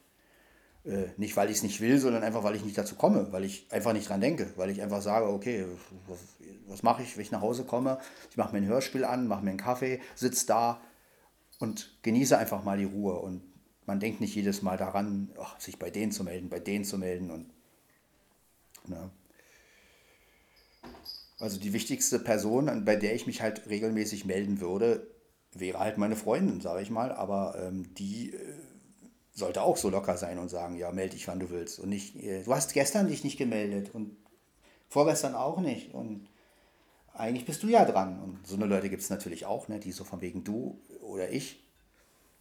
Äh, 0.84 1.08
nicht, 1.18 1.36
weil 1.36 1.50
ich 1.50 1.58
es 1.58 1.62
nicht 1.62 1.80
will, 1.82 1.98
sondern 1.98 2.22
einfach, 2.22 2.42
weil 2.42 2.56
ich 2.56 2.64
nicht 2.64 2.78
dazu 2.78 2.94
komme, 2.94 3.30
weil 3.32 3.44
ich 3.44 3.66
einfach 3.70 3.92
nicht 3.92 4.08
dran 4.08 4.22
denke, 4.22 4.52
weil 4.56 4.70
ich 4.70 4.80
einfach 4.80 5.02
sage, 5.02 5.28
okay, 5.28 5.66
was, 6.08 6.18
was 6.66 6.82
mache 6.82 7.02
ich, 7.02 7.16
wenn 7.16 7.22
ich 7.22 7.30
nach 7.30 7.42
Hause 7.42 7.64
komme? 7.64 7.98
Ich 8.30 8.38
mache 8.38 8.52
mir 8.52 8.58
ein 8.58 8.66
Hörspiel 8.66 9.04
an, 9.04 9.26
mache 9.28 9.44
mir 9.44 9.50
einen 9.50 9.58
Kaffee, 9.58 10.00
sitze 10.14 10.46
da 10.46 10.80
und 11.58 11.98
genieße 12.02 12.38
einfach 12.38 12.64
mal 12.64 12.78
die 12.78 12.84
Ruhe. 12.84 13.18
Und 13.18 13.42
man 13.90 13.98
denkt 13.98 14.20
nicht 14.20 14.36
jedes 14.36 14.62
Mal 14.62 14.76
daran, 14.76 15.30
ach, 15.36 15.58
sich 15.58 15.76
bei 15.76 15.90
denen 15.90 16.12
zu 16.12 16.22
melden, 16.22 16.48
bei 16.48 16.60
denen 16.60 16.84
zu 16.84 16.96
melden. 16.96 17.32
Und, 17.32 17.50
ne? 18.86 19.10
Also 21.40 21.58
die 21.58 21.72
wichtigste 21.72 22.20
Person, 22.20 22.84
bei 22.84 22.94
der 22.94 23.16
ich 23.16 23.26
mich 23.26 23.42
halt 23.42 23.68
regelmäßig 23.68 24.26
melden 24.26 24.60
würde, 24.60 25.08
wäre 25.52 25.80
halt 25.80 25.98
meine 25.98 26.14
Freundin, 26.14 26.60
sage 26.60 26.82
ich 26.82 26.90
mal. 26.90 27.10
Aber 27.12 27.56
ähm, 27.60 27.92
die... 27.94 28.32
Äh, 28.32 28.54
sollte 29.32 29.62
auch 29.62 29.76
so 29.76 29.88
locker 29.90 30.16
sein 30.16 30.38
und 30.38 30.50
sagen, 30.50 30.76
ja, 30.76 30.92
melde 30.92 31.14
dich, 31.16 31.26
wann 31.26 31.40
du 31.40 31.50
willst. 31.50 31.80
Und 31.80 31.88
nicht, 31.88 32.14
äh, 32.16 32.42
du 32.44 32.54
hast 32.54 32.74
gestern 32.74 33.08
dich 33.08 33.24
nicht 33.24 33.38
gemeldet 33.38 33.94
und 33.94 34.16
vorgestern 34.88 35.34
auch 35.34 35.60
nicht. 35.60 35.94
Und 35.94 36.28
eigentlich 37.14 37.46
bist 37.46 37.62
du 37.62 37.68
ja 37.68 37.84
dran. 37.84 38.20
Und 38.20 38.46
so 38.46 38.56
eine 38.56 38.66
Leute 38.66 38.90
gibt 38.90 39.02
es 39.02 39.08
natürlich 39.08 39.46
auch, 39.46 39.68
ne, 39.68 39.80
die 39.80 39.92
so 39.92 40.04
von 40.04 40.20
wegen 40.20 40.44
du 40.44 40.78
oder 41.00 41.30
ich, 41.30 41.64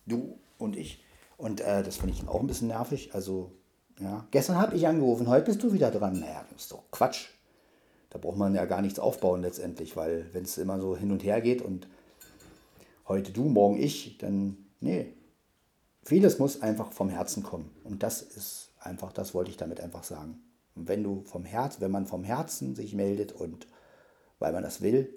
du 0.05 0.37
und 0.57 0.75
ich. 0.75 1.01
Und 1.39 1.61
äh, 1.61 1.81
das 1.81 1.97
finde 1.97 2.13
ich 2.13 2.27
auch 2.27 2.39
ein 2.39 2.45
bisschen 2.45 2.67
nervig. 2.67 3.15
Also, 3.15 3.51
ja, 3.99 4.27
gestern 4.29 4.57
habe 4.57 4.75
ich 4.75 4.85
angerufen, 4.85 5.27
heute 5.27 5.45
bist 5.47 5.63
du 5.63 5.73
wieder 5.73 5.89
dran. 5.89 6.19
Naja, 6.19 6.45
das 6.51 6.63
ist 6.63 6.71
doch 6.71 6.83
Quatsch. 6.91 7.29
Da 8.11 8.19
braucht 8.19 8.37
man 8.37 8.53
ja 8.53 8.65
gar 8.65 8.83
nichts 8.83 8.99
aufbauen 8.99 9.41
letztendlich, 9.41 9.97
weil 9.97 10.27
wenn 10.33 10.43
es 10.43 10.57
immer 10.59 10.79
so 10.79 10.95
hin 10.95 11.11
und 11.11 11.23
her 11.23 11.41
geht 11.41 11.63
und 11.63 11.87
heute 13.07 13.31
du, 13.31 13.45
morgen 13.45 13.77
ich, 13.77 14.17
dann, 14.19 14.57
nee, 14.79 15.13
Vieles 16.09 16.39
muss 16.39 16.63
einfach 16.63 16.91
vom 16.91 17.09
Herzen 17.09 17.43
kommen. 17.43 17.69
Und 17.83 18.01
das 18.01 18.23
ist 18.23 18.71
einfach, 18.79 19.11
das 19.11 19.35
wollte 19.35 19.51
ich 19.51 19.57
damit 19.57 19.79
einfach 19.79 20.03
sagen. 20.03 20.41
Und 20.75 20.87
wenn 20.87 21.03
du 21.03 21.21
vom 21.25 21.45
Herz, 21.45 21.81
wenn 21.81 21.91
man 21.91 22.07
vom 22.07 22.23
Herzen 22.23 22.73
sich 22.75 22.95
meldet 22.95 23.31
und 23.31 23.67
weil 24.39 24.51
man 24.53 24.63
das 24.63 24.81
will, 24.81 25.13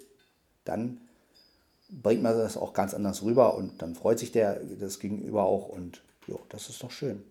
dann 0.65 1.01
bringt 1.89 2.21
man 2.21 2.37
das 2.37 2.57
auch 2.57 2.73
ganz 2.73 2.93
anders 2.93 3.23
rüber 3.23 3.55
und 3.55 3.81
dann 3.81 3.95
freut 3.95 4.19
sich 4.19 4.31
der 4.31 4.63
das 4.63 4.99
Gegenüber 4.99 5.45
auch 5.45 5.67
und 5.67 6.03
ja, 6.27 6.35
das 6.49 6.69
ist 6.69 6.83
doch 6.83 6.91
schön. 6.91 7.23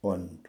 Und 0.00 0.40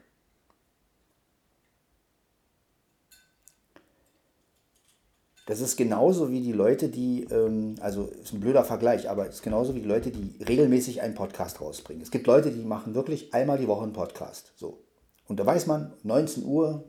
Das 5.51 5.59
ist 5.59 5.75
genauso 5.75 6.31
wie 6.31 6.39
die 6.39 6.53
Leute, 6.53 6.87
die, 6.87 7.23
ähm, 7.25 7.75
also 7.81 8.05
ist 8.05 8.31
ein 8.31 8.39
blöder 8.39 8.63
Vergleich, 8.63 9.09
aber 9.09 9.27
es 9.27 9.35
ist 9.35 9.41
genauso 9.41 9.75
wie 9.75 9.81
die 9.81 9.87
Leute, 9.87 10.09
die 10.09 10.41
regelmäßig 10.41 11.01
einen 11.01 11.13
Podcast 11.13 11.59
rausbringen. 11.59 12.01
Es 12.01 12.09
gibt 12.09 12.25
Leute, 12.25 12.51
die 12.51 12.63
machen 12.63 12.95
wirklich 12.95 13.33
einmal 13.33 13.57
die 13.57 13.67
Woche 13.67 13.83
einen 13.83 13.91
Podcast. 13.91 14.53
So. 14.55 14.83
Und 15.27 15.41
da 15.41 15.45
weiß 15.45 15.67
man, 15.67 15.91
19 16.03 16.45
Uhr 16.45 16.85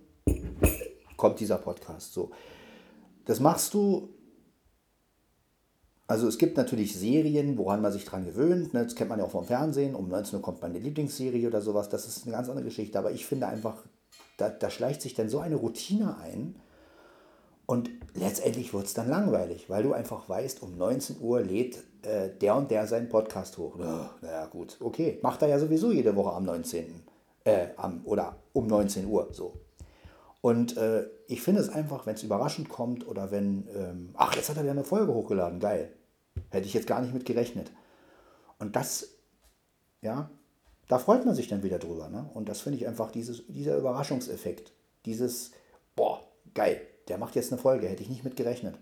kommt 1.17 1.41
dieser 1.41 1.59
Podcast. 1.59 2.13
So. 2.13 2.31
Das 3.25 3.41
machst 3.41 3.75
du. 3.75 4.11
Also 6.13 6.29
es 6.29 6.37
gibt 6.37 6.59
natürlich 6.59 6.95
Serien, 6.95 7.57
woran 7.57 7.81
man 7.81 7.91
sich 7.91 8.05
dran 8.05 8.27
gewöhnt. 8.27 8.75
Ne? 8.75 8.85
Das 8.85 8.95
kennt 8.95 9.09
man 9.09 9.19
ja 9.19 9.25
auch 9.25 9.31
vom 9.31 9.47
Fernsehen. 9.47 9.95
Um 9.95 10.11
19 10.11 10.37
Uhr 10.37 10.43
kommt 10.43 10.61
meine 10.61 10.79
Lieblingsserie 10.79 11.47
oder 11.47 11.63
sowas. 11.63 11.89
Das 11.89 12.07
ist 12.07 12.27
eine 12.27 12.37
ganz 12.37 12.51
andere 12.51 12.67
Geschichte. 12.67 12.99
Aber 12.99 13.13
ich 13.13 13.25
finde 13.25 13.47
einfach, 13.47 13.83
da, 14.37 14.51
da 14.51 14.69
schleicht 14.69 15.01
sich 15.01 15.15
dann 15.15 15.31
so 15.31 15.39
eine 15.39 15.57
Routine 15.57 16.19
ein 16.19 16.57
und 17.65 17.89
letztendlich 18.13 18.75
wird 18.75 18.85
es 18.85 18.93
dann 18.93 19.09
langweilig, 19.09 19.71
weil 19.71 19.85
du 19.85 19.95
einfach 19.95 20.29
weißt, 20.29 20.63
um 20.63 20.77
19 20.77 21.17
Uhr 21.23 21.41
lädt 21.41 21.79
äh, 22.03 22.29
der 22.29 22.57
und 22.57 22.71
der 22.71 22.87
seinen 22.87 23.09
Podcast 23.09 23.57
hoch. 23.57 23.77
Oh, 23.79 24.11
naja, 24.21 24.45
gut, 24.51 24.77
okay. 24.81 25.19
Macht 25.23 25.41
er 25.41 25.49
ja 25.49 25.59
sowieso 25.59 25.93
jede 25.93 26.15
Woche 26.15 26.35
am 26.35 26.45
19. 26.45 26.93
Äh, 27.45 27.69
am, 27.79 28.03
oder 28.05 28.37
um 28.53 28.67
19 28.67 29.07
Uhr 29.07 29.29
so. 29.31 29.55
Und 30.43 30.77
äh, 30.77 31.07
ich 31.27 31.41
finde 31.41 31.63
es 31.63 31.71
einfach, 31.71 32.05
wenn 32.05 32.17
es 32.17 32.23
überraschend 32.23 32.69
kommt 32.69 33.09
oder 33.09 33.31
wenn, 33.31 33.67
ähm, 33.75 34.11
ach, 34.13 34.37
jetzt 34.37 34.51
hat 34.51 34.59
er 34.59 34.65
wieder 34.65 34.73
eine 34.73 34.85
Folge 34.85 35.15
hochgeladen, 35.15 35.59
geil. 35.59 35.91
Hätte 36.53 36.67
ich 36.67 36.75
jetzt 36.75 36.87
gar 36.87 37.03
nicht 37.03 37.13
mit 37.13 37.27
gerechnet. 37.27 37.71
Und 38.59 38.77
das, 38.77 39.09
ja, 40.01 40.31
da 40.89 40.99
freut 40.99 41.27
man 41.27 41.35
sich 41.35 41.49
dann 41.49 41.63
wieder 41.63 41.79
drüber. 41.79 42.09
Ne? 42.09 42.31
Und 42.35 42.49
das 42.49 42.61
finde 42.61 42.79
ich 42.79 42.87
einfach 42.87 43.11
dieses, 43.11 43.43
dieser 43.49 43.77
Überraschungseffekt. 43.77 44.73
Dieses, 45.05 45.51
boah, 45.97 46.25
geil 46.55 46.81
der 47.09 47.19
macht 47.19 47.35
jetzt 47.35 47.53
eine 47.53 47.61
Folge, 47.61 47.89
hätte 47.89 48.03
ich 48.03 48.09
nicht 48.09 48.25
mit 48.25 48.37
gerechnet. 48.37 48.77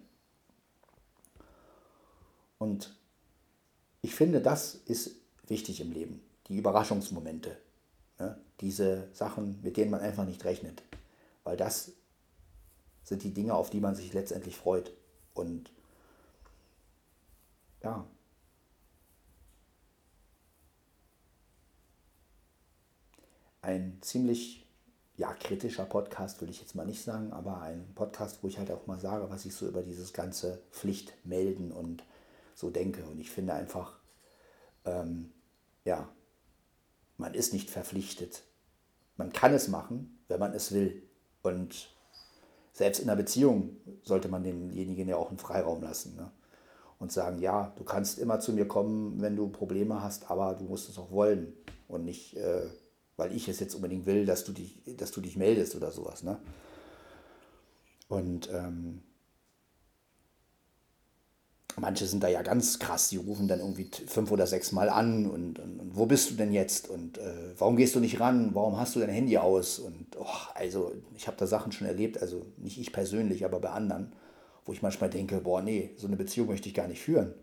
Und 2.59 2.97
ich 4.03 4.15
finde, 4.15 4.41
das 4.41 4.75
ist 4.75 5.17
wichtig 5.47 5.81
im 5.81 5.93
Leben, 5.93 6.23
die 6.49 6.57
Überraschungsmomente, 6.57 7.57
ne? 8.19 8.39
diese 8.61 9.09
Sachen, 9.13 9.61
mit 9.63 9.77
denen 9.77 9.91
man 9.91 10.01
einfach 10.01 10.27
nicht 10.27 10.45
rechnet, 10.45 10.83
weil 11.45 11.57
das 11.57 11.93
sind 13.03 13.23
die 13.23 13.33
Dinge, 13.33 13.55
auf 13.55 13.71
die 13.71 13.81
man 13.81 13.95
sich 13.95 14.13
letztendlich 14.13 14.57
freut. 14.57 14.93
Und 15.33 15.73
ja, 17.83 18.07
ein 23.63 23.99
ziemlich 24.01 24.67
ja, 25.17 25.35
kritischer 25.35 25.85
Podcast 25.85 26.41
will 26.41 26.49
ich 26.49 26.61
jetzt 26.61 26.75
mal 26.75 26.87
nicht 26.87 27.03
sagen, 27.03 27.33
aber 27.33 27.61
ein 27.61 27.93
Podcast, 27.95 28.43
wo 28.43 28.49
ich 28.49 28.59
halt 28.59 28.71
auch 28.71 28.87
mal 28.87 28.99
sage, 28.99 29.29
was 29.29 29.45
ich 29.45 29.55
so 29.55 29.69
über 29.69 29.83
dieses 29.83 30.15
ganze 30.15 30.63
Pflichtmelden 30.71 31.73
und 31.73 32.03
so 32.55 32.71
denke. 32.71 33.05
Und 33.05 33.21
ich 33.21 33.31
finde 33.31 33.53
einfach, 33.53 33.99
ähm, 34.87 35.31
ja, 35.85 36.09
man 37.19 37.35
ist 37.35 37.53
nicht 37.53 37.69
verpflichtet. 37.69 38.45
Man 39.19 39.31
kann 39.31 39.53
es 39.53 39.69
machen, 39.69 40.19
wenn 40.29 40.41
man 40.41 40.55
es 40.55 40.73
will. 40.73 41.03
Und 41.43 41.95
selbst 42.73 43.01
in 43.01 43.11
einer 43.11 43.17
Beziehung 43.17 43.77
sollte 44.03 44.29
man 44.29 44.43
denjenigen 44.43 45.07
ja 45.07 45.17
auch 45.17 45.29
einen 45.29 45.39
Freiraum 45.39 45.83
lassen. 45.83 46.17
Ne? 46.17 46.31
Und 47.01 47.11
sagen, 47.11 47.41
ja, 47.41 47.73
du 47.77 47.83
kannst 47.83 48.21
immer 48.21 48.39
zu 48.39 48.53
mir 48.53 48.69
kommen, 48.69 49.21
wenn 49.21 49.35
du 49.35 49.49
Probleme 49.49 50.03
hast, 50.03 50.31
aber 50.31 50.55
du 50.55 50.65
musst 50.65 50.89
es 50.89 50.99
auch 50.99 51.11
wollen 51.11 51.55
und 51.89 52.05
nicht 52.05 52.37
äh, 52.37 52.69
weil 53.21 53.37
ich 53.37 53.49
es 53.49 53.61
jetzt 53.61 53.75
unbedingt 53.75 54.07
will, 54.07 54.25
dass 54.25 54.45
du 54.45 54.53
dich, 54.53 54.81
dass 54.97 55.13
du 55.13 55.21
dich 55.21 55.37
meldest 55.37 55.77
oder 55.77 55.93
sowas. 55.93 56.23
Ne? 56.23 56.39
Und 58.09 58.49
ähm, 58.51 59.03
manche 61.77 62.07
sind 62.07 62.23
da 62.23 62.29
ja 62.29 62.41
ganz 62.41 62.79
krass, 62.79 63.11
die 63.11 63.19
rufen 63.19 63.47
dann 63.47 63.61
irgendwie 63.61 63.91
fünf 64.07 64.33
oder 64.33 64.47
sechs 64.47 64.73
Mal 64.73 64.89
an 64.89 65.27
und, 65.27 65.59
und, 65.59 65.81
und 65.81 65.97
wo 65.97 66.07
bist 66.07 66.31
du 66.31 66.35
denn 66.35 66.51
jetzt 66.51 66.89
und 66.89 67.19
äh, 67.19 67.53
warum 67.59 67.77
gehst 67.77 67.95
du 67.95 68.01
nicht 68.01 68.21
ran, 68.21 68.55
warum 68.55 68.79
hast 68.79 68.97
du 68.97 69.01
dein 69.01 69.11
Handy 69.11 69.37
aus 69.37 69.79
und 69.79 70.17
oh, 70.19 70.25
also 70.55 70.93
ich 71.15 71.27
habe 71.27 71.37
da 71.37 71.47
Sachen 71.47 71.73
schon 71.73 71.87
erlebt, 71.87 72.23
also 72.23 72.47
nicht 72.57 72.81
ich 72.81 72.91
persönlich, 72.91 73.45
aber 73.45 73.61
bei 73.61 73.69
anderen, 73.69 74.13
wo 74.71 74.73
ich 74.73 74.83
manchmal 74.83 75.11
denke, 75.11 75.41
boah 75.41 75.61
nee, 75.61 75.91
so 75.97 76.07
eine 76.07 76.15
Beziehung 76.15 76.47
möchte 76.47 76.69
ich 76.69 76.77
gar 76.77 76.87
nicht 76.87 77.03
führen. 77.03 77.35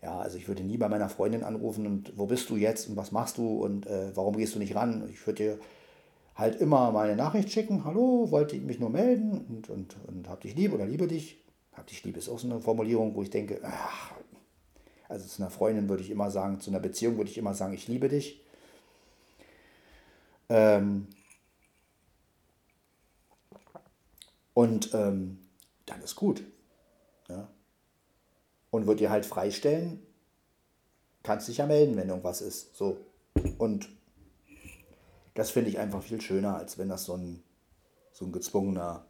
Ja, 0.00 0.20
also 0.20 0.38
ich 0.38 0.46
würde 0.46 0.62
nie 0.62 0.76
bei 0.76 0.88
meiner 0.88 1.08
Freundin 1.08 1.42
anrufen 1.42 1.88
und 1.88 2.16
wo 2.16 2.26
bist 2.26 2.48
du 2.50 2.56
jetzt 2.56 2.88
und 2.88 2.96
was 2.96 3.10
machst 3.10 3.36
du 3.36 3.64
und 3.64 3.88
äh, 3.88 4.16
warum 4.16 4.36
gehst 4.36 4.54
du 4.54 4.60
nicht 4.60 4.76
ran? 4.76 5.08
Ich 5.10 5.26
würde 5.26 5.42
dir 5.42 5.58
halt 6.36 6.60
immer 6.60 6.92
mal 6.92 7.08
eine 7.08 7.16
Nachricht 7.16 7.50
schicken, 7.50 7.84
hallo, 7.84 8.30
wollte 8.30 8.54
ich 8.54 8.62
mich 8.62 8.78
nur 8.78 8.90
melden 8.90 9.44
und, 9.48 9.70
und, 9.70 9.96
und 10.06 10.28
hab 10.28 10.40
dich 10.42 10.54
lieb 10.54 10.72
oder 10.72 10.86
liebe 10.86 11.08
dich. 11.08 11.42
Hab 11.72 11.88
dich 11.88 12.04
lieb 12.04 12.16
ist 12.16 12.28
auch 12.28 12.38
so 12.38 12.48
eine 12.48 12.60
Formulierung, 12.60 13.16
wo 13.16 13.24
ich 13.24 13.30
denke, 13.30 13.58
ach, 13.64 14.12
also 15.08 15.26
zu 15.26 15.42
einer 15.42 15.50
Freundin 15.50 15.88
würde 15.88 16.04
ich 16.04 16.10
immer 16.10 16.30
sagen, 16.30 16.60
zu 16.60 16.70
einer 16.70 16.78
Beziehung 16.78 17.16
würde 17.16 17.28
ich 17.28 17.38
immer 17.38 17.54
sagen, 17.54 17.74
ich 17.74 17.88
liebe 17.88 18.08
dich. 18.08 18.40
Ähm 20.48 21.08
und 24.54 24.94
ähm, 24.94 25.38
dann 25.90 26.02
ist 26.02 26.16
gut. 26.16 26.42
Ja 27.28 27.48
und 28.70 28.86
wird 28.86 29.00
dir 29.00 29.10
halt 29.10 29.26
freistellen. 29.26 30.04
Kannst 31.22 31.48
dich 31.48 31.58
ja 31.58 31.66
melden, 31.66 31.96
wenn 31.96 32.08
irgendwas 32.08 32.40
ist. 32.40 32.76
So. 32.76 32.98
Und 33.58 33.88
das 35.34 35.50
finde 35.50 35.70
ich 35.70 35.78
einfach 35.78 36.02
viel 36.02 36.20
schöner, 36.20 36.56
als 36.56 36.78
wenn 36.78 36.88
das 36.88 37.04
so 37.04 37.14
ein, 37.14 37.42
so 38.12 38.24
ein 38.24 38.32
gezwungener, 38.32 39.04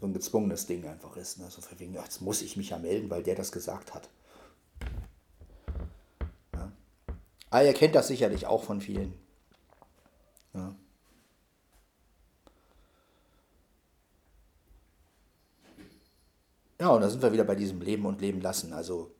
so 0.00 0.06
ein 0.06 0.14
gezwungenes 0.14 0.66
Ding 0.66 0.86
einfach 0.86 1.16
ist. 1.16 1.38
Ne? 1.38 1.50
So 1.50 1.60
von 1.60 1.78
wegen, 1.78 1.94
jetzt 1.94 2.22
muss 2.22 2.42
ich 2.42 2.56
mich 2.56 2.70
ja 2.70 2.78
melden, 2.78 3.10
weil 3.10 3.22
der 3.22 3.34
das 3.34 3.52
gesagt 3.52 3.94
hat. 3.94 4.08
Ja. 6.54 6.72
Aber 7.50 7.64
ihr 7.64 7.74
kennt 7.74 7.94
das 7.94 8.08
sicherlich 8.08 8.46
auch 8.46 8.64
von 8.64 8.80
vielen. 8.80 9.12
Ja, 16.80 16.88
und 16.88 17.02
da 17.02 17.10
sind 17.10 17.20
wir 17.20 17.30
wieder 17.30 17.44
bei 17.44 17.54
diesem 17.54 17.82
Leben 17.82 18.06
und 18.06 18.22
Leben 18.22 18.40
lassen. 18.40 18.72
Also, 18.72 19.14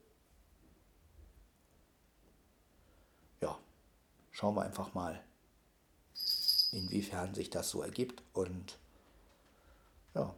ja, 3.39 3.55
schauen 4.31 4.55
wir 4.55 4.63
einfach 4.63 4.95
mal, 4.95 5.23
inwiefern 6.71 7.35
sich 7.35 7.51
das 7.51 7.69
so 7.69 7.83
ergibt. 7.83 8.23
Und 8.33 8.79
ja. 10.15 10.33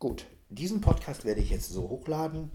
Gut, 0.00 0.26
diesen 0.48 0.80
Podcast 0.80 1.24
werde 1.24 1.40
ich 1.40 1.50
jetzt 1.50 1.70
so 1.70 1.88
hochladen. 1.88 2.50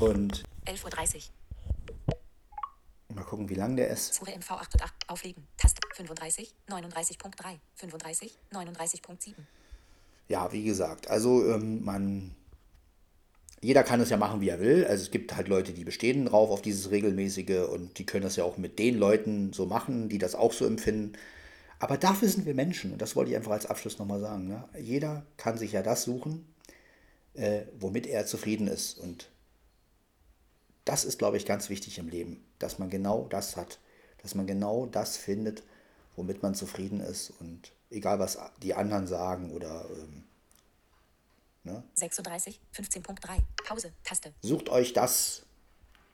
Und 0.00 0.42
11.30 0.66 1.28
Uhr. 2.08 3.14
mal 3.14 3.24
gucken, 3.24 3.48
wie 3.48 3.54
lang 3.54 3.76
der 3.76 3.90
ist. 3.90 4.14
Suche 4.14 4.32
MV 4.32 4.50
8 4.50 4.74
und 4.74 4.82
8. 4.82 5.08
Auflegen. 5.08 5.46
Taste 5.56 5.81
35. 5.94 6.54
39.3. 6.68 7.58
35. 7.76 8.32
39.7. 8.52 9.34
Ja, 10.28 10.52
wie 10.52 10.64
gesagt, 10.64 11.10
also 11.10 11.46
ähm, 11.52 11.84
man. 11.84 12.34
Jeder 13.60 13.84
kann 13.84 14.00
es 14.00 14.10
ja 14.10 14.16
machen, 14.16 14.40
wie 14.40 14.48
er 14.48 14.58
will. 14.58 14.84
Also 14.86 15.04
es 15.04 15.12
gibt 15.12 15.36
halt 15.36 15.46
Leute, 15.46 15.72
die 15.72 15.84
bestehen 15.84 16.26
drauf 16.26 16.50
auf 16.50 16.62
dieses 16.62 16.90
regelmäßige 16.90 17.68
und 17.70 17.96
die 17.98 18.04
können 18.04 18.24
das 18.24 18.34
ja 18.34 18.42
auch 18.42 18.56
mit 18.56 18.80
den 18.80 18.98
Leuten 18.98 19.52
so 19.52 19.66
machen, 19.66 20.08
die 20.08 20.18
das 20.18 20.34
auch 20.34 20.52
so 20.52 20.66
empfinden. 20.66 21.12
Aber 21.78 21.96
dafür 21.96 22.28
sind 22.28 22.44
wir 22.44 22.54
Menschen 22.54 22.92
und 22.92 23.00
das 23.00 23.14
wollte 23.14 23.30
ich 23.30 23.36
einfach 23.36 23.52
als 23.52 23.66
Abschluss 23.66 24.00
nochmal 24.00 24.20
sagen. 24.20 24.48
Ne? 24.48 24.68
Jeder 24.80 25.24
kann 25.36 25.58
sich 25.58 25.72
ja 25.72 25.82
das 25.82 26.02
suchen, 26.02 26.44
äh, 27.34 27.62
womit 27.78 28.08
er 28.08 28.26
zufrieden 28.26 28.66
ist. 28.66 28.98
Und 28.98 29.30
das 30.84 31.04
ist, 31.04 31.18
glaube 31.18 31.36
ich, 31.36 31.46
ganz 31.46 31.70
wichtig 31.70 31.98
im 31.98 32.08
Leben, 32.08 32.44
dass 32.58 32.80
man 32.80 32.90
genau 32.90 33.26
das 33.30 33.56
hat, 33.56 33.78
dass 34.22 34.34
man 34.34 34.46
genau 34.46 34.86
das 34.86 35.16
findet, 35.16 35.62
womit 36.16 36.42
man 36.42 36.54
zufrieden 36.54 37.00
ist 37.00 37.30
und 37.40 37.72
egal 37.90 38.18
was 38.18 38.38
die 38.62 38.74
anderen 38.74 39.06
sagen 39.06 39.50
oder 39.52 39.86
ähm, 39.90 40.24
36. 41.94 42.60
15.3. 42.74 43.38
Pause. 43.64 43.92
Taste. 44.02 44.32
sucht 44.42 44.68
euch 44.68 44.92
das, 44.92 45.46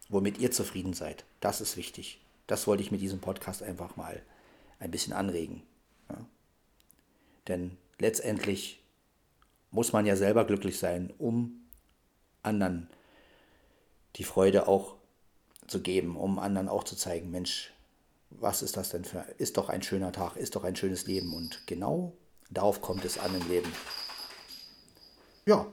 womit 0.09 0.38
ihr 0.38 0.51
zufrieden 0.51 0.92
seid. 0.92 1.24
Das 1.40 1.61
ist 1.61 1.76
wichtig. 1.76 2.20
Das 2.46 2.66
wollte 2.66 2.82
ich 2.82 2.90
mit 2.90 3.01
diesem 3.01 3.20
Podcast 3.20 3.62
einfach 3.62 3.96
mal 3.96 4.22
ein 4.78 4.90
bisschen 4.90 5.12
anregen. 5.12 5.62
Ja? 6.11 6.24
Denn 7.49 7.76
letztendlich 7.99 8.82
muss 9.70 9.92
man 9.92 10.07
ja 10.07 10.16
selber 10.16 10.44
glücklich 10.44 10.78
sein, 10.78 11.12
um 11.18 11.62
anderen 12.42 12.88
die 14.16 14.24
Freude 14.24 14.68
auch 14.68 14.96
zu 15.66 15.80
geben, 15.80 16.16
um 16.16 16.38
anderen 16.38 16.68
auch 16.68 16.84
zu 16.84 16.96
zeigen, 16.96 17.30
Mensch, 17.30 17.72
was 18.31 18.62
ist 18.62 18.76
das 18.76 18.91
denn 18.91 19.05
für, 19.05 19.24
ist 19.39 19.57
doch 19.57 19.68
ein 19.68 19.83
schöner 19.83 20.12
Tag, 20.12 20.37
ist 20.37 20.57
doch 20.57 20.64
ein 20.64 20.76
schönes 20.76 21.07
Leben 21.07 21.35
und 21.35 21.66
genau 21.66 22.16
darauf 22.51 22.81
kommt 22.81 23.05
es 23.05 23.18
an 23.18 23.35
im 23.35 23.49
Leben. 23.49 23.72
Ja. 25.47 25.66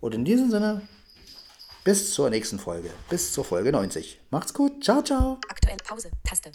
Und 0.00 0.14
in 0.14 0.24
diesem 0.24 0.50
Sinne, 0.50 0.82
bis 1.84 2.12
zur 2.12 2.30
nächsten 2.30 2.58
Folge, 2.58 2.90
bis 3.08 3.32
zur 3.32 3.44
Folge 3.44 3.72
90. 3.72 4.20
Macht's 4.30 4.54
gut, 4.54 4.82
ciao, 4.82 5.02
ciao. 5.02 5.38
Aktuell 5.48 5.76
Pause. 5.84 6.10
Taste. 6.24 6.50